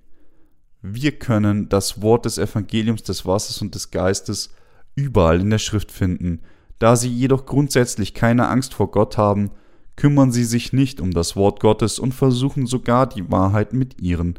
Wir 0.82 1.12
können 1.12 1.68
das 1.68 2.02
Wort 2.02 2.24
des 2.24 2.38
Evangeliums 2.38 3.02
des 3.02 3.24
Wassers 3.24 3.62
und 3.62 3.74
des 3.74 3.90
Geistes 3.90 4.50
überall 4.94 5.40
in 5.40 5.50
der 5.50 5.58
Schrift 5.58 5.92
finden. 5.92 6.40
Da 6.78 6.96
sie 6.96 7.08
jedoch 7.08 7.46
grundsätzlich 7.46 8.14
keine 8.14 8.48
Angst 8.48 8.74
vor 8.74 8.90
Gott 8.90 9.16
haben, 9.16 9.52
kümmern 9.94 10.32
sie 10.32 10.44
sich 10.44 10.72
nicht 10.72 11.00
um 11.00 11.12
das 11.12 11.36
Wort 11.36 11.60
Gottes 11.60 11.98
und 11.98 12.12
versuchen 12.12 12.66
sogar 12.66 13.06
die 13.06 13.30
Wahrheit 13.30 13.72
mit 13.72 14.00
ihren 14.00 14.38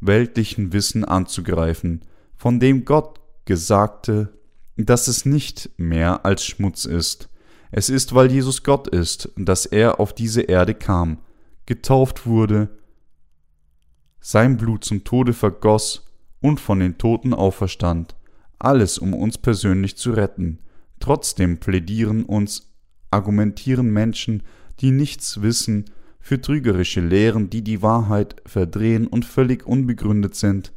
weltlichen 0.00 0.72
Wissen 0.72 1.04
anzugreifen, 1.04 2.02
von 2.36 2.60
dem 2.60 2.84
Gott 2.84 3.20
gesagte, 3.44 4.32
dass 4.76 5.08
es 5.08 5.24
nicht 5.24 5.70
mehr 5.76 6.24
als 6.24 6.44
Schmutz 6.44 6.84
ist. 6.84 7.28
Es 7.70 7.88
ist, 7.88 8.14
weil 8.14 8.30
Jesus 8.30 8.62
Gott 8.62 8.86
ist, 8.86 9.30
dass 9.36 9.66
er 9.66 9.98
auf 9.98 10.12
diese 10.12 10.42
Erde 10.42 10.74
kam, 10.74 11.18
getauft 11.66 12.26
wurde 12.26 12.68
sein 14.26 14.56
Blut 14.56 14.84
zum 14.84 15.04
Tode 15.04 15.34
vergoss 15.34 16.06
und 16.40 16.58
von 16.58 16.80
den 16.80 16.96
Toten 16.96 17.34
auferstand, 17.34 18.16
alles 18.58 18.96
um 18.96 19.12
uns 19.12 19.36
persönlich 19.36 19.98
zu 19.98 20.12
retten. 20.12 20.60
Trotzdem 20.98 21.58
plädieren 21.58 22.24
uns, 22.24 22.72
argumentieren 23.10 23.92
Menschen, 23.92 24.42
die 24.80 24.92
nichts 24.92 25.42
wissen, 25.42 25.84
für 26.20 26.40
trügerische 26.40 27.02
Lehren, 27.02 27.50
die 27.50 27.60
die 27.60 27.82
Wahrheit 27.82 28.36
verdrehen 28.46 29.06
und 29.06 29.26
völlig 29.26 29.66
unbegründet 29.66 30.36
sind. 30.36 30.72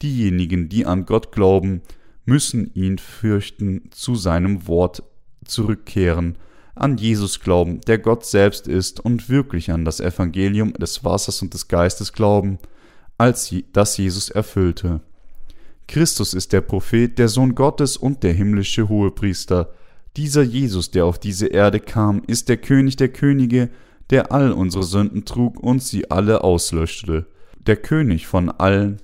Diejenigen, 0.00 0.68
die 0.68 0.86
an 0.86 1.04
Gott 1.04 1.32
glauben, 1.32 1.82
müssen 2.24 2.72
ihn 2.72 2.98
fürchten, 2.98 3.90
zu 3.90 4.14
seinem 4.14 4.68
Wort 4.68 5.02
zurückkehren, 5.44 6.38
an 6.76 6.98
Jesus 6.98 7.40
glauben, 7.40 7.80
der 7.80 7.98
Gott 7.98 8.24
selbst 8.24 8.68
ist, 8.68 9.00
und 9.00 9.28
wirklich 9.28 9.72
an 9.72 9.84
das 9.84 9.98
Evangelium 9.98 10.72
des 10.74 11.02
Wassers 11.02 11.42
und 11.42 11.52
des 11.52 11.66
Geistes 11.66 12.12
glauben, 12.12 12.60
als 13.22 13.54
das 13.72 13.96
Jesus 13.98 14.30
erfüllte. 14.30 15.00
Christus 15.86 16.34
ist 16.34 16.52
der 16.52 16.60
Prophet, 16.60 17.20
der 17.20 17.28
Sohn 17.28 17.54
Gottes 17.54 17.96
und 17.96 18.24
der 18.24 18.32
himmlische 18.32 18.88
Hohepriester. 18.88 19.72
Dieser 20.16 20.42
Jesus, 20.42 20.90
der 20.90 21.06
auf 21.06 21.20
diese 21.20 21.46
Erde 21.46 21.78
kam, 21.78 22.24
ist 22.26 22.48
der 22.48 22.56
König 22.56 22.96
der 22.96 23.10
Könige, 23.10 23.70
der 24.10 24.32
all 24.32 24.50
unsere 24.50 24.82
Sünden 24.82 25.24
trug 25.24 25.60
und 25.60 25.84
sie 25.84 26.10
alle 26.10 26.42
auslöschte. 26.42 27.26
Der 27.60 27.76
König 27.76 28.26
von 28.26 28.50
allen 28.50 29.00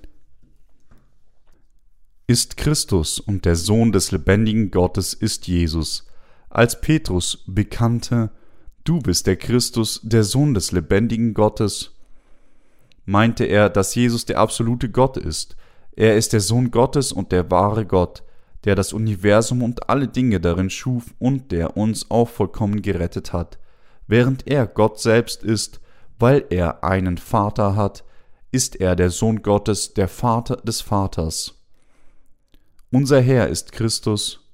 ist 2.27 2.57
Christus 2.57 3.21
und 3.21 3.45
der 3.45 3.55
Sohn 3.55 3.93
des 3.93 4.11
lebendigen 4.11 4.73
Gottes 4.73 5.15
ist 5.15 5.47
Jesus. 5.47 6.09
Als 6.51 6.81
Petrus 6.81 7.45
bekannte, 7.47 8.33
du 8.83 8.99
bist 8.99 9.29
der 9.29 9.37
Christus, 9.37 10.01
der 10.03 10.25
Sohn 10.25 10.55
des 10.55 10.73
lebendigen 10.73 11.35
Gottes, 11.35 11.93
meinte 13.09 13.45
er, 13.45 13.71
dass 13.71 13.95
Jesus 13.95 14.27
der 14.27 14.39
absolute 14.39 14.91
Gott 14.91 15.17
ist. 15.17 15.57
Er 15.97 16.19
ist 16.19 16.35
der 16.35 16.41
Sohn 16.41 16.71
Gottes 16.71 17.11
und 17.11 17.33
der 17.33 17.51
wahre 17.51 17.87
Gott, 17.87 18.23
der 18.65 18.75
das 18.75 18.93
Universum 18.93 19.63
und 19.63 19.89
alle 19.89 20.09
Dinge 20.09 20.41
darin 20.41 20.69
schuf 20.69 21.15
und 21.19 21.51
der 21.51 21.79
uns 21.79 22.11
auch 22.11 22.29
vollkommen 22.29 22.83
gerettet 22.83 23.33
hat. 23.33 23.59
Während 24.07 24.47
er 24.47 24.67
Gott 24.67 25.01
selbst 25.01 25.43
ist, 25.43 25.81
weil 26.19 26.45
er 26.51 26.85
einen 26.85 27.17
Vater 27.17 27.77
hat, 27.77 28.05
ist 28.53 28.77
er 28.77 28.95
der 28.95 29.09
Sohn 29.09 29.41
Gottes, 29.41 29.95
der 29.95 30.09
Vater 30.09 30.57
des 30.57 30.83
Vaters. 30.83 31.55
Unser 32.91 33.23
Herr 33.23 33.49
ist 33.49 33.73
Christus, 33.73 34.51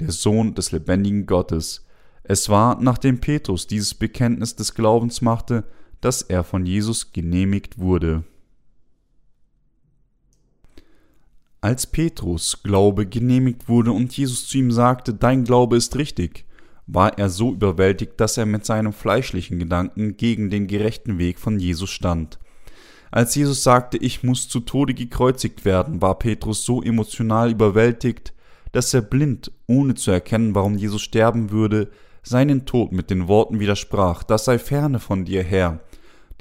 der 0.00 0.10
Sohn 0.10 0.54
des 0.56 0.72
lebendigen 0.72 1.26
Gottes. 1.26 1.86
Es 2.24 2.48
war, 2.48 2.80
nachdem 2.80 3.20
Petrus 3.20 3.68
dieses 3.68 3.94
Bekenntnis 3.94 4.56
des 4.56 4.74
Glaubens 4.74 5.22
machte, 5.22 5.64
dass 6.02 6.20
er 6.20 6.44
von 6.44 6.66
Jesus 6.66 7.12
genehmigt 7.12 7.78
wurde. 7.78 8.24
Als 11.62 11.86
Petrus 11.86 12.62
Glaube 12.64 13.06
genehmigt 13.06 13.68
wurde 13.68 13.92
und 13.92 14.14
Jesus 14.16 14.48
zu 14.48 14.58
ihm 14.58 14.72
sagte, 14.72 15.14
Dein 15.14 15.44
Glaube 15.44 15.76
ist 15.76 15.96
richtig, 15.96 16.44
war 16.86 17.16
er 17.18 17.30
so 17.30 17.52
überwältigt, 17.52 18.14
dass 18.16 18.36
er 18.36 18.46
mit 18.46 18.66
seinem 18.66 18.92
fleischlichen 18.92 19.60
Gedanken 19.60 20.16
gegen 20.16 20.50
den 20.50 20.66
gerechten 20.66 21.18
Weg 21.18 21.38
von 21.38 21.60
Jesus 21.60 21.90
stand. 21.90 22.40
Als 23.12 23.34
Jesus 23.34 23.62
sagte, 23.62 23.96
ich 23.98 24.24
muss 24.24 24.48
zu 24.48 24.58
Tode 24.60 24.94
gekreuzigt 24.94 25.64
werden, 25.64 26.02
war 26.02 26.18
Petrus 26.18 26.64
so 26.64 26.82
emotional 26.82 27.52
überwältigt, 27.52 28.32
dass 28.72 28.92
er 28.92 29.02
blind, 29.02 29.52
ohne 29.68 29.94
zu 29.94 30.10
erkennen, 30.10 30.54
warum 30.54 30.76
Jesus 30.76 31.02
sterben 31.02 31.50
würde, 31.50 31.90
seinen 32.22 32.64
Tod 32.66 32.90
mit 32.90 33.10
den 33.10 33.28
Worten 33.28 33.60
widersprach, 33.60 34.22
das 34.22 34.46
sei 34.46 34.58
ferne 34.58 34.98
von 34.98 35.24
dir 35.24 35.42
her. 35.42 35.80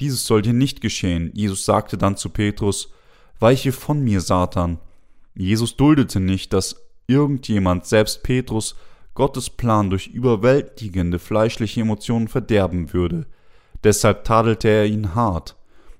Dieses 0.01 0.25
soll 0.25 0.41
dir 0.41 0.53
nicht 0.53 0.81
geschehen. 0.81 1.31
Jesus 1.33 1.63
sagte 1.63 1.97
dann 1.97 2.17
zu 2.17 2.29
Petrus, 2.29 2.91
Weiche 3.39 3.71
von 3.71 4.03
mir, 4.03 4.19
Satan, 4.21 4.79
Jesus 5.35 5.77
duldete 5.77 6.19
nicht, 6.19 6.53
dass 6.53 6.75
irgendjemand, 7.07 7.85
selbst 7.85 8.23
Petrus, 8.23 8.75
Gottes 9.13 9.49
Plan 9.49 9.89
durch 9.89 10.07
überwältigende 10.07 11.19
fleischliche 11.19 11.81
Emotionen 11.81 12.27
verderben 12.27 12.93
würde. 12.93 13.27
Deshalb 13.83 14.23
tadelte 14.23 14.67
er 14.69 14.85
ihn 14.85 15.15
hart. 15.15 15.55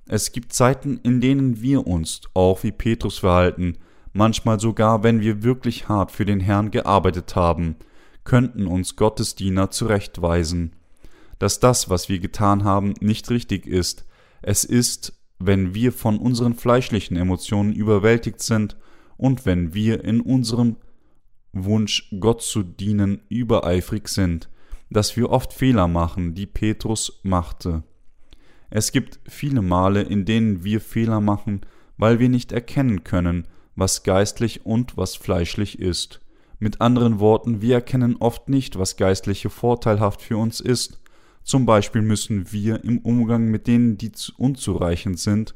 Es 0.08 0.32
gibt 0.32 0.54
Zeiten, 0.54 0.99
in 1.04 1.22
denen 1.22 1.62
wir 1.62 1.88
uns 1.88 2.22
auch 2.34 2.64
wie 2.64 2.72
Petrus 2.72 3.20
verhalten, 3.20 3.78
manchmal 4.14 4.60
sogar, 4.60 5.04
wenn 5.04 5.22
wir 5.22 5.43
wirklich 5.43 5.88
hart 5.88 6.12
für 6.12 6.26
den 6.26 6.39
Herrn 6.39 6.72
gearbeitet 6.72 7.36
haben, 7.36 7.76
könnten 8.24 8.68
uns 8.68 8.95
Gottes 8.95 9.36
Diener 9.36 9.72
zurechtweisen, 9.72 10.74
dass 11.42 11.60
das, 11.60 11.89
was 11.89 12.08
wir 12.08 12.20
getan 12.20 12.64
haben, 12.64 12.94
nicht 13.00 13.32
richtig 13.32 13.66
ist. 13.66 14.06
Es 14.44 14.64
ist, 14.64 15.20
wenn 15.39 15.74
wir 15.74 15.92
von 15.92 16.20
unseren 16.20 16.54
fleischlichen 16.54 17.18
Emotionen 17.18 17.74
überwältigt 17.74 18.44
sind 18.44 18.78
und 19.18 19.44
wenn 19.44 19.74
wir 19.74 20.04
in 20.04 20.22
unserem 20.22 20.76
Wunsch, 21.52 22.08
Gott 22.20 22.44
zu 22.44 22.62
dienen, 22.62 23.24
übereifrig 23.28 24.08
sind, 24.08 24.50
dass 24.92 25.18
wir 25.18 25.32
oft 25.32 25.52
Fehler 25.52 25.88
machen, 25.88 26.36
die 26.36 26.46
Petrus 26.46 27.20
machte. 27.24 27.82
Es 28.70 28.92
gibt 28.92 29.20
viele 29.28 29.64
Male, 29.64 30.04
in 30.04 30.26
denen 30.26 30.64
wir 30.64 30.80
Fehler 30.80 31.22
machen, 31.22 31.62
weil 31.98 32.20
wir 32.20 32.30
nicht 32.30 32.52
erkennen 32.52 33.04
können, 33.04 33.48
was 33.76 34.04
geistlich 34.04 34.64
und 34.64 34.96
was 34.96 35.16
fleischlich 35.16 35.80
ist. 35.80 36.22
Mit 36.60 36.82
anderen 36.82 37.20
Worten, 37.20 37.64
wir 37.64 37.74
erkennen 37.74 38.18
oft 38.20 38.48
nicht, 38.48 38.78
was 38.78 38.96
geistliche 38.96 39.50
vorteilhaft 39.50 40.22
für 40.22 40.38
uns 40.38 40.60
ist. 40.60 41.01
Zum 41.44 41.66
Beispiel 41.66 42.02
müssen 42.02 42.52
wir 42.52 42.84
im 42.84 43.00
Umgang 43.00 43.50
mit 43.50 43.68
denen, 43.68 43.98
die 43.98 44.12
unzureichend 44.38 45.20
sind, 45.20 45.56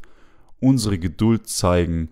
unsere 0.59 0.97
Geduld 0.97 1.47
zeigen, 1.47 2.09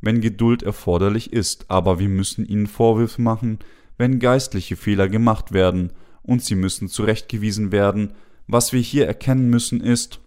wenn 0.00 0.20
Geduld 0.20 0.62
erforderlich 0.62 1.32
ist, 1.32 1.70
aber 1.70 1.98
wir 1.98 2.08
müssen 2.08 2.44
ihnen 2.46 2.66
Vorwürfe 2.66 3.22
machen, 3.22 3.58
wenn 3.96 4.18
geistliche 4.18 4.76
Fehler 4.76 5.08
gemacht 5.08 5.52
werden, 5.52 5.92
und 6.22 6.42
sie 6.42 6.54
müssen 6.54 6.88
zurechtgewiesen 6.88 7.70
werden. 7.70 8.12
Was 8.46 8.72
wir 8.72 8.80
hier 8.80 9.06
erkennen 9.06 9.50
müssen 9.50 9.80
ist, 9.80 10.20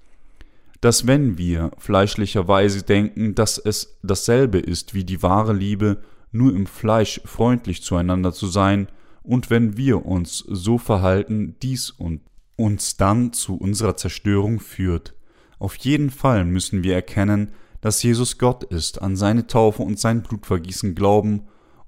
dass 0.81 1.07
wenn 1.07 1.37
wir 1.37 1.71
fleischlicherweise 1.77 2.83
denken, 2.83 3.35
dass 3.35 3.57
es 3.57 3.97
dasselbe 4.03 4.59
ist 4.59 4.93
wie 4.93 5.03
die 5.03 5.23
wahre 5.23 5.53
Liebe, 5.53 6.01
nur 6.31 6.55
im 6.55 6.67
Fleisch 6.67 7.21
freundlich 7.25 7.81
zueinander 7.83 8.31
zu 8.33 8.47
sein, 8.47 8.87
und 9.23 9.49
wenn 9.49 9.75
wir 9.75 10.05
uns 10.05 10.37
so 10.47 10.77
verhalten, 10.77 11.55
dies 11.61 11.89
und 11.89 12.21
uns 12.57 12.97
dann 12.97 13.31
zu 13.31 13.55
unserer 13.55 13.95
Zerstörung 13.95 14.59
führt. 14.59 15.15
Auf 15.59 15.75
jeden 15.77 16.09
Fall 16.09 16.43
müssen 16.43 16.83
wir 16.83 16.93
erkennen, 16.93 17.51
dass 17.81 18.03
Jesus 18.03 18.37
Gott 18.37 18.63
ist, 18.65 19.01
an 19.01 19.15
seine 19.15 19.47
Taufe 19.47 19.83
und 19.83 19.99
sein 19.99 20.23
Blutvergießen 20.23 20.95
glauben 20.95 21.43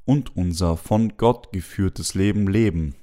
und 0.05 0.35
unser 0.37 0.77
von 0.77 1.17
Gott 1.17 1.51
geführtes 1.51 2.13
Leben 2.15 2.47
leben. 2.47 2.95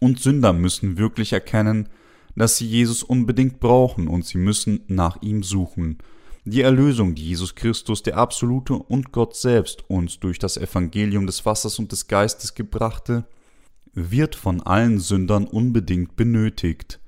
Und 0.00 0.20
Sünder 0.20 0.52
müssen 0.52 0.98
wirklich 0.98 1.32
erkennen, 1.32 1.88
dass 2.36 2.56
sie 2.56 2.66
Jesus 2.66 3.02
unbedingt 3.02 3.60
brauchen 3.60 4.08
und 4.08 4.24
sie 4.24 4.38
müssen 4.38 4.80
nach 4.86 5.22
ihm 5.22 5.42
suchen. 5.42 5.98
Die 6.44 6.62
Erlösung, 6.62 7.14
die 7.14 7.26
Jesus 7.26 7.54
Christus, 7.54 8.02
der 8.02 8.16
Absolute 8.16 8.74
und 8.74 9.12
Gott 9.12 9.36
selbst 9.36 9.88
uns 9.90 10.20
durch 10.20 10.38
das 10.38 10.56
Evangelium 10.56 11.26
des 11.26 11.44
Wassers 11.44 11.78
und 11.78 11.92
des 11.92 12.06
Geistes 12.06 12.54
gebrachte, 12.54 13.24
wird 13.94 14.34
von 14.34 14.60
allen 14.62 15.00
Sündern 15.00 15.46
unbedingt 15.46 16.16
benötigt. 16.16 17.00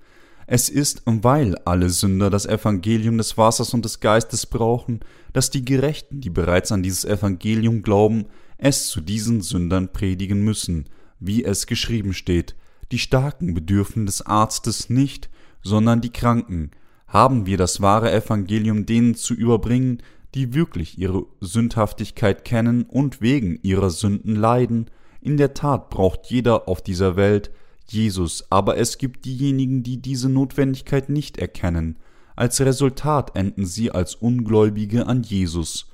Es 0.46 0.68
ist, 0.68 1.02
weil 1.06 1.56
alle 1.64 1.90
Sünder 1.90 2.28
das 2.28 2.44
Evangelium 2.44 3.18
des 3.18 3.38
Wassers 3.38 3.72
und 3.72 3.84
des 3.84 4.00
Geistes 4.00 4.46
brauchen, 4.46 5.00
dass 5.32 5.50
die 5.50 5.64
Gerechten, 5.64 6.20
die 6.20 6.30
bereits 6.30 6.72
an 6.72 6.82
dieses 6.82 7.04
Evangelium 7.04 7.82
glauben, 7.82 8.26
es 8.58 8.88
zu 8.88 9.00
diesen 9.00 9.42
Sündern 9.42 9.92
predigen 9.92 10.42
müssen, 10.42 10.86
wie 11.20 11.44
es 11.44 11.66
geschrieben 11.66 12.14
steht. 12.14 12.56
Die 12.90 12.98
Starken 12.98 13.54
bedürfen 13.54 14.06
des 14.06 14.22
Arztes 14.22 14.90
nicht, 14.90 15.30
sondern 15.62 16.00
die 16.00 16.10
Kranken. 16.10 16.72
Haben 17.06 17.46
wir 17.46 17.56
das 17.56 17.80
wahre 17.80 18.10
Evangelium 18.10 18.86
denen 18.86 19.14
zu 19.14 19.34
überbringen, 19.34 20.02
die 20.34 20.54
wirklich 20.54 20.98
ihre 20.98 21.26
Sündhaftigkeit 21.40 22.44
kennen 22.44 22.82
und 22.82 23.20
wegen 23.20 23.58
ihrer 23.62 23.90
Sünden 23.90 24.34
leiden? 24.34 24.90
In 25.20 25.36
der 25.36 25.54
Tat 25.54 25.90
braucht 25.90 26.26
jeder 26.26 26.68
auf 26.68 26.82
dieser 26.82 27.16
Welt 27.16 27.50
Jesus, 27.86 28.44
aber 28.50 28.76
es 28.76 28.98
gibt 28.98 29.24
diejenigen, 29.24 29.82
die 29.82 30.00
diese 30.00 30.28
Notwendigkeit 30.28 31.08
nicht 31.08 31.38
erkennen. 31.38 31.96
Als 32.36 32.60
Resultat 32.60 33.36
enden 33.36 33.66
sie 33.66 33.90
als 33.90 34.14
Ungläubige 34.14 35.06
an 35.06 35.22
Jesus. 35.22 35.90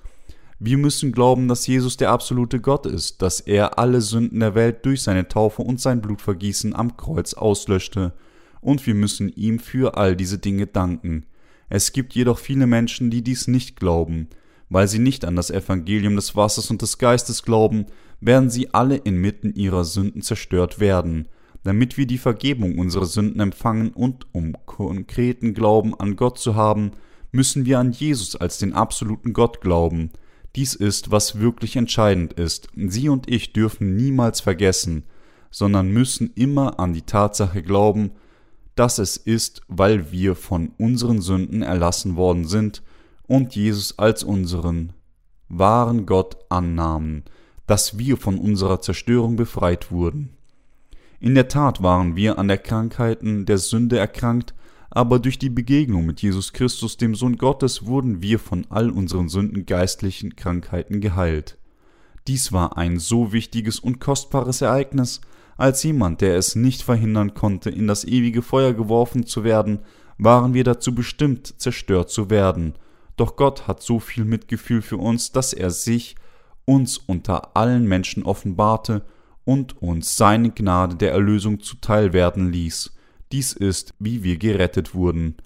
Wir 0.58 0.78
müssen 0.78 1.12
glauben, 1.12 1.48
dass 1.48 1.66
Jesus 1.66 1.96
der 1.96 2.10
absolute 2.10 2.60
Gott 2.60 2.86
ist, 2.86 3.20
dass 3.20 3.40
er 3.40 3.78
alle 3.78 4.00
Sünden 4.00 4.40
der 4.40 4.54
Welt 4.54 4.86
durch 4.86 5.02
seine 5.02 5.28
Taufe 5.28 5.62
und 5.62 5.80
sein 5.80 6.00
Blutvergießen 6.00 6.74
am 6.74 6.96
Kreuz 6.96 7.34
auslöschte, 7.34 8.12
und 8.60 8.86
wir 8.86 8.94
müssen 8.94 9.28
ihm 9.28 9.58
für 9.58 9.96
all 9.96 10.16
diese 10.16 10.38
Dinge 10.38 10.66
danken. 10.66 11.26
Es 11.68 11.92
gibt 11.92 12.14
jedoch 12.14 12.38
viele 12.38 12.66
Menschen, 12.66 13.10
die 13.10 13.22
dies 13.22 13.48
nicht 13.48 13.76
glauben. 13.76 14.28
Weil 14.68 14.88
sie 14.88 14.98
nicht 14.98 15.24
an 15.24 15.36
das 15.36 15.50
Evangelium 15.50 16.16
des 16.16 16.34
Wassers 16.34 16.70
und 16.70 16.82
des 16.82 16.98
Geistes 16.98 17.44
glauben, 17.44 17.86
werden 18.20 18.50
sie 18.50 18.72
alle 18.74 18.96
inmitten 18.96 19.54
ihrer 19.54 19.84
Sünden 19.84 20.22
zerstört 20.22 20.80
werden 20.80 21.28
damit 21.66 21.96
wir 21.96 22.06
die 22.06 22.18
Vergebung 22.18 22.78
unserer 22.78 23.06
Sünden 23.06 23.40
empfangen 23.40 23.90
und 23.90 24.32
um 24.32 24.54
konkreten 24.66 25.52
Glauben 25.52 25.98
an 25.98 26.14
Gott 26.14 26.38
zu 26.38 26.54
haben, 26.54 26.92
müssen 27.32 27.66
wir 27.66 27.80
an 27.80 27.90
Jesus 27.90 28.36
als 28.36 28.58
den 28.58 28.72
absoluten 28.72 29.32
Gott 29.32 29.60
glauben. 29.60 30.12
Dies 30.54 30.74
ist, 30.76 31.10
was 31.10 31.40
wirklich 31.40 31.74
entscheidend 31.74 32.34
ist. 32.34 32.68
Sie 32.76 33.08
und 33.08 33.28
ich 33.28 33.52
dürfen 33.52 33.96
niemals 33.96 34.40
vergessen, 34.40 35.06
sondern 35.50 35.90
müssen 35.90 36.30
immer 36.36 36.78
an 36.78 36.92
die 36.92 37.02
Tatsache 37.02 37.62
glauben, 37.62 38.12
dass 38.76 39.00
es 39.00 39.16
ist, 39.16 39.62
weil 39.66 40.12
wir 40.12 40.36
von 40.36 40.70
unseren 40.78 41.20
Sünden 41.20 41.62
erlassen 41.62 42.14
worden 42.14 42.46
sind 42.46 42.84
und 43.26 43.56
Jesus 43.56 43.98
als 43.98 44.22
unseren 44.22 44.92
wahren 45.48 46.06
Gott 46.06 46.36
annahmen, 46.48 47.24
dass 47.66 47.98
wir 47.98 48.16
von 48.16 48.38
unserer 48.38 48.80
Zerstörung 48.80 49.36
befreit 49.36 49.90
wurden. 49.90 50.30
In 51.18 51.34
der 51.34 51.48
Tat 51.48 51.82
waren 51.82 52.14
wir 52.14 52.38
an 52.38 52.48
der 52.48 52.58
Krankheiten 52.58 53.46
der 53.46 53.58
Sünde 53.58 53.98
erkrankt, 53.98 54.54
aber 54.90 55.18
durch 55.18 55.38
die 55.38 55.50
Begegnung 55.50 56.06
mit 56.06 56.22
Jesus 56.22 56.52
Christus, 56.52 56.96
dem 56.96 57.14
Sohn 57.14 57.36
Gottes, 57.36 57.86
wurden 57.86 58.22
wir 58.22 58.38
von 58.38 58.66
all 58.70 58.90
unseren 58.90 59.28
Sünden 59.28 59.66
geistlichen 59.66 60.36
Krankheiten 60.36 61.00
geheilt. 61.00 61.58
Dies 62.26 62.52
war 62.52 62.76
ein 62.76 62.98
so 62.98 63.32
wichtiges 63.32 63.78
und 63.78 64.00
kostbares 64.00 64.60
Ereignis, 64.60 65.20
als 65.56 65.82
jemand, 65.82 66.20
der 66.20 66.36
es 66.36 66.54
nicht 66.54 66.82
verhindern 66.82 67.34
konnte, 67.34 67.70
in 67.70 67.86
das 67.86 68.04
ewige 68.04 68.42
Feuer 68.42 68.74
geworfen 68.74 69.26
zu 69.26 69.42
werden, 69.42 69.80
waren 70.18 70.54
wir 70.54 70.64
dazu 70.64 70.94
bestimmt, 70.94 71.60
zerstört 71.60 72.10
zu 72.10 72.30
werden. 72.30 72.74
Doch 73.16 73.36
Gott 73.36 73.66
hat 73.66 73.82
so 73.82 74.00
viel 74.00 74.24
Mitgefühl 74.24 74.82
für 74.82 74.98
uns, 74.98 75.32
dass 75.32 75.52
er 75.52 75.70
sich 75.70 76.16
uns 76.66 76.98
unter 76.98 77.56
allen 77.56 77.86
Menschen 77.86 78.24
offenbarte 78.24 79.02
und 79.44 79.80
uns 79.80 80.16
seine 80.16 80.50
Gnade 80.50 80.96
der 80.96 81.12
Erlösung 81.12 81.60
zuteil 81.60 82.12
werden 82.12 82.52
ließ. 82.52 82.92
Dies 83.32 83.54
ist, 83.54 83.94
wie 83.98 84.22
wir 84.22 84.36
gerettet 84.36 84.94
wurden. 84.94 85.36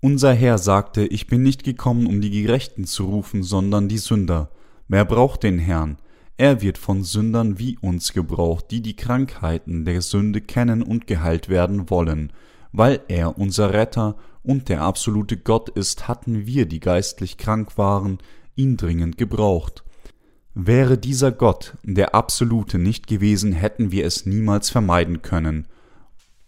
Unser 0.00 0.34
Herr 0.34 0.58
sagte, 0.58 1.06
ich 1.06 1.28
bin 1.28 1.42
nicht 1.42 1.64
gekommen, 1.64 2.06
um 2.06 2.20
die 2.20 2.30
Gerechten 2.30 2.84
zu 2.84 3.06
rufen, 3.06 3.42
sondern 3.42 3.88
die 3.88 3.98
Sünder. 3.98 4.50
Wer 4.86 5.06
braucht 5.06 5.44
den 5.44 5.58
Herrn? 5.58 5.96
Er 6.36 6.60
wird 6.60 6.78
von 6.78 7.04
Sündern 7.04 7.58
wie 7.58 7.78
uns 7.78 8.12
gebraucht, 8.12 8.66
die 8.70 8.82
die 8.82 8.96
Krankheiten 8.96 9.84
der 9.84 10.02
Sünde 10.02 10.40
kennen 10.40 10.82
und 10.82 11.06
geheilt 11.06 11.48
werden 11.48 11.88
wollen. 11.88 12.32
Weil 12.72 13.00
er 13.08 13.38
unser 13.38 13.72
Retter 13.72 14.16
und 14.42 14.68
der 14.68 14.82
absolute 14.82 15.36
Gott 15.36 15.68
ist, 15.70 16.08
hatten 16.08 16.44
wir, 16.44 16.66
die 16.66 16.80
geistlich 16.80 17.38
krank 17.38 17.78
waren, 17.78 18.18
ihn 18.56 18.76
dringend 18.76 19.18
gebraucht. 19.18 19.84
Wäre 20.54 20.98
dieser 20.98 21.32
Gott, 21.32 21.76
der 21.82 22.14
Absolute, 22.14 22.78
nicht 22.78 23.06
gewesen, 23.06 23.52
hätten 23.52 23.90
wir 23.90 24.06
es 24.06 24.24
niemals 24.24 24.70
vermeiden 24.70 25.22
können, 25.22 25.66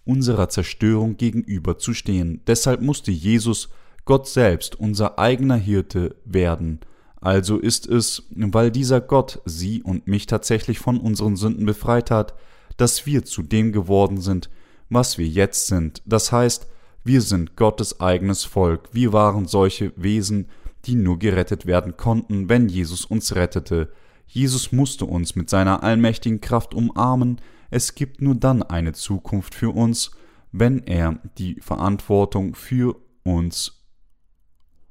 unserer 0.04 0.48
Zerstörung 0.48 1.16
gegenüber 1.16 1.78
zu 1.78 1.92
stehen. 1.92 2.40
Deshalb 2.46 2.80
musste 2.80 3.10
Jesus, 3.10 3.68
Gott 4.04 4.28
selbst, 4.28 4.76
unser 4.78 5.18
eigener 5.18 5.56
Hirte 5.56 6.14
werden. 6.24 6.80
Also 7.20 7.58
ist 7.58 7.88
es, 7.88 8.28
weil 8.30 8.70
dieser 8.70 9.00
Gott 9.00 9.42
sie 9.44 9.82
und 9.82 10.06
mich 10.06 10.26
tatsächlich 10.26 10.78
von 10.78 11.00
unseren 11.00 11.34
Sünden 11.34 11.66
befreit 11.66 12.12
hat, 12.12 12.34
dass 12.76 13.06
wir 13.06 13.24
zu 13.24 13.42
dem 13.42 13.72
geworden 13.72 14.20
sind, 14.20 14.48
was 14.88 15.18
wir 15.18 15.26
jetzt 15.26 15.66
sind. 15.66 16.02
Das 16.06 16.30
heißt, 16.30 16.68
wir 17.02 17.20
sind 17.20 17.56
Gottes 17.56 18.00
eigenes 18.00 18.44
Volk. 18.44 18.90
Wir 18.92 19.12
waren 19.12 19.46
solche 19.46 19.92
Wesen, 19.96 20.48
die 20.86 20.94
nur 20.94 21.18
gerettet 21.18 21.66
werden 21.66 21.96
konnten, 21.96 22.48
wenn 22.48 22.68
Jesus 22.68 23.04
uns 23.04 23.34
rettete. 23.34 23.92
Jesus 24.26 24.72
musste 24.72 25.04
uns 25.04 25.36
mit 25.36 25.50
seiner 25.50 25.82
allmächtigen 25.82 26.40
Kraft 26.40 26.74
umarmen, 26.74 27.40
es 27.70 27.94
gibt 27.94 28.22
nur 28.22 28.36
dann 28.36 28.62
eine 28.62 28.92
Zukunft 28.92 29.54
für 29.54 29.74
uns, 29.74 30.12
wenn 30.52 30.84
er 30.86 31.18
die 31.36 31.56
Verantwortung 31.60 32.54
für 32.54 32.96
uns 33.24 33.76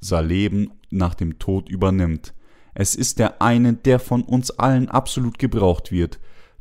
unser 0.05 0.21
Leben 0.21 0.71
nach 0.91 1.15
dem 1.15 1.39
Tod 1.39 1.67
übernimmt. 1.67 2.35
Es 2.75 2.93
ist 2.93 3.17
der 3.17 3.41
eine, 3.41 3.73
der 3.73 3.97
von 3.97 4.21
uns 4.21 4.51
allen 4.51 4.87
absolut 4.87 5.39
gebraucht 5.39 5.91
wird. 5.91 6.19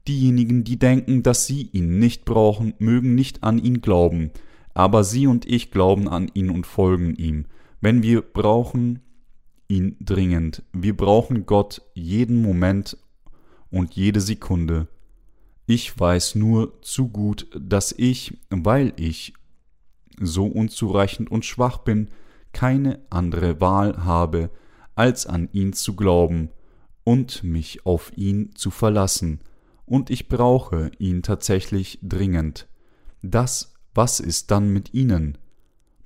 Diejenigen, 0.09 0.65
die 0.65 0.79
denken, 0.79 1.23
dass 1.23 1.47
sie 1.47 1.69
ihn 1.73 1.99
nicht 1.99 2.25
brauchen, 2.25 2.73
mögen 2.79 3.15
nicht 3.15 3.43
an 3.43 3.59
ihn 3.59 3.83
glauben, 3.83 4.31
aber 4.73 5.05
sie 5.05 5.27
und 5.27 5.45
ich 5.45 5.71
glauben 5.71 6.09
an 6.09 6.31
ihn 6.33 6.49
und 6.49 6.67
folgen 6.67 7.17
ihm. 7.17 7.45
Wenn 7.83 8.03
wir 8.03 8.23
brauchen 8.23 9.01
ihn 9.69 9.97
dringend, 10.01 10.63
wir 10.73 10.97
brauchen 10.97 11.47
Gott 11.47 11.83
jeden 11.95 12.43
Moment 12.43 12.97
und 13.71 13.95
jede 13.95 14.21
Sekunde. 14.21 14.89
Ich 15.67 15.99
weiß 15.99 16.35
nur 16.35 16.81
zu 16.83 17.09
gut, 17.09 17.49
dass 17.59 17.93
ich, 17.97 18.39
weil 18.51 18.93
ich 18.97 19.35
so 20.21 20.47
unzureichend 20.47 21.31
und 21.31 21.45
schwach 21.45 21.79
bin, 21.79 22.11
keine 22.53 23.01
andere 23.11 23.61
Wahl 23.61 24.05
habe, 24.05 24.51
als 24.95 25.27
an 25.27 25.49
ihn 25.53 25.73
zu 25.73 25.97
glauben 25.97 26.51
und 27.03 27.43
mich 27.43 27.85
auf 27.85 28.13
ihn 28.17 28.55
zu 28.55 28.71
verlassen, 28.71 29.41
und 29.87 30.09
ich 30.09 30.29
brauche 30.29 30.91
ihn 30.99 31.23
tatsächlich 31.23 31.99
dringend. 32.03 32.69
Das, 33.23 33.75
was 33.95 34.19
ist 34.19 34.51
dann 34.51 34.73
mit 34.73 34.95
Ihnen? 34.95 35.37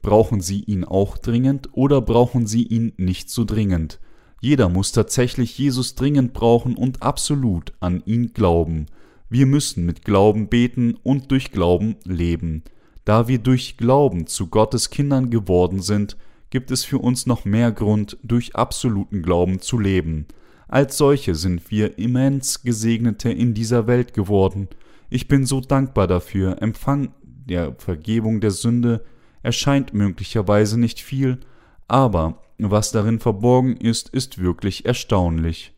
Brauchen 0.02 0.40
Sie 0.40 0.62
ihn 0.62 0.84
auch 0.84 1.18
dringend 1.18 1.70
oder 1.72 2.00
brauchen 2.00 2.46
Sie 2.46 2.62
ihn 2.62 2.92
nicht 2.96 3.30
so 3.30 3.44
dringend? 3.44 4.00
Jeder 4.40 4.68
muss 4.68 4.92
tatsächlich 4.92 5.58
Jesus 5.58 5.94
dringend 5.94 6.32
brauchen 6.32 6.76
und 6.76 7.02
absolut 7.02 7.72
an 7.80 8.02
ihn 8.06 8.32
glauben. 8.32 8.86
Wir 9.28 9.46
müssen 9.46 9.84
mit 9.84 10.04
Glauben 10.04 10.48
beten 10.48 10.96
und 11.02 11.30
durch 11.30 11.50
Glauben 11.50 11.96
leben. 12.04 12.62
Da 13.04 13.26
wir 13.26 13.38
durch 13.38 13.76
Glauben 13.76 14.26
zu 14.26 14.46
Gottes 14.46 14.90
Kindern 14.90 15.30
geworden 15.30 15.82
sind, 15.82 16.16
gibt 16.50 16.70
es 16.70 16.84
für 16.84 16.98
uns 16.98 17.26
noch 17.26 17.44
mehr 17.44 17.72
Grund, 17.72 18.16
durch 18.22 18.54
absoluten 18.54 19.22
Glauben 19.22 19.60
zu 19.60 19.78
leben. 19.78 20.26
Als 20.68 20.96
solche 20.98 21.34
sind 21.34 21.70
wir 21.70 21.98
immens 21.98 22.62
Gesegnete 22.62 23.30
in 23.30 23.54
dieser 23.54 23.86
Welt 23.86 24.14
geworden. 24.14 24.68
Ich 25.10 25.26
bin 25.26 25.46
so 25.46 25.60
dankbar 25.60 26.06
dafür. 26.06 26.62
Empfang 26.62 27.12
der 27.22 27.74
Vergebung 27.78 28.40
der 28.40 28.50
Sünde 28.50 29.04
erscheint 29.42 29.94
möglicherweise 29.94 30.78
nicht 30.78 31.00
viel, 31.00 31.40
aber 31.86 32.42
was 32.58 32.90
darin 32.90 33.20
verborgen 33.20 33.76
ist, 33.76 34.08
ist 34.08 34.38
wirklich 34.38 34.84
erstaunlich. 34.84 35.74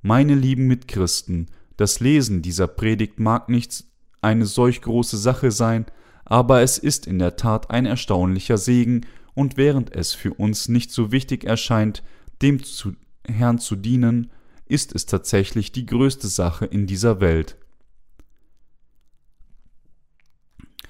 Meine 0.00 0.34
lieben 0.34 0.66
Mitchristen, 0.66 1.48
das 1.76 2.00
Lesen 2.00 2.42
dieser 2.42 2.66
Predigt 2.66 3.20
mag 3.20 3.48
nicht 3.48 3.84
eine 4.20 4.46
solch 4.46 4.80
große 4.82 5.16
Sache 5.16 5.50
sein, 5.50 5.86
aber 6.24 6.62
es 6.62 6.78
ist 6.78 7.06
in 7.06 7.18
der 7.18 7.36
Tat 7.36 7.70
ein 7.70 7.86
erstaunlicher 7.86 8.58
Segen, 8.58 9.06
und 9.34 9.56
während 9.56 9.94
es 9.94 10.12
für 10.12 10.34
uns 10.34 10.68
nicht 10.68 10.90
so 10.90 11.10
wichtig 11.10 11.44
erscheint, 11.44 12.02
dem 12.42 12.62
zu 12.62 12.94
Herrn 13.26 13.58
zu 13.58 13.76
dienen, 13.76 14.30
ist 14.66 14.94
es 14.94 15.06
tatsächlich 15.06 15.72
die 15.72 15.86
größte 15.86 16.28
Sache 16.28 16.66
in 16.66 16.86
dieser 16.86 17.20
Welt. 17.20 17.56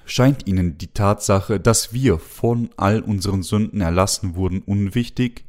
Scheint 0.05 0.46
Ihnen 0.46 0.78
die 0.78 0.88
Tatsache, 0.88 1.61
dass 1.61 1.92
wir 1.92 2.18
von 2.18 2.70
all 2.76 3.00
unseren 3.00 3.42
Sünden 3.42 3.80
erlassen 3.80 4.34
wurden, 4.34 4.62
unwichtig? 4.62 5.44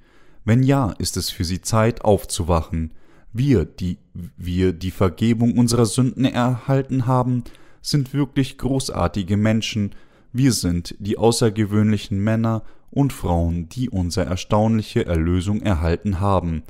Wenn 0.45 0.63
ja, 0.63 0.93
ist 0.97 1.17
es 1.17 1.29
für 1.29 1.43
Sie 1.43 1.61
Zeit 1.61 2.03
aufzuwachen, 2.03 2.91
wir, 3.31 3.65
die 3.65 3.97
wir 4.37 4.73
die 4.73 4.91
Vergebung 4.91 5.57
unserer 5.57 5.85
Sünden 5.85 6.25
erhalten 6.25 7.07
haben, 7.07 7.43
sind 7.81 8.13
wirklich 8.13 8.57
großartige 8.57 9.37
Menschen, 9.37 9.95
wir 10.31 10.51
sind 10.51 10.95
die 10.99 11.17
außergewöhnlichen 11.17 12.19
Männer 12.19 12.63
und 12.91 13.11
Frauen, 13.11 13.69
die 13.69 13.89
unsere 13.89 14.27
erstaunliche 14.27 15.05
Erlösung 15.05 15.61
erhalten 15.61 16.19
haben, 16.19 16.63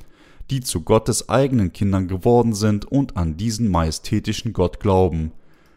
die 0.50 0.60
zu 0.60 0.82
Gottes 0.82 1.28
eigenen 1.28 1.72
Kindern 1.72 2.08
geworden 2.08 2.54
sind 2.54 2.84
und 2.84 3.16
an 3.16 3.36
diesen 3.36 3.70
majestätischen 3.70 4.52
Gott 4.52 4.80
glauben. 4.80 5.32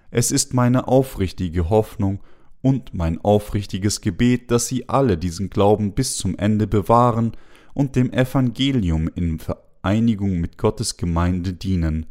Es 0.09 0.31
ist 0.31 0.53
meine 0.53 0.87
aufrichtige 0.87 1.69
Hoffnung 1.69 2.19
und 2.61 2.93
mein 2.93 3.19
aufrichtiges 3.19 4.01
Gebet, 4.01 4.51
dass 4.51 4.67
Sie 4.67 4.89
alle 4.89 5.17
diesen 5.17 5.49
Glauben 5.49 5.93
bis 5.93 6.17
zum 6.17 6.37
Ende 6.37 6.67
bewahren 6.67 7.33
und 7.73 7.95
dem 7.95 8.11
Evangelium 8.11 9.09
in 9.13 9.39
Einigung 9.83 10.39
mit 10.39 10.57
Gottes 10.57 10.97
Gemeinde 10.97 11.53
dienen, 11.53 12.07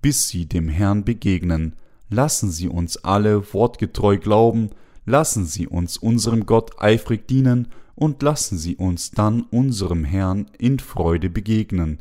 bis 0.00 0.28
sie 0.28 0.46
dem 0.46 0.68
Herrn 0.68 1.04
begegnen. 1.04 1.74
Lassen 2.08 2.50
Sie 2.50 2.68
uns 2.68 2.96
alle 2.98 3.52
wortgetreu 3.52 4.16
glauben, 4.18 4.70
lassen 5.04 5.44
Sie 5.44 5.66
uns 5.66 5.96
unserem 5.96 6.46
Gott 6.46 6.80
eifrig 6.80 7.26
dienen 7.26 7.68
und 7.96 8.22
lassen 8.22 8.58
Sie 8.58 8.76
uns 8.76 9.10
dann 9.10 9.42
unserem 9.42 10.04
Herrn 10.04 10.46
in 10.58 10.78
Freude 10.78 11.28
begegnen. 11.28 11.98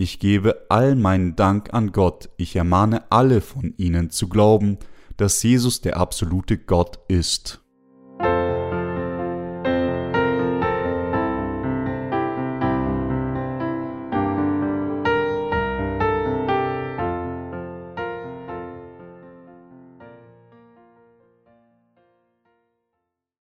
Ich 0.00 0.20
gebe 0.20 0.66
all 0.68 0.94
meinen 0.94 1.34
Dank 1.34 1.74
an 1.74 1.90
Gott, 1.90 2.28
ich 2.36 2.54
ermahne 2.54 3.10
alle 3.10 3.40
von 3.40 3.74
Ihnen 3.78 4.10
zu 4.10 4.28
glauben, 4.28 4.78
dass 5.16 5.42
Jesus 5.42 5.80
der 5.80 5.96
absolute 5.96 6.56
Gott 6.56 7.00
ist. 7.08 7.60